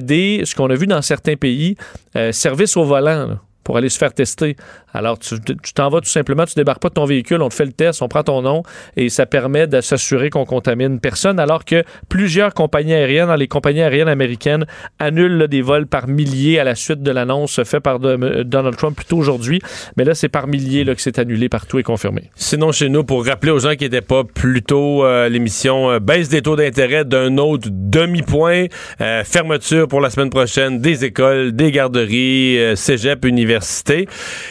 [0.00, 1.76] des, ce qu'on a vu dans certains pays,
[2.16, 3.38] euh, service au volant.
[3.64, 4.56] pour aller se faire tester.
[4.96, 5.36] Alors, tu
[5.74, 8.02] t'en vas tout simplement, tu débarques pas de ton véhicule, on te fait le test,
[8.02, 8.62] on prend ton nom
[8.96, 13.48] et ça permet de s'assurer qu'on contamine personne, alors que plusieurs compagnies aériennes, dans les
[13.48, 14.64] compagnies aériennes américaines,
[14.98, 18.76] annulent là, des vols par milliers à la suite de l'annonce faite par de- Donald
[18.76, 19.60] Trump plus tôt aujourd'hui.
[19.96, 22.30] Mais là, c'est par milliers là, que c'est annulé partout et confirmé.
[22.34, 25.98] Sinon, chez nous, pour rappeler aux gens qui n'étaient pas plus tôt, euh, l'émission euh,
[26.00, 28.66] baisse des taux d'intérêt d'un autre demi-point,
[29.00, 34.06] euh, fermeture pour la semaine prochaine des écoles, des garderies, euh, cégep, université.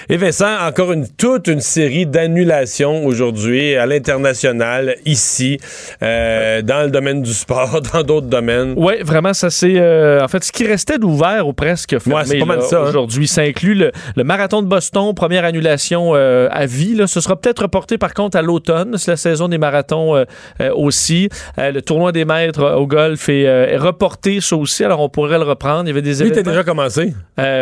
[0.10, 5.60] Et encore une toute une série d'annulations aujourd'hui à l'international, ici,
[6.02, 8.74] euh, dans le domaine du sport, dans d'autres domaines.
[8.78, 12.56] Oui, vraiment, ça c'est euh, en fait ce qui restait d'ouvert ou presque fermé Ouais,
[12.74, 12.80] hein.
[12.88, 13.28] aujourd'hui.
[13.28, 16.96] Ça inclut le, le marathon de Boston, première annulation euh, à vie.
[16.96, 17.08] Là.
[17.08, 20.26] Ce sera peut-être reporté par contre à l'automne, c'est la saison des marathons
[20.76, 21.30] aussi.
[21.58, 24.84] Le tournoi des maîtres au golf est, est reporté, ça aussi.
[24.84, 25.84] Alors on pourrait le reprendre.
[25.86, 26.52] Il y avait des Lui, t'as événements.
[26.52, 27.14] déjà commencé.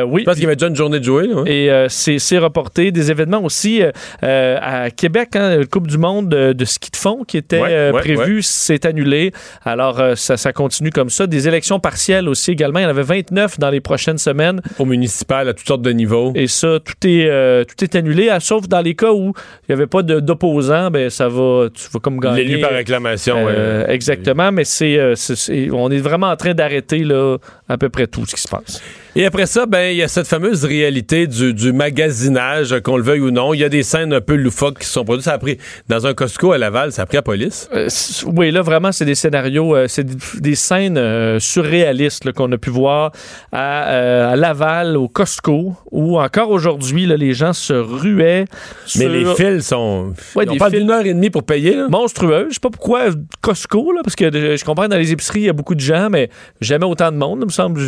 [0.07, 0.23] Oui.
[0.23, 1.27] Parce qu'il y avait déjà une journée de jouer.
[1.27, 1.43] là, hein.
[1.45, 2.37] Et c'est c'est
[2.71, 3.91] Des événements aussi euh,
[4.23, 7.59] euh, à Québec, hein, la Coupe du monde de, de ski de fond qui était
[7.61, 8.41] Ouais, euh, ouais, prévu, ouais.
[8.43, 9.31] c'est annulé.
[9.63, 11.27] Alors ça, ça continue comme ça.
[11.27, 12.79] Des élections partielles aussi également.
[12.79, 14.61] Il y en avait 29 dans les prochaines semaines.
[14.79, 16.31] Au municipal, à toutes sortes de niveaux.
[16.35, 19.33] Et ça, tout est, tout est annulé, ah, sauf dans les cas où
[19.67, 22.43] il n'y avait pas d'opposants, ben ça va, tu vas comme gagner.
[22.43, 23.35] L'élu par réclamation.
[23.47, 23.85] Euh.
[23.87, 25.13] Exactement, mais c'est-
[25.71, 27.37] on est vraiment en train d'arrêter là,
[27.69, 28.81] à peu près tout ce qui se passe.
[29.15, 33.03] Et après ça, ben il y a cette fameuse réalité du, du magasinage, qu'on le
[33.03, 33.53] veuille ou non.
[33.53, 35.25] Il y a des scènes un peu loufoques qui se sont produites.
[35.25, 37.69] Ça a pris dans un Costco à Laval, ça a pris la police.
[37.73, 37.87] Euh,
[38.25, 42.57] oui, là, vraiment, c'est des scénarios, euh, c'est des, des scènes euh, surréalistes qu'on a
[42.57, 43.11] pu voir
[43.51, 48.45] à, à Laval, au Costco, où encore aujourd'hui, les gens se ruaient.
[48.95, 50.13] Mais sur- les fils sont.
[50.35, 51.75] Ouais, on des parle fils- d'une heure et demie pour payer.
[51.75, 51.87] Là.
[51.87, 52.47] monstrueux.
[52.49, 53.01] Je sais pas pourquoi
[53.41, 55.79] Costco, là, parce que je comprends que dans les épiceries, il y a beaucoup de
[55.81, 56.29] gens, mais
[56.61, 57.79] jamais autant de monde, il me semble.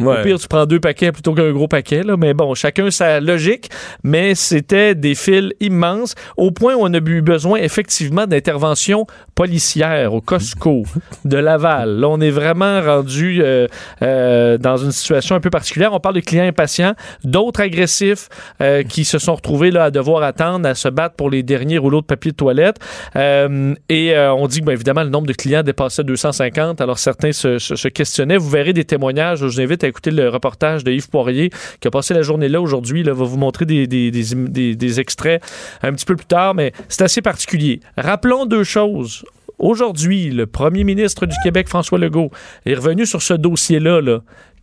[0.00, 0.20] Ouais.
[0.20, 2.16] Au pire, tu prends deux paquets plutôt qu'un gros paquet, là.
[2.16, 3.70] Mais bon, chacun sa logique.
[4.02, 10.14] Mais c'était des fils immenses, au point où on a eu besoin, effectivement, d'intervention policière
[10.14, 10.84] au Costco
[11.24, 11.98] de Laval.
[12.00, 13.66] Là, on est vraiment rendu euh,
[14.02, 15.92] euh, dans une situation un peu particulière.
[15.92, 16.94] On parle de clients impatients,
[17.24, 18.28] d'autres agressifs
[18.60, 21.78] euh, qui se sont retrouvés là, à devoir attendre, à se battre pour les derniers
[21.78, 22.76] rouleaux de papier de toilette.
[23.16, 26.80] Et on dit que, bien évidemment, le nombre de clients dépassait 250.
[26.80, 28.36] Alors, certains se, se- se questionnaient.
[28.36, 29.38] Vous verrez des témoignages.
[29.40, 31.50] Je vous invite à écouter le reportage de Yves Poirier
[31.80, 33.00] qui a passé la journée là aujourd'hui.
[33.00, 35.42] Il va vous montrer des, des- des extraits
[35.82, 37.80] un petit peu plus tard, mais c'est assez particulier.
[37.96, 39.24] Rappelons deux choses.
[39.58, 42.30] Aujourd'hui, le premier ministre du Québec, François Legault,
[42.66, 44.00] est revenu sur ce dossier-là.
[44.00, 44.20] Là,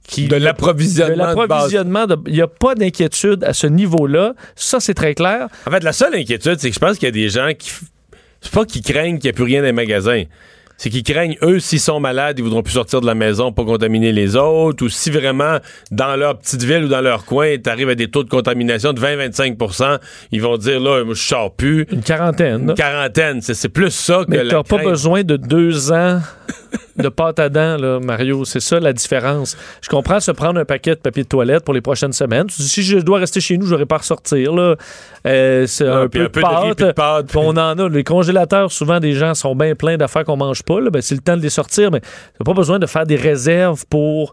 [0.08, 0.28] qui,
[1.14, 1.14] De
[1.46, 4.34] l'approvisionnement Il n'y a pas d'inquiétude à ce niveau-là.
[4.56, 5.48] Ça, c'est très clair.
[5.68, 7.72] En fait, la seule inquiétude, c'est que je pense qu'il y a des gens qui.
[8.42, 10.24] C'est pas qu'ils craignent qu'il n'y ait plus rien dans les magasins.
[10.82, 13.68] C'est qu'ils craignent, eux, s'ils sont malades, ils voudront plus sortir de la maison pour
[13.68, 15.60] contaminer les autres, ou si vraiment,
[15.92, 19.00] dans leur petite ville ou dans leur coin, t'arrives à des taux de contamination de
[19.00, 20.00] 20-25%
[20.32, 21.86] ils vont dire, là, je sors plus.
[21.92, 22.70] Une quarantaine.
[22.70, 26.20] Une quarantaine, c'est plus ça que Mais la t'as pas besoin de deux ans
[26.98, 28.46] de pâte à dents, là, Mario.
[28.46, 29.58] C'est ça la différence.
[29.82, 32.48] Je comprends se prendre un paquet de papier de toilette pour les prochaines semaines.
[32.48, 34.54] Tu dis, si je dois rester chez nous, je n'aurai pas à ressortir.
[34.54, 34.76] Là.
[35.28, 36.78] Euh, c'est Ah, un, peu un peu de de riz, pâte.
[36.78, 37.90] puis de pâte, Puis on en a.
[37.90, 40.80] Les congélateurs, souvent, des gens sont bien pleins d'affaires qu'on mange pas.
[40.92, 43.86] Ben, c'est le temps de les sortir, mais t'as pas besoin de faire des réserves
[43.90, 44.32] pour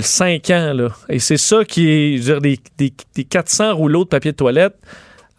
[0.00, 0.72] 5 ans.
[0.74, 0.88] Là.
[1.08, 2.58] Et c'est ça qui est, je veux dire, des,
[2.88, 4.74] des- des 400 rouleaux de papier de toilette.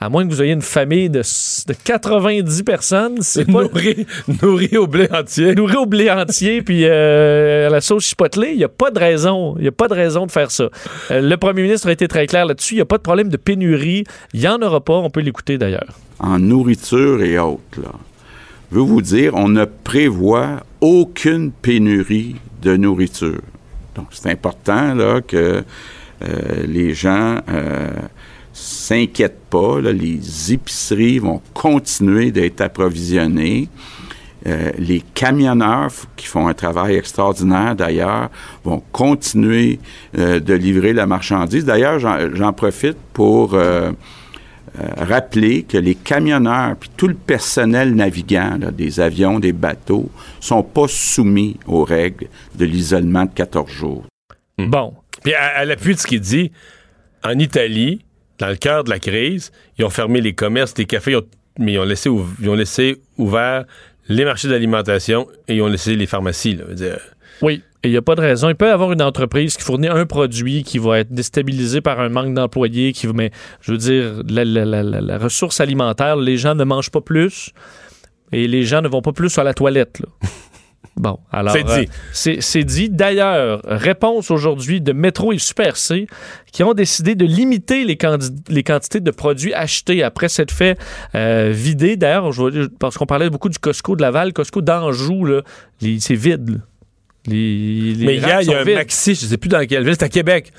[0.05, 4.05] À moins que vous ayez une famille de, de 90 personnes, c'est pas Nourri,
[4.43, 5.55] nourri au blé entier.
[5.55, 8.99] nourri au blé entier puis euh, à la sauce chipotelée, il n'y a pas de
[8.99, 9.55] raison.
[9.57, 10.69] Il n'y a pas de raison de faire ça.
[11.09, 12.75] Euh, le premier ministre a été très clair là-dessus.
[12.75, 14.03] Il n'y a pas de problème de pénurie.
[14.35, 14.93] Il n'y en aura pas.
[14.93, 15.97] On peut l'écouter d'ailleurs.
[16.19, 17.81] en nourriture et autres.
[17.81, 17.89] Là.
[18.71, 23.41] Je veux vous dire, on ne prévoit aucune pénurie de nourriture.
[23.95, 25.63] Donc, c'est important là, que
[26.21, 27.39] euh, les gens
[28.55, 29.81] s'inquiètent pas.
[29.81, 33.67] Les épiceries vont continuer d'être approvisionnées.
[34.47, 38.29] Euh, les camionneurs qui font un travail extraordinaire d'ailleurs
[38.63, 39.79] vont continuer
[40.17, 41.65] euh, de livrer la marchandise.
[41.65, 43.91] D'ailleurs, j'en profite pour euh,
[44.97, 50.09] rappeler que les camionneurs puis tout le personnel navigant des avions, des bateaux,
[50.39, 54.05] sont pas soumis aux règles de l'isolement de 14 jours.
[54.57, 54.93] Bon.
[55.23, 56.51] Puis à l'appui de ce qu'il dit,
[57.23, 58.04] en Italie,
[58.39, 61.25] dans le cœur de la crise, ils ont fermé les commerces, les cafés, ils ont-
[61.59, 62.09] mais ils ont laissé,
[62.41, 63.65] ils ont laissé ouverts
[64.09, 66.55] les marchés d'alimentation et ils ont laissé les pharmacies.
[66.55, 66.99] Là, dire,
[67.41, 67.61] Oui.
[67.83, 68.49] Il n'y a pas de raison.
[68.49, 71.99] Il peut y avoir une entreprise qui fournit un produit qui va être déstabilisé par
[71.99, 73.29] un manque d'employés, qui mais
[73.61, 77.01] je veux dire, la, la- la- la- la ressource alimentaire, les gens ne mangent pas
[77.01, 77.51] plus
[78.31, 79.99] et les gens ne vont pas plus à la toilette.
[79.99, 80.07] là.
[80.97, 81.53] Bon, alors.
[81.53, 81.71] C'est dit.
[81.71, 82.89] euh, c'est c'est dit.
[82.89, 86.07] D'ailleurs, réponse aujourd'hui de Métro et Super C
[86.53, 87.97] qui ont décidé de limiter les,
[88.49, 90.77] les quantités de produits achetés après s'être fait
[91.13, 91.97] euh, vider.
[91.97, 92.31] D'ailleurs,
[92.79, 95.27] parce qu'on parlait beaucoup du Costco de Laval, Costco d'Anjou,
[95.99, 96.49] c'est vide.
[96.49, 96.55] là.
[97.27, 98.75] Les, les mais hier, il y a un vides.
[98.75, 100.53] maxi, je sais plus dans quelle ville, c'est à Québec.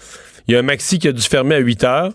[0.48, 2.12] Il y a un maxi qui a dû fermer à 8 heures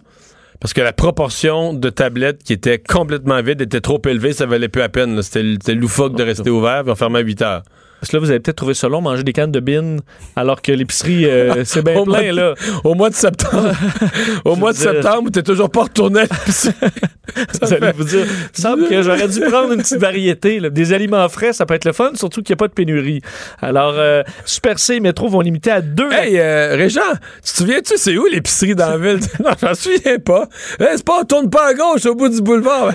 [0.59, 4.67] parce que la proportion de tablettes qui étaient complètement vides était trop élevée, ça valait
[4.69, 5.19] plus à peine.
[5.23, 7.63] c'était loufoque de rester ouvert, puis on fermait à 8 heures.
[8.01, 9.97] Parce que là, vous avez peut-être trouvé ça long, manger des cannes de bin,
[10.35, 12.53] alors que l'épicerie, euh, c'est bien plein, de- là.
[12.83, 13.71] Au mois de septembre.
[14.45, 16.73] au mois de dire- septembre, t'es toujours pas retourné à l'épicerie.
[17.61, 20.59] Vous allez vous dire, il me semble que j'aurais dû prendre une petite variété.
[20.59, 20.69] là.
[20.69, 23.21] Des aliments frais, ça peut être le fun, surtout qu'il n'y a pas de pénurie.
[23.61, 26.11] Alors, euh, Super C et Métro vont limiter à deux.
[26.11, 26.99] Hey, euh, Régent,
[27.45, 29.19] tu te souviens-tu, c'est où l'épicerie dans la ville?
[29.43, 30.49] non, j'en souviens pas.
[30.79, 32.91] Hey, c'est pas, on tourne pas à gauche au bout du boulevard.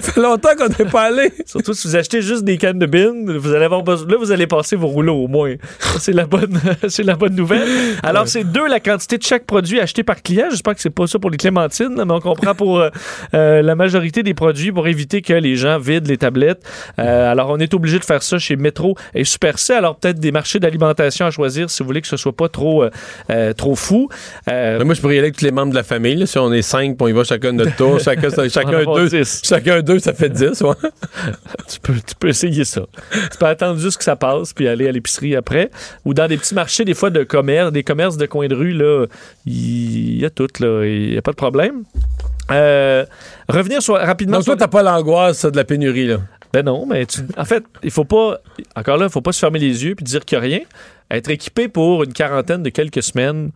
[0.00, 1.32] Ça fait longtemps qu'on n'est pas allé.
[1.46, 4.32] Surtout si vous achetez juste des cannes de bin, vous allez avoir besoin- là vous
[4.32, 5.54] allez passer vos rouleaux au moins.
[5.98, 7.68] C'est la bonne, c'est la bonne nouvelle.
[8.02, 10.46] Alors c'est deux la quantité de chaque produit acheté par client.
[10.50, 12.90] J'espère que c'est pas ça pour les clémentines, mais on comprend pour euh,
[13.34, 16.62] euh, la majorité des produits pour éviter que les gens vident les tablettes.
[16.98, 19.74] Euh, alors on est obligé de faire ça chez Metro et Super C.
[19.74, 22.84] Alors peut-être des marchés d'alimentation à choisir si vous voulez que ce soit pas trop
[23.30, 24.08] euh, trop fou.
[24.46, 26.16] Moi, je pourrais y aller avec tous les membres de la famille.
[26.16, 26.26] là.
[26.26, 29.24] Si on est cinq, on y va chacun de notre tour, chacun, chacun deux.
[29.24, 30.74] Chacun deux, ça fait dix, ouais.
[31.68, 32.82] tu, peux, tu peux essayer ça.
[33.12, 35.70] tu peux attendre juste que ça passe puis aller à l'épicerie après.
[36.04, 38.72] Ou dans des petits marchés, des fois, de commerce, des commerces de coin de rue,
[38.72, 39.06] là,
[39.46, 40.84] il y a tout, là.
[40.84, 41.84] Il n'y a pas de problème.
[42.50, 43.04] Euh,
[43.48, 46.18] revenir sur, rapidement Donc, toi, t'as pas l'angoisse de la pénurie, là?
[46.52, 48.38] Ben non, mais tu- en fait, il faut pas.
[48.76, 50.60] Encore là, il faut pas se fermer les yeux puis dire qu'il n'y a rien.
[51.10, 53.50] Être équipé pour une quarantaine de quelques semaines.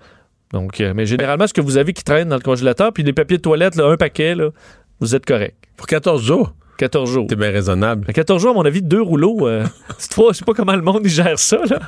[0.52, 3.12] Donc, euh, mais généralement, ce que vous avez qui traîne dans le congélateur, puis des
[3.12, 4.48] papiers de toilette, là, un paquet, là,
[5.00, 5.54] vous êtes correct.
[5.76, 6.54] Pour 14 jours?
[6.78, 7.26] 14 jours.
[7.28, 8.06] C'est bien raisonnable.
[8.08, 9.46] À 14 jours, à mon avis, deux rouleaux.
[9.46, 9.64] euh,
[9.98, 11.80] c'est pas, c'est pas comment le monde il gère ça, là.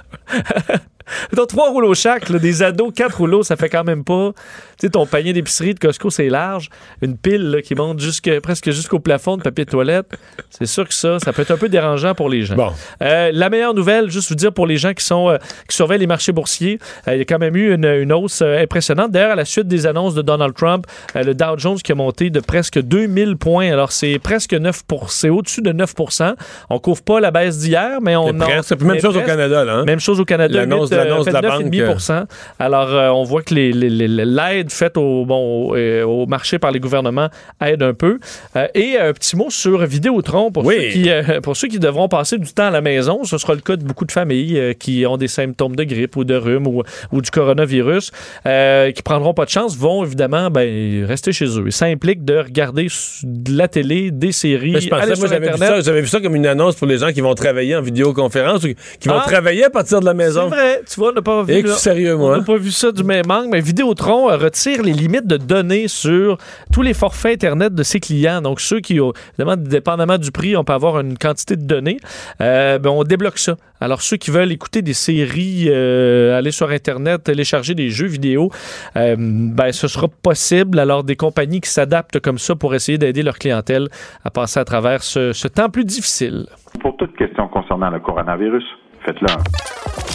[1.36, 4.32] Donc, trois rouleaux chaque, là, des ados, quatre rouleaux, ça fait quand même pas.
[4.78, 6.68] Tu sais, ton panier d'épicerie de Costco, c'est large.
[7.02, 10.06] Une pile là, qui monte jusque, presque jusqu'au plafond de papier de toilette.
[10.50, 12.56] C'est sûr que ça, ça peut être un peu dérangeant pour les gens.
[12.56, 12.72] Bon.
[13.02, 15.36] Euh, la meilleure nouvelle, juste vous dire pour les gens qui sont euh,
[15.68, 16.78] qui surveillent les marchés boursiers,
[17.08, 19.10] euh, il y a quand même eu une, une hausse impressionnante.
[19.10, 22.30] D'ailleurs, à la suite des annonces de Donald Trump, le Dow Jones qui a monté
[22.30, 23.70] de presque 2000 points.
[23.70, 26.34] Alors, c'est presque 9 c'est au-dessus de 9%
[26.70, 28.26] On couvre pas la baisse d'hier, mais on
[28.62, 29.22] C'est même chose au.
[29.22, 29.74] Canada, là.
[29.76, 29.84] hein.
[29.84, 30.54] Même chose au Canada.
[30.56, 32.26] L'annonce- l'annonce de la banque, 9,5
[32.58, 36.26] Alors, euh, on voit que les- les- les- l'aide faite au, bon, au, euh, au
[36.26, 37.28] marché par les gouvernements
[37.64, 38.18] aide un peu.
[38.56, 40.76] Euh, et un petit mot sur Vidéotron pour, Oui.
[40.76, 43.24] ceux qui, euh, pour ceux qui devront passer du temps à la maison.
[43.24, 46.16] Ce sera le cas de beaucoup de familles euh, qui ont des symptômes de grippe
[46.16, 46.82] ou de rhume ou,
[47.12, 48.10] ou du coronavirus,
[48.46, 51.66] euh, qui prendront pas de chance, vont évidemment ben, rester chez eux.
[51.68, 52.86] Et ça implique de regarder
[53.22, 56.06] de la télé, des séries, Mais je pensais, aller moi, j'avais vu, ça, j'avais vu
[56.06, 58.68] ça comme une annonce pour les gens qui vont travailler en vidéoconférence ou
[58.98, 59.24] qui vont Ah.
[59.26, 60.48] travailler à partir de la C'est maison.
[60.48, 61.62] vrai, tu vois, on n'a pas vu.
[61.62, 61.76] Là.
[62.16, 65.36] On n'a pas vu ça du même angle, mais Vidéotron euh, retire les limites de
[65.36, 66.36] données sur
[66.72, 68.42] tous les forfaits Internet de ses clients.
[68.42, 71.98] Donc, ceux qui, ont, évidemment, dépendamment du prix, on peut avoir une quantité de données.
[72.40, 73.56] Euh, ben, on débloque ça.
[73.80, 78.50] Alors, ceux qui veulent écouter des séries, euh, aller sur Internet, télécharger des jeux vidéo,
[78.96, 80.78] euh, ben, ce sera possible.
[80.78, 83.88] Alors, des compagnies qui s'adaptent comme ça pour essayer d'aider leur clientèle
[84.24, 86.46] à passer à travers ce, ce temps plus difficile.
[86.80, 88.64] Pour toute question concernant le coronavirus,
[89.04, 90.09] faites-le un.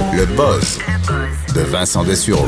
[0.00, 0.78] Le buzz
[1.54, 2.46] de Vincent Dessureau.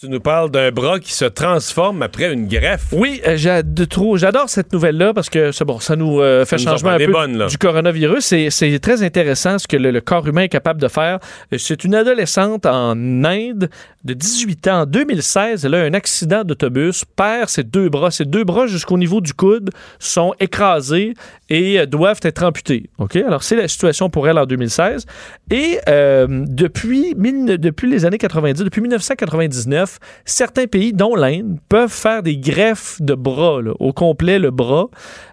[0.00, 2.86] Tu nous parles d'un bras qui se transforme après une greffe.
[2.92, 6.98] Oui, euh, j'adore cette nouvelle-là parce que bon, ça nous euh, fait Ça changement un
[6.98, 8.24] peu bonnes, du coronavirus.
[8.24, 11.18] C'est- C'est très intéressant ce que le, le corps humain est capable de faire.
[11.52, 12.92] Euh, C'est une adolescente en
[13.24, 13.68] Inde
[14.04, 14.82] de 18 ans.
[14.82, 18.12] En 2016, elle a un accident d'autobus, perd ses deux bras.
[18.12, 21.14] Ses deux bras jusqu'au niveau du coude sont écrasés
[21.50, 22.90] et euh, doivent être amputés.
[22.98, 23.16] OK?
[23.16, 25.06] Alors, c'est la situation pour elle en 2016.
[25.50, 31.90] Et euh, depuis, mille- depuis les années 90, depuis 1999, certains pays, dont l'Inde, peuvent
[31.92, 34.88] faire des greffes de bras, là, au complet le bras.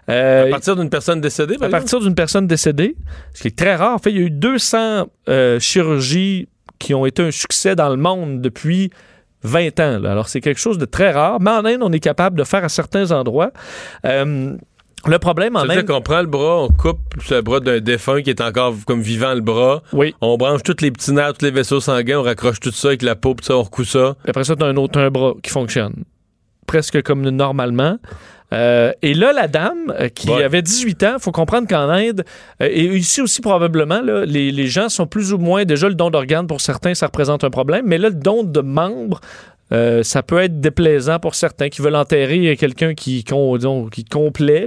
[0.08, 2.96] Euh, À partir d'une personne décédée, par à partir d'une personne décédée,
[3.34, 3.94] ce qui est très rare.
[3.94, 6.48] En fait, il y a eu 200 euh, chirurgies
[6.78, 8.90] qui ont été un succès dans le monde depuis
[9.42, 9.98] 20 ans.
[9.98, 10.12] là.
[10.12, 11.40] Alors, c'est quelque chose de très rare.
[11.40, 13.52] Mais en Inde, on est capable de faire à certains endroits.
[14.04, 14.56] Euh,
[15.08, 15.84] le problème en Inde...
[15.86, 16.98] qu'on prend le bras, on coupe
[17.30, 19.82] le bras d'un défunt qui est encore comme vivant le bras.
[19.92, 20.14] Oui.
[20.20, 23.02] On branche tous les petits nerfs, tous les vaisseaux sanguins, on raccroche tout ça avec
[23.02, 24.16] la peau, puis ça, on recoue ça.
[24.26, 26.04] Après ça, tu as un autre un bras qui fonctionne.
[26.66, 27.98] Presque comme normalement.
[28.52, 30.44] Euh, et là, la dame euh, qui Ouais.
[30.44, 32.24] avait 18 ans, il faut comprendre qu'en Inde,
[32.62, 35.94] euh, et ici aussi probablement, là, les, les gens sont plus ou moins, déjà le
[35.96, 39.20] don d'organes pour certains, ça représente un problème, mais là, le don de membres,
[39.72, 44.66] euh, ça peut être déplaisant pour certains qui veulent enterrer quelqu'un qui, disons, qui complet.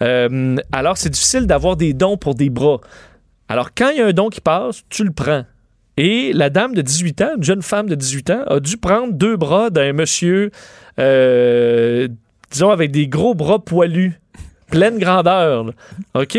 [0.00, 2.80] Euh, alors, c'est difficile d'avoir des dons pour des bras.
[3.48, 5.44] Alors, quand il y a un don qui passe, tu le prends.
[5.98, 9.12] Et la dame de 18 ans, une jeune femme de 18 ans, a dû prendre
[9.12, 10.50] deux bras d'un monsieur,
[10.98, 12.08] euh,
[12.50, 14.18] disons, avec des gros bras poilus.
[14.72, 15.64] Pleine grandeur.
[15.64, 15.72] là.
[16.14, 16.36] OK?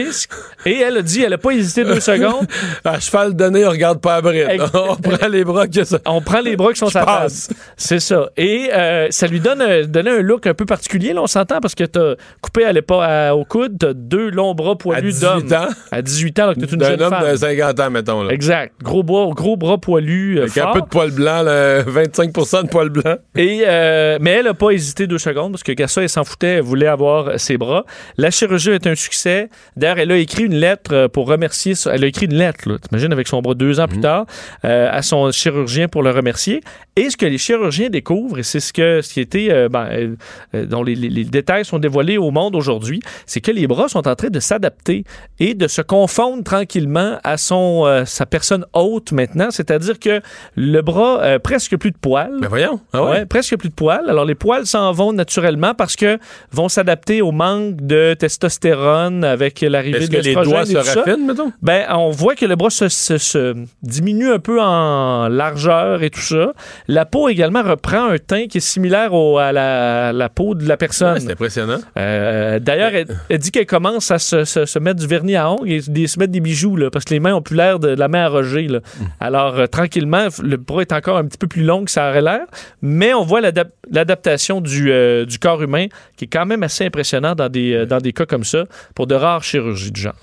[0.66, 2.46] Et elle a dit, elle a pas hésité deux secondes.
[2.84, 4.48] À cheval donné, on regarde pas à bride.
[4.50, 6.00] Ex- on prend les bras que ça.
[6.06, 7.06] On prend les bras qui sont table.
[7.06, 7.50] passe.
[7.78, 8.30] C'est ça.
[8.36, 11.60] Et euh, ça lui donne un, donnait un look un peu particulier, là, on s'entend,
[11.62, 15.12] parce que t'as coupé à l'épaule, à- au coude, t'as deux longs bras À poilus
[15.14, 15.54] 18 d'homme.
[15.54, 17.32] ans, À 18 ans, alors que t'es une jeune homme femme.
[17.32, 18.24] de 50 ans, mettons.
[18.24, 18.34] Là.
[18.34, 18.74] Exact.
[18.82, 20.40] Gros bras, gros bras poilus.
[20.40, 20.74] euh, Avec un fort.
[20.74, 22.34] peu de poil blanc, là, 25
[22.64, 23.16] de poil blanc.
[23.36, 26.48] Et, euh, mais elle n'a pas hésité deux secondes parce que Gassa, elle s'en foutait,
[26.48, 27.86] elle voulait avoir ses bras.
[28.24, 29.50] La chirurgie est un succès.
[29.76, 31.74] D'ailleurs, elle a écrit une lettre euh, pour remercier.
[31.92, 34.28] Elle a écrit une lettre, t'imagines, avec son bras deux ans plus tard,
[34.64, 36.62] euh, à son chirurgien pour le remercier.
[36.96, 39.88] Et ce que les chirurgiens découvrent, et c'est ce, que, ce qui était, euh, ben,
[39.92, 40.16] euh,
[40.54, 43.88] euh, dont les, les- les détails sont dévoilés au monde aujourd'hui, c'est que les bras
[43.88, 45.04] sont en train de s'adapter
[45.40, 49.50] et de se confondre tranquillement à son, euh, sa personne haute maintenant.
[49.50, 50.22] C'est-à-dire que
[50.56, 52.38] le bras, euh, presque plus de poils.
[52.40, 52.80] Mais voyons.
[52.94, 53.10] Ah ouais?
[53.12, 54.08] Ouais, presque plus de poils.
[54.08, 56.20] Alors, les poils s'en vont naturellement parce que
[56.52, 61.00] vont s'adapter au manque de testostérone avec l'arrivée Est-ce de que les l'estrogène doigts se
[61.00, 61.52] raffinent, mettons?
[61.62, 66.10] Ben, on voit que le bras se, se- se diminue un peu en largeur et
[66.10, 66.54] tout ça.
[66.88, 70.68] La peau également reprend un teint qui est similaire au- à la, la peau de
[70.68, 71.14] la personne.
[71.14, 71.78] Ouais, c'est impressionnant.
[71.98, 75.50] Euh, D'ailleurs, elle, elle dit qu'elle commence à se, se- se mettre du vernis à
[75.50, 77.80] ongles et des- se mettre des bijoux, là, parce que les mains ont plus l'air
[77.80, 78.68] de, de la main à Roger.
[78.68, 78.80] là.
[79.20, 82.22] Alors, euh, tranquillement, le bras est encore un petit peu plus long que ça aurait
[82.22, 82.42] l'air,
[82.82, 85.88] mais on voit l'adap- l'adaptation du, euh, du corps humain
[86.18, 88.66] qui est quand même assez impressionnant dans des, dans des cas comme ça,
[88.96, 90.16] pour de rares chirurgies de genre.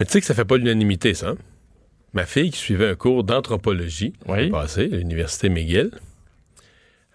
[0.00, 1.28] Mais tu sais que ça fait pas l'unanimité, ça.
[1.28, 1.36] hein?
[2.14, 5.90] Ma fille qui suivait un cours d'anthropologie l'année passée à l'université McGill,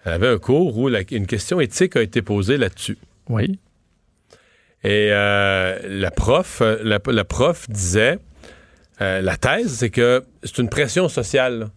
[0.05, 2.97] elle avait un cours où la- une question éthique a été posée là-dessus.
[3.29, 3.59] Oui.
[4.83, 8.17] Et euh, la prof, euh, la, la prof disait,
[9.01, 11.59] euh, la thèse, c'est que c'est une pression sociale.
[11.59, 11.69] là.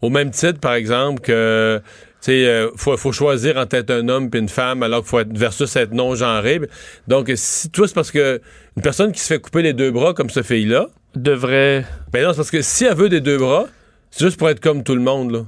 [0.00, 1.86] Au même titre, par exemple, que tu
[2.20, 5.20] sais, euh, faut, faut choisir entre être un homme et une femme, alors qu'il faut
[5.20, 6.60] être versus être non genré.
[7.06, 8.40] Donc, si toi, c'est parce que
[8.76, 10.88] une personne qui se fait couper les deux bras comme cette fille-là,
[11.22, 11.84] devrait.
[12.12, 13.66] Ben non, c'est parce que si elle veut des deux bras,
[14.10, 15.40] c'est juste pour être comme tout le monde, là.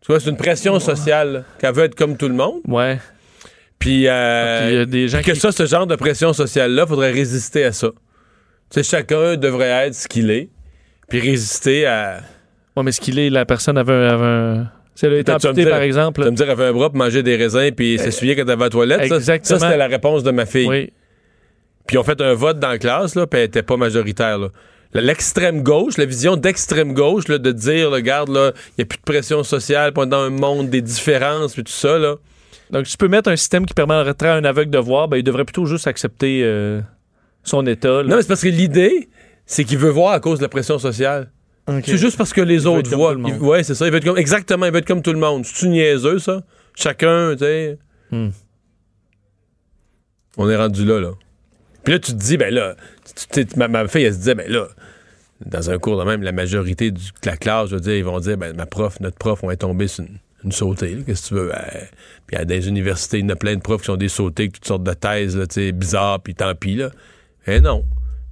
[0.00, 2.60] Tu vois, c'est une pression sociale, qu'elle veut être comme tout le monde.
[2.66, 2.98] Ouais.
[3.78, 6.32] Puis, euh, Puis il y a des gens que qui- ça, ce genre de pression
[6.32, 7.88] sociale-là, faudrait résister à ça.
[7.88, 7.96] Tu
[8.70, 10.48] sais, chacun devrait être ce qu'il est,
[11.08, 12.20] puis résister à.
[12.76, 14.08] Ouais, mais ce qu'il est, la personne avait un.
[14.08, 16.22] avait un- Si elle a été amputée, dire- par exemple.
[16.24, 18.48] Tu me dire, elle avait un bras pour manger des raisins puis s'essuyer quand elle
[18.58, 19.08] va à la toilette.
[19.08, 19.58] Ça, Exactement.
[19.58, 20.68] Ça, c'était la réponse de ma fille.
[20.68, 20.92] Oui.
[21.90, 24.38] Puis ils ont fait un vote dans la classe, là, puis elle était pas majoritaire.
[24.38, 24.50] là.
[24.94, 28.98] L'extrême gauche, la vision d'extrême gauche, là, de dire, regarde, là, il n'y a plus
[28.98, 32.14] de pression sociale pendant un monde des différences, puis tout ça, là.
[32.70, 35.24] Donc, tu peux mettre un système qui permettrait à un aveugle de voir, ben, il
[35.24, 36.80] devrait plutôt juste accepter euh,
[37.42, 37.88] son état.
[37.88, 38.02] là.
[38.04, 39.08] Non, mais c'est parce que l'idée,
[39.44, 41.32] c'est qu'il veut voir à cause de la pression sociale.
[41.84, 43.14] C'est juste parce que les autres voient.
[43.14, 43.84] le ouais, c'est ça.
[43.84, 45.44] Il veut être comme, exactement, il veut être comme tout le monde.
[45.44, 46.44] C'est-tu niaiseux, ça?
[46.76, 47.78] Chacun, tu sais.
[48.12, 48.28] Hmm.
[50.36, 51.10] On est rendu là, là.
[51.84, 52.74] Puis là, tu te dis, ben là,
[53.32, 54.66] tu- ma, ma fille, elle se disait, ben là,
[55.46, 58.04] dans un cours de même, la majorité du- de la classe, je veux dire, ils
[58.04, 61.02] vont dire, ben ma prof, notre prof, on est tombé sur une, une sautée, là.
[61.06, 61.48] qu'est-ce que tu veux?
[61.48, 61.86] Ben,
[62.26, 64.48] puis à des universités, il y en a plein de profs qui sont des sautés,
[64.50, 66.90] toutes sortes de thèses, là, tu sais, bizarres, puis tant pis, là.
[67.46, 67.84] Eh non.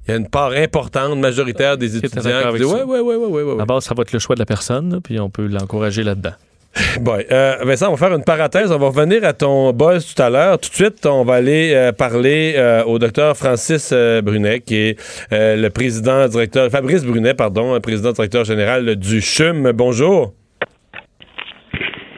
[0.07, 2.23] Il y a une part importante, majoritaire des étudiants
[2.53, 3.53] qui disent, ouais, ouais, ouais, ouais, ouais, ouais.
[3.53, 3.59] ouais.
[3.59, 6.33] D'abord, ça va être le choix de la personne, là, puis on peut l'encourager là-dedans.
[7.01, 8.71] Bon, euh, Vincent, on va faire une parenthèse.
[8.73, 10.59] On va revenir à ton buzz tout à l'heure.
[10.59, 14.99] Tout de suite, on va aller euh, parler euh, au docteur Francis Brunet, qui est
[15.31, 19.73] le président directeur, Fabrice Brunet, pardon, président directeur général du CHUM.
[19.73, 20.35] Bonjour.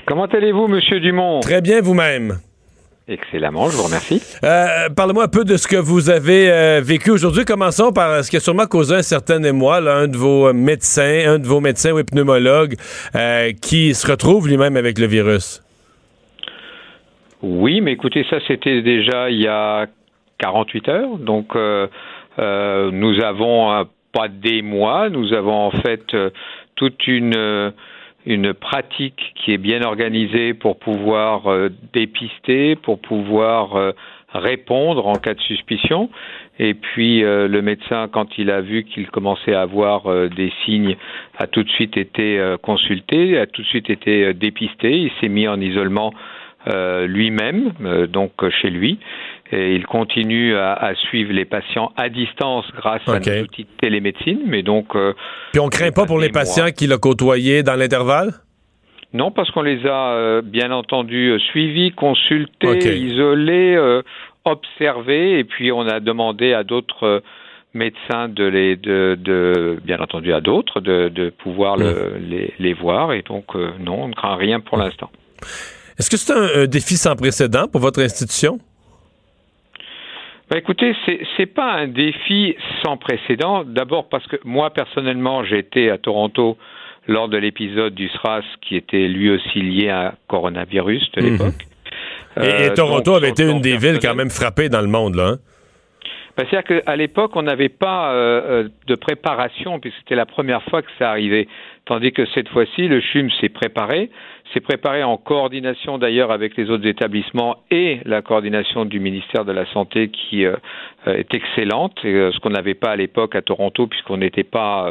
[0.06, 1.40] Comment allez-vous, Monsieur Dumont?
[1.40, 2.39] Très bien vous-même.
[3.11, 4.23] Excellemment, je vous remercie.
[4.45, 7.45] Euh, Parle-moi un peu de ce que vous avez euh, vécu aujourd'hui.
[7.45, 9.81] Commençons par ce qui a sûrement causé un certain émoi.
[9.81, 12.77] Là, un de vos euh, médecins, un de vos médecins ou pneumologues
[13.16, 15.61] euh, qui se retrouve lui-même avec le virus.
[17.43, 19.87] Oui, mais écoutez, ça c'était déjà il y a
[20.39, 21.19] 48 heures.
[21.19, 26.05] Donc, nous avons pas des mois, nous avons en fait
[26.77, 27.73] toute une
[28.27, 33.93] une pratique qui est bien organisée pour pouvoir euh, dépister, pour pouvoir euh,
[34.33, 36.11] répondre en cas de suspicion.
[36.59, 40.97] Et puis euh, le médecin, quand il a vu qu'il commençait à avoir des signes,
[41.39, 44.93] a tout de suite été consulté, a tout de suite été dépisté.
[44.93, 46.13] Il s'est mis en isolement
[47.07, 47.73] lui-même,
[48.09, 48.99] donc chez lui.
[49.52, 53.77] Et il continue à, à suivre les patients à distance grâce à nos outils de
[53.81, 54.40] télémédecine.
[54.47, 55.12] Mais donc, euh,
[55.52, 56.40] Puis on craint pas pour les mois.
[56.43, 58.32] patients qu'il a côtoyés dans l'intervalle?
[59.12, 64.02] Non, parce qu'on les a euh, bien entendu euh, suivis, consultés, isolés, euh,
[64.44, 67.20] observés, et puis on a demandé à d'autres
[67.74, 72.72] médecins de les, de, de bien entendu à d'autres de, de pouvoir le- les, les
[72.72, 73.47] voir, et donc
[73.81, 75.10] non, on ne craint rien pour l'instant.
[75.98, 78.59] Est-ce que c'est un, un défi sans précédent pour votre institution?
[80.51, 83.62] Bah écoutez, c'est c'est pas un défi sans précédent.
[83.64, 86.59] D'abord parce que moi personnellement, été à Toronto
[87.06, 91.31] lors de l'épisode du SRAS qui était lui aussi lié à coronavirus de Mhm.
[91.32, 91.66] l'époque.
[92.36, 94.86] Et, et Euh, Toronto donc, avait été une des villes quand même frappées dans le
[94.89, 95.28] monde, là.
[95.28, 95.39] hein?
[96.36, 100.62] Ben, C'est-à-dire qu'à l'époque, on n'avait pas euh, euh, de préparation, puisque c'était la première
[100.64, 101.48] fois que ça arrivait.
[101.86, 104.10] Tandis que cette fois-ci, le CHUM s'est préparé,
[104.52, 109.52] s'est préparé en coordination d'ailleurs avec les autres établissements et la coordination du ministère de
[109.52, 110.56] la Santé qui euh,
[111.06, 114.90] euh, est excellente, euh, ce qu'on n'avait pas à l'époque à Toronto, puisqu'on n'était pas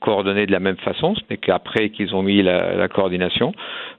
[0.00, 3.52] coordonnés de la même façon, ce n'est qu'après qu'ils ont mis la, la coordination.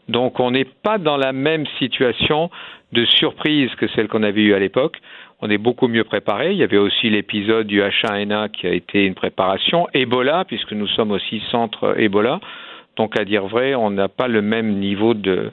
[0.09, 2.49] Donc on n'est pas dans la même situation
[2.91, 4.97] de surprise que celle qu'on avait eue à l'époque
[5.45, 6.53] on est beaucoup mieux préparé.
[6.53, 9.87] Il y avait aussi l'épisode du H1N1 qui a été une préparation.
[9.93, 12.39] Ebola, puisque nous sommes aussi centre Ebola.
[12.97, 15.51] Donc, à dire vrai, on n'a pas le même niveau de,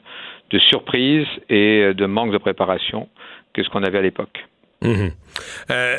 [0.50, 3.08] de surprise et de manque de préparation
[3.54, 4.46] que ce qu'on avait à l'époque.
[4.82, 5.10] Mhm.
[5.70, 5.96] Euh,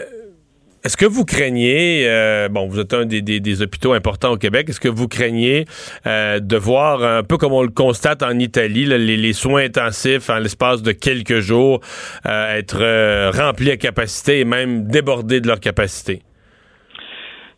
[0.84, 4.38] est-ce que vous craignez, euh, bon, vous êtes un des, des- des hôpitaux importants au
[4.38, 5.65] Québec, est-ce que vous craignez
[6.07, 9.63] euh, de voir, un peu comme on le constate en Italie, là, les, les soins
[9.63, 11.81] intensifs en l'espace de quelques jours
[12.26, 16.22] être remplis à capacité et même débordés de leur capacité?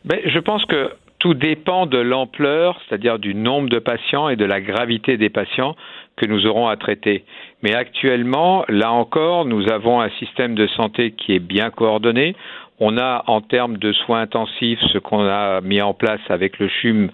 [0.03, 0.91] Ben, je pense que
[1.23, 5.77] tout dépend de l'ampleur, c'est-à-dire du nombre de patients et de la gravité des patients
[6.17, 7.23] que nous aurons à traiter.
[7.61, 12.35] Mais actuellement, là encore, nous avons un système de santé qui est bien coordonné.
[12.81, 16.67] On a en termes de soins intensifs ce qu'on a mis en place avec le
[16.67, 17.09] CHUM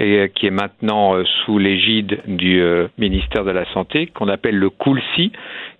[0.00, 4.56] euh, qui est maintenant euh, sous l'égide du euh, ministère de la Santé, qu'on appelle
[4.56, 5.32] le COOLSI,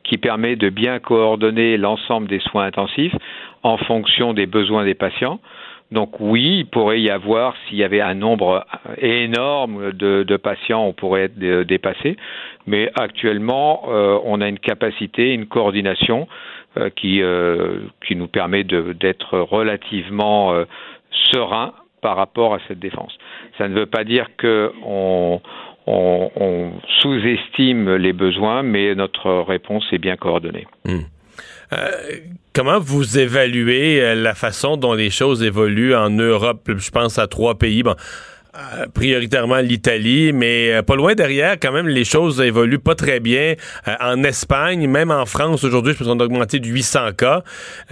[0.04, 3.16] qui permet de bien coordonner l'ensemble des soins intensifs
[3.62, 5.40] en fonction des besoins des patients.
[5.92, 8.64] Donc oui, il pourrait y avoir, s'il y avait un nombre
[8.98, 12.16] énorme de, patients, on pourrait être euh, dépassé.
[12.66, 16.28] Mais actuellement, euh, on a une capacité, une coordination
[16.76, 17.80] euh, qui, euh,
[18.12, 20.66] nous permet d'être relativement euh,
[21.32, 23.12] serein par rapport à cette défense.
[23.58, 25.40] Ça ne veut pas dire que on,
[27.00, 30.68] sous-estime les besoins, mais notre réponse est bien coordonnée.
[30.86, 30.98] Euh,
[32.52, 36.70] comment vous évaluez euh, la façon dont les choses évoluent en Europe?
[36.76, 37.82] Je pense à trois pays.
[37.82, 37.94] Bon,
[38.56, 43.20] euh, prioritairement l'Italie, mais euh, pas loin derrière, quand même, les choses évoluent pas très
[43.20, 43.54] bien.
[43.86, 47.42] Euh, en Espagne, même en France, aujourd'hui, je pense qu'on a augmenté de 800 cas.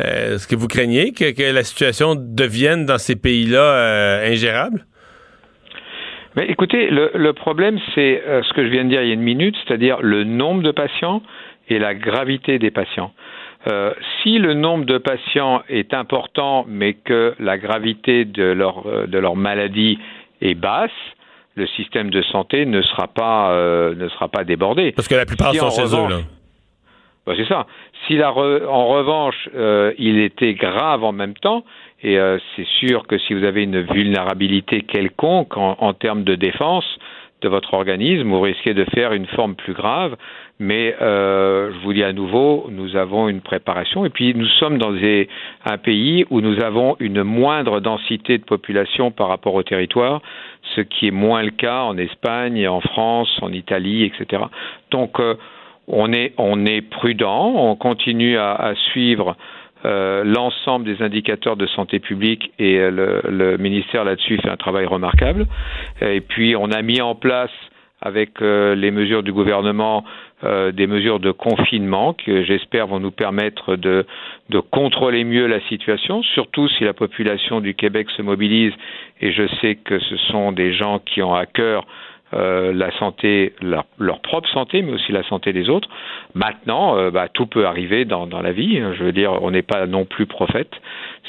[0.00, 4.84] Euh, Est-ce que vous craignez que, la situation devienne dans ces pays-là euh, ingérable?
[6.34, 9.14] Mais écoutez, le, problème, c'est euh, ce que je viens de dire il y a
[9.14, 11.22] une minute, c'est-à-dire le nombre de patients
[11.68, 13.12] et la gravité des patients.
[13.68, 13.92] Euh,
[14.22, 19.18] si le nombre de patients est important, mais que la gravité de leur, euh, de
[19.18, 19.98] leur maladie
[20.40, 20.90] est basse,
[21.54, 24.92] le système de santé ne sera pas, euh, ne sera pas débordé.
[24.92, 26.22] Parce que la plupart Si, sont en chez revanche- eux, là.
[27.26, 27.66] bah, c'est ça.
[28.06, 31.64] Si la re- en revanche, euh, il était grave en même temps,
[32.02, 32.16] et
[32.54, 36.86] c'est sûr que si vous avez une vulnérabilité quelconque en, en termes de défense
[37.42, 40.16] de votre organisme, vous risquez de faire une forme plus grave.
[40.60, 44.76] Mais euh, je vous dis à nouveau, nous avons une préparation, et puis nous sommes
[44.78, 50.20] dans un pays où nous avons une moindre densité de population par rapport au territoire,
[50.74, 54.42] ce qui est moins le cas en Espagne, en France, en Italie, etc.
[54.90, 55.34] Donc euh,
[55.86, 59.36] on est, prudent, on continue à, suivre
[59.84, 64.86] euh, l'ensemble des indicateurs de santé publique et euh, le, ministère là-dessus fait un travail
[64.86, 65.46] remarquable.
[66.02, 67.50] Et puis on a mis en place
[68.00, 70.04] avec les mesures du gouvernement
[70.44, 74.06] euh, des mesures de confinement que j'espère vont nous permettre de,
[74.70, 78.72] contrôler mieux la situation, surtout si la population du Québec se mobilise
[79.20, 81.86] et je sais que ce sont des gens qui ont à cœur
[82.34, 85.88] euh, la santé, leur, propre santé, mais aussi la santé des autres.
[86.34, 88.76] Maintenant, euh, bah, tout peut arriver dans, la vie.
[88.76, 90.70] Je veux dire, on n'est pas non plus prophète.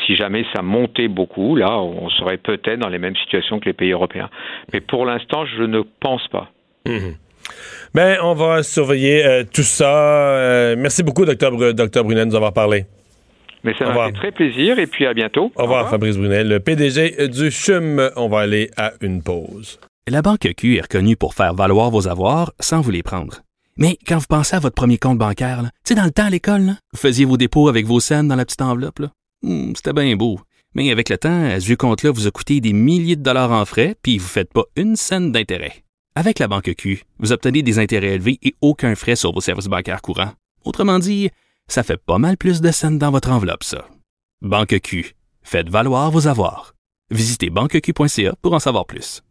[0.06, 3.74] Si jamais ça montait beaucoup, là, on serait peut-être dans les mêmes situations que les
[3.74, 4.30] pays européens.
[4.72, 6.50] Mais pour l'instant, je ne pense pas.
[6.86, 7.16] Mhm.
[7.94, 9.90] Ben, on va surveiller euh, tout ça.
[9.90, 12.86] Euh, merci beaucoup, docteur, Bru- docteur Brunet, de nous avoir parlé.
[13.64, 15.52] Mais ça m'a fait très plaisir et puis à bientôt.
[15.56, 18.10] Au revoir, Fabrice Brunet, le PDG du CHUM.
[18.16, 19.80] On va aller à une pause.
[20.08, 23.42] La Banque Q est reconnue pour faire valoir vos avoirs sans vous les prendre.
[23.78, 26.30] Mais quand vous pensez à votre premier compte bancaire, tu sais, dans le temps à
[26.30, 29.02] l'école, là, vous faisiez vos dépôts avec vos scènes dans la petite enveloppe.
[29.42, 30.40] Hmm, C'était bien beau.
[30.76, 33.66] Mais avec le temps, ce vieux compte-là vous a coûté des milliers de dollars en
[33.66, 35.74] frais, puis vous ne faites pas une scène d'intérêt.
[36.16, 39.68] Avec la Banque Q, vous obtenez des intérêts élevés et aucun frais sur vos services
[39.68, 40.34] bancaires courants.
[40.66, 41.30] Autrement dit,
[41.68, 43.88] ça fait pas mal plus de scènes dans votre enveloppe, ça.
[44.42, 45.16] Banque Q.
[45.44, 46.74] Faites valoir vos avoirs.
[47.12, 49.22] Visitez banqueq.ca pour en savoir plus.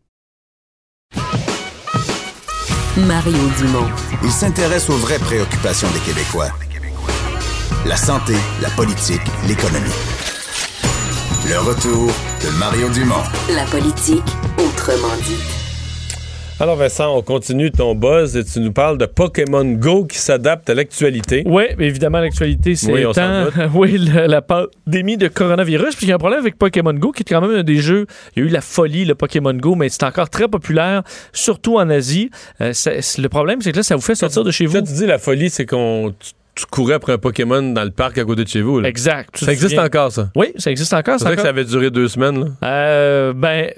[2.96, 3.88] Mario Dumont.
[4.24, 6.50] Il s'intéresse aux vraies préoccupations des Québécois.
[7.86, 9.88] La santé, la politique, l'économie.
[11.48, 13.22] Le retour de Mario Dumont.
[13.54, 14.24] La politique,
[14.58, 15.57] autrement dit.
[16.60, 20.68] Alors Vincent, on continue ton buzz et tu nous parles de Pokémon Go qui s'adapte
[20.68, 21.44] à l'actualité.
[21.46, 25.94] Oui, évidemment, l'actualité, c'est Oui, étant- oui, le- la pandémie de coronavirus.
[25.94, 27.76] Puis il y a un problème avec Pokémon Go, qui est quand même un des
[27.76, 28.06] jeux.
[28.34, 31.76] Il y a eu la folie, le Pokémon Go, mais c'est encore très populaire, surtout
[31.78, 32.30] en Asie.
[32.60, 32.72] Euh,
[33.18, 34.78] le problème, c'est que là, ça vous fait sortir de chez vous.
[34.78, 36.12] Quand tu dis la folie, c'est qu'on
[36.56, 38.80] tu, courais après un Pokémon dans le parc à côté de chez vous.
[38.80, 38.88] là.
[38.88, 39.36] Exact.
[39.36, 40.30] Ça te existe souviens- encore, ça?
[40.34, 41.20] Oui, ça existe encore.
[41.20, 42.40] C'est vrai que ça avait duré deux semaines.
[42.40, 42.46] Là.
[42.68, 43.70] Euh, ben,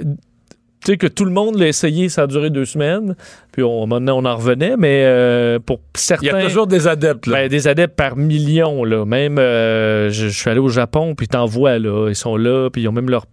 [0.84, 3.14] tu sais que tout le monde l'a essayé, ça a duré deux semaines.
[3.52, 6.26] Puis on, maintenant, on en revenait, mais euh, pour certains.
[6.26, 7.26] Il y a toujours des adeptes.
[7.26, 7.34] Là.
[7.42, 9.04] Ben, des adeptes par millions, là.
[9.04, 12.08] Même, euh, je, je suis allé au Japon, puis t'en vois, là.
[12.08, 13.26] Ils sont là, puis ils ont même leur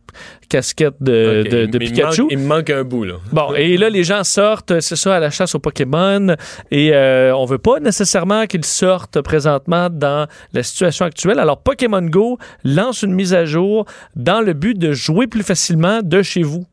[0.50, 2.24] casquette de, il Pikachu.
[2.24, 3.04] manque- Il me manque un bout.
[3.04, 3.14] Là.
[3.32, 6.36] Bon, et là, les gens sortent, c'est ça, à la chasse aux Pokémon.
[6.72, 11.40] Et euh, on veut pas nécessairement qu'ils sortent présentement dans la situation actuelle.
[11.40, 16.00] Alors, Pokémon Go lance une mise à jour dans le but de jouer plus facilement
[16.04, 16.66] de chez vous.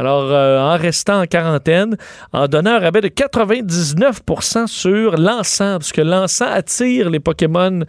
[0.00, 1.94] Alors, euh, en restant en quarantaine,
[2.32, 7.80] en donnant un rabais de 99% sur l'encens, parce que l'encens attire les Pokémon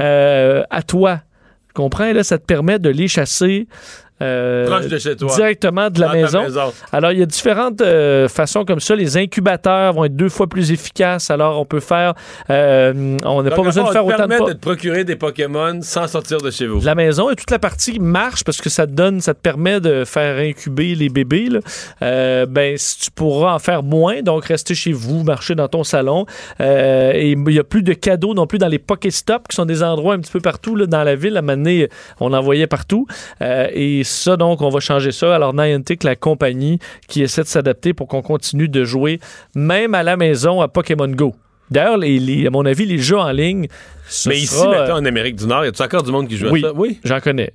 [0.00, 1.20] euh, à toi.
[1.68, 2.10] Tu comprends?
[2.24, 3.68] Ça te permet de les chasser.
[4.22, 5.34] Euh, Proche de chez toi.
[5.34, 6.42] Directement de la maison.
[6.42, 6.72] maison.
[6.92, 8.94] Alors, il y a différentes euh, façons comme ça.
[8.94, 11.30] Les incubateurs vont être deux fois plus efficaces.
[11.30, 12.14] Alors, on peut faire.
[12.50, 14.48] euh, on n'a pas besoin de faire autant de permet pas.
[14.48, 16.80] de te procurer des Pokémon sans sortir de chez vous.
[16.80, 19.40] de la maison et toute la partie marche parce que ça te donne, ça te
[19.40, 21.48] permet de faire incuber les bébés.
[21.48, 22.46] là.
[22.46, 26.26] Ben, si tu pourras en faire moins, donc rester chez vous, marcher dans ton salon.
[26.60, 29.82] Et il n'y a plus de cadeaux non plus dans les Pokéstops, qui sont des
[29.82, 31.36] endroits un petit peu partout là, dans la ville.
[31.36, 31.88] À un moment donné,
[32.20, 33.06] on en voyait partout.
[33.40, 35.34] Et ça, donc, on va changer ça.
[35.34, 36.78] Alors, Niantic, la compagnie
[37.08, 39.20] qui essaie de s'adapter pour qu'on continue de jouer,
[39.54, 41.34] même à la maison, à Pokémon Go.
[41.70, 43.68] D'ailleurs, les- les- à mon avis, les jeux en ligne.
[44.26, 46.48] Mais ici, sera, euh, en Amérique du Nord, y a-tu encore du monde qui joue
[46.50, 46.74] oui, à ça?
[46.74, 46.98] Oui.
[47.04, 47.52] j'en connais.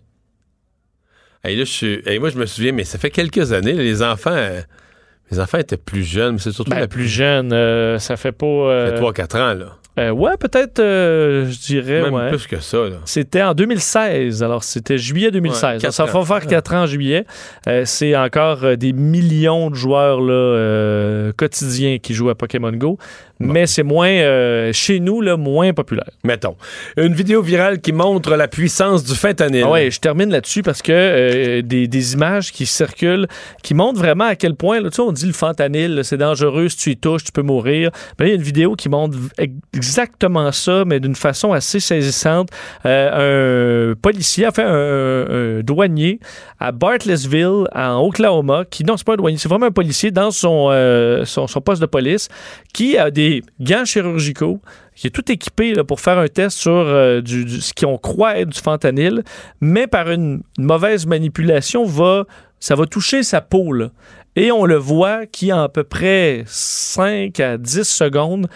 [1.43, 2.01] Hey, là, je suis...
[2.05, 4.31] hey, moi, je me souviens, mais ça fait quelques années, les enfants...
[4.33, 4.61] euh,
[5.37, 8.45] enfants étaient plus jeunes, mais c'est surtout Ben, la plus jeune, euh, ça fait pas.
[8.45, 9.77] euh, Ça fait 3-4 ans, là.
[9.97, 12.01] Euh, ouais, peut-être, euh, je dirais.
[12.03, 12.29] Même ouais.
[12.29, 12.97] plus que ça, là.
[13.05, 14.43] C'était en 2016.
[14.43, 15.61] Alors, c'était juillet 2016.
[15.61, 17.25] Ouais, Alors, quatre ça va faire 4 ans en juillet.
[17.67, 22.73] Euh, c'est encore euh, des millions de joueurs là, euh, quotidiens qui jouent à Pokémon
[22.73, 22.97] Go.
[23.39, 26.09] Mais c'est moins, euh, chez nous, là, moins populaire.
[26.23, 26.55] Mettons.
[26.95, 29.63] Une vidéo virale qui montre la puissance du fentanyl.
[29.65, 33.27] Ah ouais, je termine là-dessus parce que euh, des, des images qui circulent,
[33.61, 36.69] qui montrent vraiment à quel point, là, tu sais, on dit le fentanyl, c'est dangereux,
[36.69, 37.91] si tu y touches, tu peux mourir.
[38.19, 39.17] Mais il y a une vidéo qui montre
[39.73, 42.47] exactement ça, mais d'une façon assez saisissante.
[42.85, 46.21] Euh, un policier, enfin un, un douanier
[46.59, 50.31] à Bartlesville, en Oklahoma, qui, non, c'est pas un douanier, c'est vraiment un policier dans
[50.31, 50.69] son,
[51.25, 52.29] son, son poste de police,
[52.73, 53.24] qui a des
[53.61, 54.59] gants chirurgicaux,
[54.95, 58.37] qui est tout équipé pour faire un test sur euh, du, du- ce qu'on croit
[58.39, 59.23] être du fentanyl,
[59.61, 61.85] mais par une, mauvaise manipulation,
[62.59, 63.73] ça va toucher sa peau.
[64.35, 68.47] Et on le voit qui, en à peu près 5 à 10 secondes,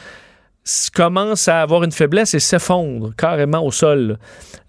[0.92, 4.18] commence à avoir une faiblesse et s'effondre carrément au sol.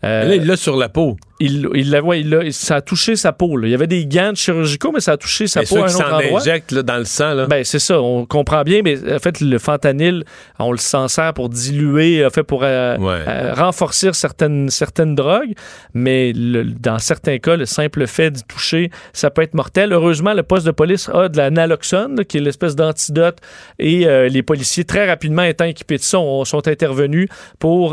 [0.04, 1.16] Euh, Là, il l'a sur la peau.
[1.40, 3.56] Il, il l'a- ouais, il l'a- ça a touché sa peau.
[3.56, 3.66] là.
[3.66, 5.84] Il y avait des gants chirurgicaux, mais ça a touché sa Et peau ceux à
[5.84, 6.40] un qui autre s'en endroit.
[6.40, 7.46] injectent là, dans le sang, là.
[7.46, 10.24] Ben, c'est ça, on comprend bien, mais en fait, le fentanyl,
[10.58, 15.52] on le s'en sert pour diluer, en fait, pour euh, euh, renforcer certaines, certaines drogues,
[15.94, 19.92] mais le- dans certains cas, le simple fait d'y toucher, ça peut être mortel.
[19.92, 23.38] Heureusement, le poste de police a de la naloxone, là, qui est l'espèce d'antidote,
[23.78, 27.92] et euh, les policiers, très rapidement étant équipés de ça, ont- sont intervenus pour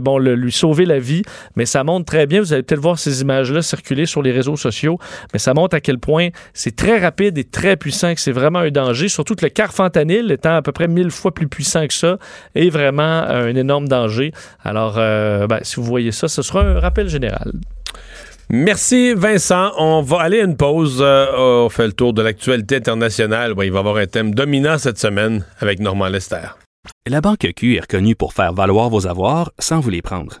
[0.00, 1.22] bon, le- lui sauver la vie.
[1.56, 4.56] Mais ça montre très bien, vous allez peut-être voir ces images-là circuler sur les réseaux
[4.56, 4.98] sociaux,
[5.32, 8.60] mais ça montre à quel point c'est très rapide et très puissant, que c'est vraiment
[8.60, 11.94] un danger, surtout que le carfentanyl étant à peu près mille fois plus puissant que
[11.94, 12.18] ça,
[12.54, 14.32] est vraiment un énorme danger.
[14.62, 17.52] Alors, euh, ben, si vous voyez ça, ce sera un rappel général.
[18.50, 19.72] Merci Vincent.
[19.76, 21.00] On va aller à une pause.
[21.02, 23.52] Euh, on fait le tour de l'actualité internationale.
[23.52, 26.56] Ouais, il va y avoir un thème dominant cette semaine avec Normand Lester.
[27.06, 30.40] La Banque Q est reconnue pour faire valoir vos avoirs sans vous les prendre.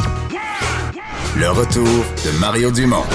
[1.37, 1.87] Le retour
[2.25, 3.05] de Mario Dumont.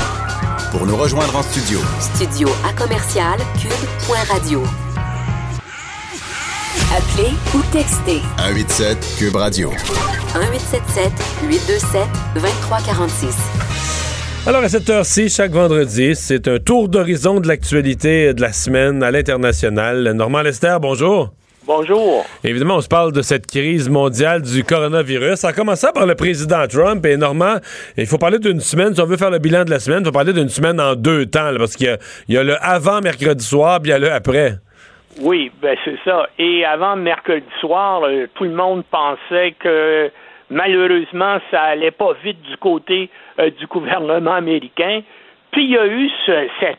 [0.70, 4.62] Pour nous rejoindre en studio, Studio à commercial cube.radio.
[6.96, 9.70] Appelez ou textez 187 Cube Radio.
[9.70, 11.12] 1877
[11.46, 12.00] 827
[12.34, 13.36] 2346.
[14.46, 19.02] Alors à cette heure-ci, chaque vendredi, c'est un tour d'horizon de l'actualité de la semaine
[19.02, 20.10] à l'international.
[20.12, 21.32] Normand Lester, bonjour.
[21.66, 22.24] Bonjour.
[22.44, 25.34] Évidemment, on se parle de cette crise mondiale du coronavirus.
[25.40, 27.56] Ça a commencé par le président Trump et Normand,
[27.96, 28.94] il faut parler d'une semaine.
[28.94, 30.94] Si on veut faire le bilan de la semaine, il faut parler d'une semaine en
[30.94, 31.98] deux temps, là, parce qu'il y a-
[32.28, 34.52] il y, a le avant mercredi soir, puis il y a le après.
[35.20, 36.28] Oui, ben c'est ça.
[36.38, 40.10] Et avant mercredi soir, euh, tout le monde pensait que
[40.50, 43.10] malheureusement, ça allait pas vite du côté
[43.40, 45.00] euh, du gouvernement américain.
[45.50, 46.78] Puis il y a eu ce, cette-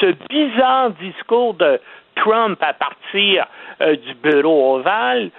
[0.00, 1.80] ce bizarre discours de
[2.16, 3.46] Trump à partir
[3.80, 5.30] euh, du bureau ovale,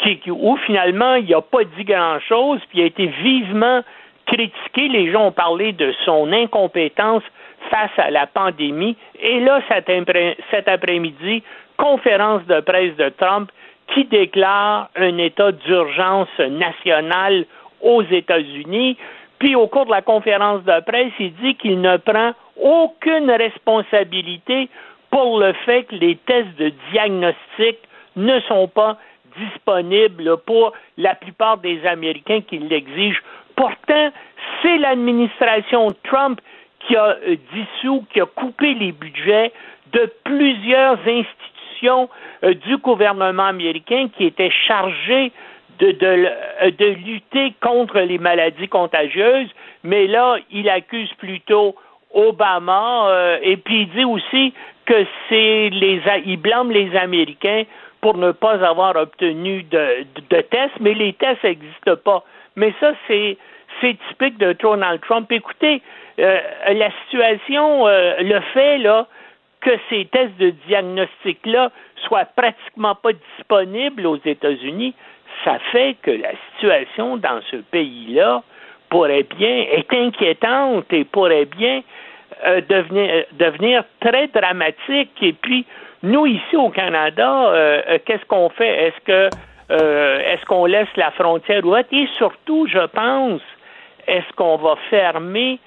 [0.00, 3.82] qui, où finalement il n'a pas dit grand-chose, puis il a été vivement
[4.26, 4.88] critiqué.
[4.88, 7.22] Les gens ont parlé de son incompétence
[7.70, 8.96] face à la pandémie.
[9.20, 9.90] Et là, cet,
[10.50, 11.42] cet après-midi,
[11.76, 13.50] conférence de presse de Trump
[13.94, 17.46] qui déclare un état d'urgence national
[17.80, 18.96] aux États-Unis.
[19.38, 24.68] Puis au cours de la conférence de presse, il dit qu'il ne prend aucune responsabilité
[25.10, 27.78] pour le fait que les tests de diagnostic
[28.16, 28.98] ne sont pas
[29.38, 33.20] disponibles pour la plupart des Américains qui l'exigent.
[33.54, 34.10] Pourtant,
[34.62, 36.40] c'est l'administration Trump
[36.80, 39.52] qui a euh, dissous, qui a coupé les budgets
[39.92, 42.08] de plusieurs institutions
[42.44, 45.32] euh, du gouvernement américain qui étaient chargées
[45.78, 49.48] de, euh, de lutter contre les maladies contagieuses,
[49.82, 51.76] mais là, il accuse plutôt
[52.16, 54.54] Obama euh, et puis il dit aussi
[54.86, 57.64] que c'est les il blâme les Américains
[58.00, 62.24] pour ne pas avoir obtenu de, tests, mais les tests n'existent pas.
[62.56, 63.36] Mais ça, c'est
[63.80, 65.30] c'est typique de Donald Trump.
[65.30, 65.82] Écoutez,
[66.18, 66.40] euh,
[66.72, 69.06] la situation, euh, le fait là
[69.60, 71.70] que ces tests de diagnostic-là
[72.06, 74.94] soient pratiquement pas disponibles aux États-Unis,
[75.44, 78.42] ça fait que la situation dans ce pays-là
[78.88, 81.82] pourrait bien est inquiétante et pourrait bien
[82.44, 85.10] euh, devenir, euh, devenir très dramatique.
[85.22, 85.64] Et puis,
[86.02, 88.88] nous, ici au Canada, euh, qu'est-ce qu'on fait?
[88.88, 89.30] Est-ce que
[89.68, 91.88] est-ce qu'on laisse la frontière ouverte?
[91.92, 93.40] Et surtout, je pense,
[94.06, 95.58] est-ce qu'on va fermer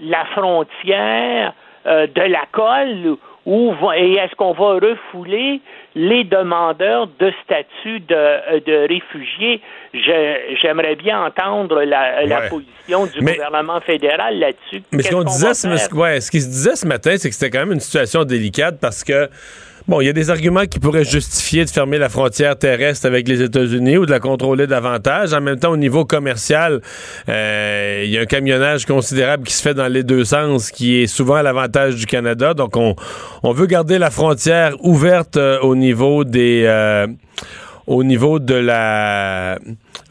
[0.00, 1.52] la frontière
[1.84, 5.60] de la colle et est-ce qu'on va refouler
[5.94, 9.60] les demandeurs de statut de, euh, de réfugiés?
[10.60, 12.48] J'aimerais bien entendre la, la Ouais.
[12.48, 14.82] position du Mais- gouvernement fédéral là-dessus.
[14.92, 15.96] Mais ce qu'on va disait, ce, faire?
[15.98, 18.78] ouais, ce qui se disait ce matin, c'est que c'était quand même une situation délicate
[18.80, 19.28] parce que
[19.88, 23.26] Bon, il y a des arguments qui pourraient justifier de fermer la frontière terrestre avec
[23.26, 25.32] les États-Unis ou de la contrôler davantage.
[25.34, 26.80] En même temps, au niveau commercial,
[27.28, 31.02] euh, il y a un camionnage considérable qui se fait dans les deux sens, qui
[31.02, 32.54] est souvent à l'avantage du Canada.
[32.54, 32.94] Donc, on,
[33.42, 36.62] on veut garder la frontière ouverte euh, au niveau des...
[36.66, 37.06] euh,
[37.88, 39.58] au niveau de la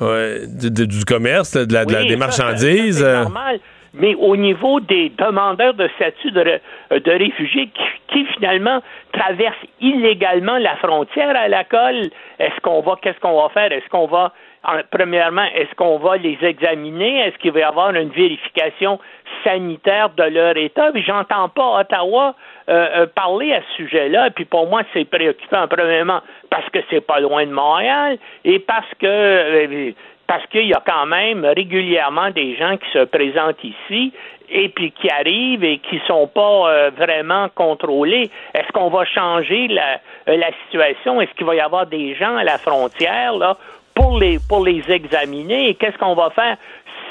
[0.01, 2.99] euh, de- de- du commerce, de la, de la- Oui, des ça, marchandises.
[2.99, 3.59] ça, normal.
[3.93, 6.61] Mais au niveau des demandeurs de statut de, ré-
[6.99, 8.81] de réfugiés qui, qui, finalement
[9.11, 12.09] traversent illégalement la frontière à la colle,
[12.39, 13.71] est-ce qu'on va, qu'est-ce qu'on va faire?
[13.71, 14.31] Est-ce qu'on va,
[14.63, 17.19] en- premièrement, est-ce qu'on va les examiner?
[17.19, 18.97] Est-ce qu'il va y avoir une vérification
[19.43, 20.91] sanitaire de leur État?
[20.95, 22.35] J'entends pas Ottawa
[22.69, 24.29] euh, euh, parler à ce sujet-là.
[24.31, 28.89] Puis pour moi, c'est préoccupant, premièrement, parce que c'est pas loin de Montréal et parce
[28.99, 29.91] que euh,
[30.31, 34.13] parce qu'il y a quand même régulièrement des gens qui se présentent ici
[34.49, 38.29] et puis qui arrivent et qui sont pas euh, vraiment contrôlés.
[38.53, 39.99] Est-ce qu'on va changer la,
[40.29, 41.19] euh, la situation?
[41.19, 43.57] Est-ce qu'il va y avoir des gens à la frontière là
[43.93, 45.69] pour les pour les examiner?
[45.69, 46.55] Et qu'est-ce qu'on va faire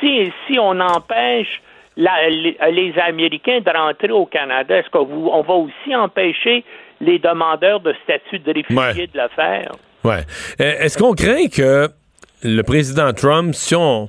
[0.01, 1.61] si si on empêche
[1.99, 4.79] la- les, les Américains de rentrer au Canada?
[4.79, 6.65] Est-ce qu'on va aussi empêcher
[7.03, 9.73] les demandeurs de statut de réfugiés de le faire?
[10.05, 10.23] Ouais.
[10.63, 11.89] Euh, Est-ce qu'on craint que
[12.43, 14.09] le président Trump, si on,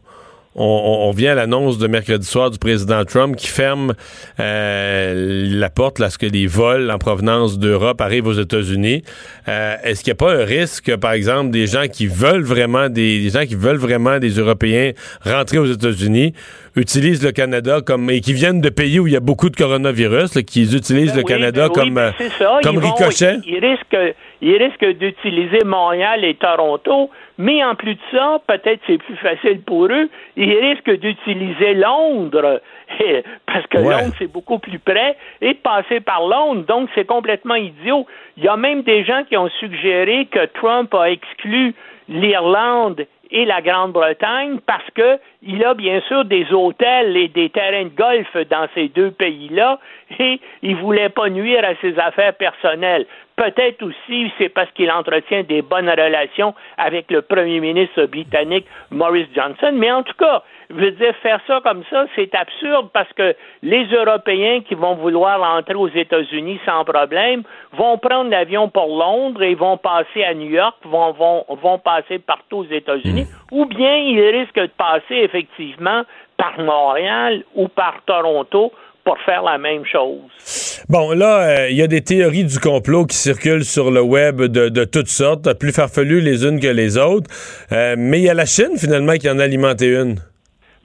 [0.56, 0.64] on,
[1.08, 3.94] on vient à l'annonce de mercredi soir du président Trump qui ferme
[4.40, 9.03] euh, la porte lorsque les vols en provenance d'Europe arrivent aux États-Unis,
[9.48, 12.90] euh, est-ce qu'il n'y a pas un risque, par exemple, des gens qui veulent vraiment
[12.90, 14.91] des, des gens qui veulent vraiment des Européens
[15.26, 16.34] rentrer aux États-Unis
[16.78, 19.56] utilisent le Canada comme et qui viennent de pays où il y a beaucoup de
[19.58, 22.60] coronavirus, là, qui utilisent le Ben Oui, Canada ben comme ben ça.
[22.64, 23.38] comme Ils vont- ricochet?
[23.45, 27.10] Ils, ils risquent, ils risquent d'utiliser Montréal et Toronto,
[27.41, 32.61] mais en plus de ça, peut-être c'est plus facile pour eux, ils risquent d'utiliser Londres,
[33.47, 33.99] parce que Ouais.
[33.99, 38.05] Londres c'est beaucoup plus près, et de passer par Londres, donc c'est complètement idiot.
[38.38, 41.73] Il y a même des gens qui ont suggéré que Trump a exclu
[42.07, 47.86] l'Irlande et la Grande-Bretagne parce que il a bien sûr des hôtels et des terrains
[47.86, 49.80] de golf dans ces deux pays-là
[50.20, 53.06] et il voulait pas nuire à ses affaires personnelles.
[53.36, 59.28] Peut-être aussi c'est parce qu'il entretient des bonnes relations avec le premier ministre britannique Maurice
[59.34, 63.11] Johnson, mais en tout cas, Je veux dire, faire ça comme ça, c'est absurde parce
[63.14, 67.43] que les Européens qui vont vouloir entrer aux États-Unis sans problème
[67.77, 72.19] vont prendre l'avion pour Londres et vont passer à New York, vont, vont, vont passer
[72.19, 76.03] partout aux États-Unis, ou bien ils risquent de passer effectivement
[76.38, 78.72] par Montréal ou par Toronto
[79.03, 80.84] pour faire la même chose.
[80.88, 84.41] Bon, là, euh, il y a des théories du complot qui circulent sur le web
[84.41, 87.30] de, de toutes sortes, plus farfelues les unes que les autres.
[87.72, 90.19] Euh, mais il y a la Chine, finalement, qui en a alimenté une.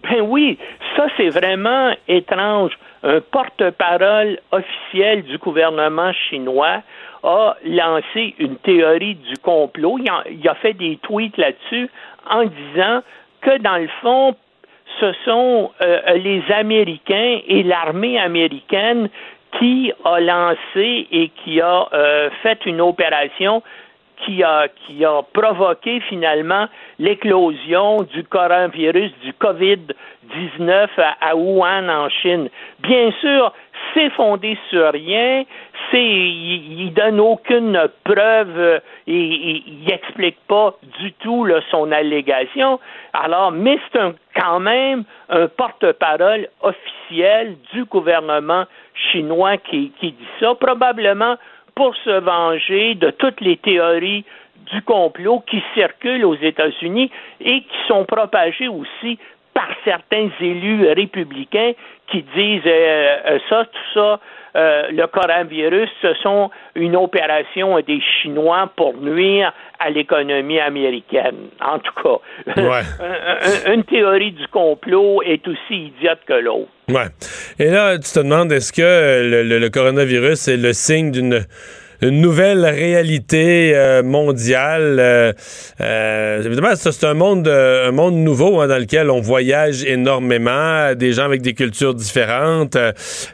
[0.02, 0.58] Ben oui,
[0.96, 2.72] ça c'est vraiment étrange.
[3.02, 6.82] Un porte-parole officiel du gouvernement chinois
[7.22, 9.98] a lancé une théorie du complot.
[9.98, 11.88] Il a, fait des tweets là-dessus
[12.30, 13.02] en disant
[13.40, 14.36] que dans le fond,
[15.00, 19.08] ce sont euh, les Américains et l'armée américaine
[19.58, 23.62] qui a lancé et qui a euh, fait une opération
[24.24, 26.66] qui a, qui a provoqué finalement
[26.98, 30.88] l'éclosion du coronavirus, du COVID-19
[31.20, 32.48] à, Wuhan en Chine.
[32.80, 33.52] Bien sûr,
[33.94, 35.44] c'est fondé sur rien,
[35.90, 42.80] c'est, il, il donne aucune preuve, euh, il, il, explique pas du tout son allégation.
[43.12, 48.64] Alors, mais c'est un, quand même un porte-parole officiel du gouvernement
[48.94, 51.36] chinois qui, qui dit ça, probablement
[51.76, 54.24] pour se venger de toutes les théories
[54.72, 59.18] du complot qui circulent aux États-Unis et qui sont propagées aussi
[59.56, 61.72] par certains élus républicains
[62.12, 64.20] qui disent euh, euh, ça, tout ça,
[64.54, 71.48] euh, le coronavirus, ce sont une opération des Chinois pour nuire à l'économie américaine.
[71.64, 73.72] En tout cas, ouais.
[73.74, 76.68] une théorie du complot est aussi idiote que l'autre.
[76.90, 77.08] Ouais.
[77.58, 81.46] Et là, tu te demandes, est-ce que le, le, le coronavirus est le signe d'une
[82.02, 84.96] une nouvelle réalité euh, mondiale.
[84.98, 85.32] Euh,
[85.80, 91.12] euh, évidemment, c'est un monde, un monde nouveau hein, dans lequel on voyage énormément, des
[91.12, 92.76] gens avec des cultures différentes,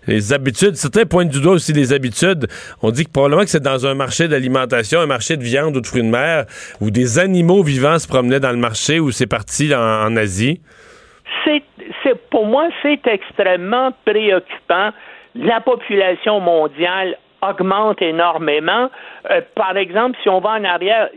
[0.07, 0.77] les habitudes.
[0.77, 2.47] Certains pointent du doigt aussi les habitudes.
[2.83, 5.81] On dit que probablement que c'est dans un marché d'alimentation, un marché de viande ou
[5.81, 6.45] de fruits de mer,
[6.81, 10.61] où des animaux vivants se promenaient dans le marché, où c'est parti en, en Asie.
[11.45, 14.91] C'est, pour moi, c'est extrêmement préoccupant.
[15.35, 18.89] La population mondiale augmente énormément.
[19.31, 21.09] Euh, par exemple, si on va en arrière,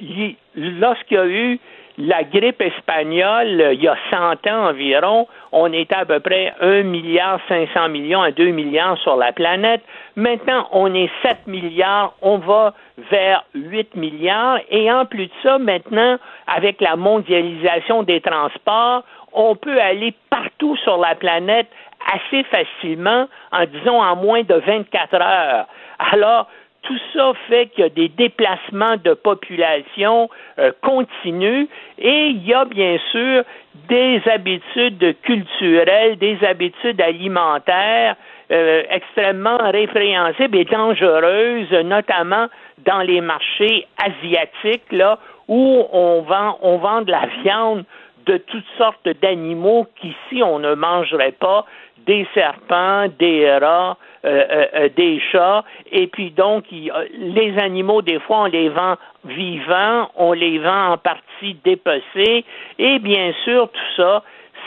[0.56, 1.60] lorsqu'il y a eu
[1.98, 6.54] la grippe espagnole, euh, il y a 100 ans environ, on était à peu près
[6.60, 9.82] 1 milliard 500 millions à 2 milliards sur la planète.
[10.16, 12.74] Maintenant, on est 7 milliards, on va
[13.10, 14.60] vers 8 milliards.
[14.70, 19.04] Et en plus de ça, maintenant, avec la mondialisation des transports,
[19.36, 21.68] on peut aller partout sur la planète
[22.14, 25.66] assez facilement, en disons en moins de 24 heures.
[26.00, 26.48] Alors,
[26.84, 30.30] tout ça fait qu'il y a des déplacements de population
[30.60, 31.68] euh, continus
[31.98, 33.44] et il y a bien sûr
[33.90, 38.16] des habitudes culturelles, des habitudes alimentaires
[38.52, 42.46] euh, extrêmement répréhensibles et dangereuses, notamment
[42.86, 45.18] dans les marchés asiatiques, là,
[45.48, 47.84] où on vend, on vend de la viande
[48.26, 51.66] de toutes sortes d'animaux qu'ici on ne mangerait pas,
[52.06, 58.42] des serpents, des rats, euh, euh, des chats, et puis donc les animaux, des fois,
[58.42, 62.46] on les vend vivants, on les vend en partie dépecés,
[62.78, 64.24] et bien sûr, tout ça,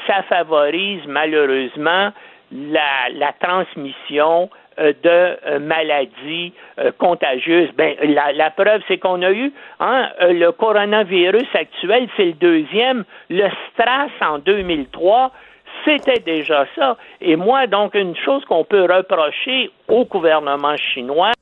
[0.06, 2.12] ça favorise malheureusement
[2.50, 6.52] la, la transmission euh, de maladies
[6.98, 7.70] contagieuses.
[7.76, 13.04] Ben, la, la preuve, c'est qu'on a eu hein, le coronavirus actuel, c'est le deuxième,
[13.30, 15.32] le STRAS en 2003,
[15.84, 16.96] c'était déjà ça.
[17.20, 21.32] Et moi, donc, une chose qu'on peut reprocher au gouvernement chinois,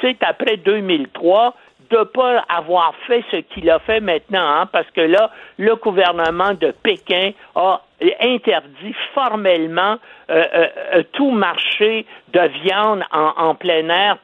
[0.00, 1.54] c'est après 2003
[1.96, 6.54] ne pas avoir fait ce qu'il a fait maintenant, hein, parce que là, le gouvernement
[6.54, 7.80] de Pékin a
[8.20, 9.96] interdit formellement
[10.30, 14.18] euh, euh, tout marché de viande en, plein air.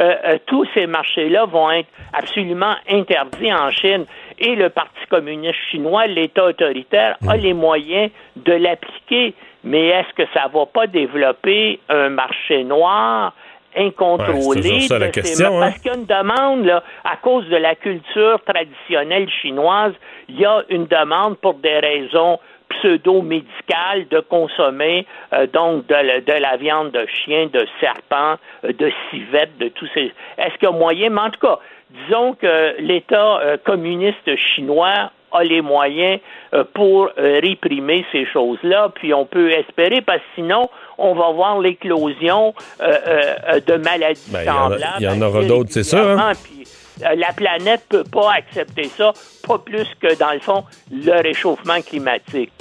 [0.00, 4.06] Euh, tous ces marchés-là vont être absolument interdits en Chine.
[4.38, 9.34] Et le Parti communiste chinois, l'État autoritaire, a les moyens de l'appliquer.
[9.62, 13.34] Mais est-ce que ça ne va pas développer un marché noir
[13.76, 17.56] incontrôlé ouais, ça, la question, parce qu'il y a une demande là, à cause de
[17.56, 19.92] la culture traditionnelle chinoise,
[20.28, 22.38] il y a une demande pour des raisons
[22.70, 28.90] pseudo-médicales de consommer euh, donc de, de, la viande de chien, de serpent, euh, de
[29.10, 30.12] civette, de tous ces.
[30.38, 31.10] Est-ce qu'il y a moyen?
[31.10, 31.58] Mais en tout cas,
[31.90, 36.20] disons que l'État euh, communiste chinois a les moyens
[36.54, 41.32] euh, pour euh, réprimer ces choses-là, puis on peut espérer, parce que sinon, on va
[41.32, 44.96] voir l'éclosion euh, de maladies ben, semblables.
[45.00, 45.98] Il y en, aura d'autres, c'est sûr.
[45.98, 46.32] Hein?
[46.42, 46.64] Puis,
[47.00, 49.12] la planète peut pas accepter ça,
[49.46, 52.52] pas plus que, dans le fond, le réchauffement climatique.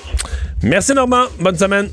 [0.63, 1.25] Merci Normand.
[1.39, 1.89] Bonne semaine.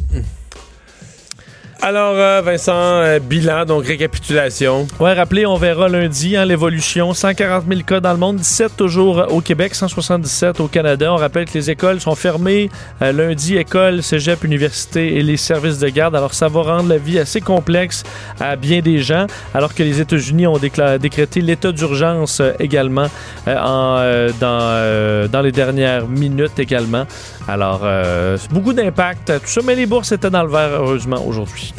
[1.82, 4.86] Alors, euh, Vincent, euh, bilan, donc récapitulation.
[5.00, 7.14] Ouais, rappelez, on verra lundi hein, l'évolution.
[7.14, 11.10] 140 000 cas dans le monde, 17 toujours au Québec, 177 au Canada.
[11.10, 12.68] On rappelle que les écoles sont fermées
[13.00, 16.14] euh, lundi, école, cégep, université et les services de garde.
[16.14, 18.02] Alors, ça va rendre la vie assez complexe
[18.38, 23.06] à bien des gens, alors que les États-Unis ont décrété l'état d'urgence euh, également
[23.48, 27.06] euh, en, euh, dans, euh, dans les dernières minutes également.
[27.50, 31.74] Alors, euh, beaucoup d'impact, tout ça, mais les bourses étaient dans le vert, heureusement, aujourd'hui.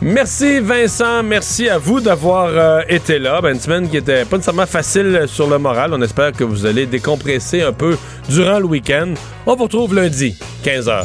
[0.00, 3.40] Merci Vincent, merci à vous d'avoir euh, été là.
[3.42, 5.92] Ben, une semaine qui était pas nécessairement facile sur le moral.
[5.92, 7.98] On espère que vous allez décompresser un peu
[8.28, 9.12] durant le week-end.
[9.44, 11.04] On vous retrouve lundi, 15h.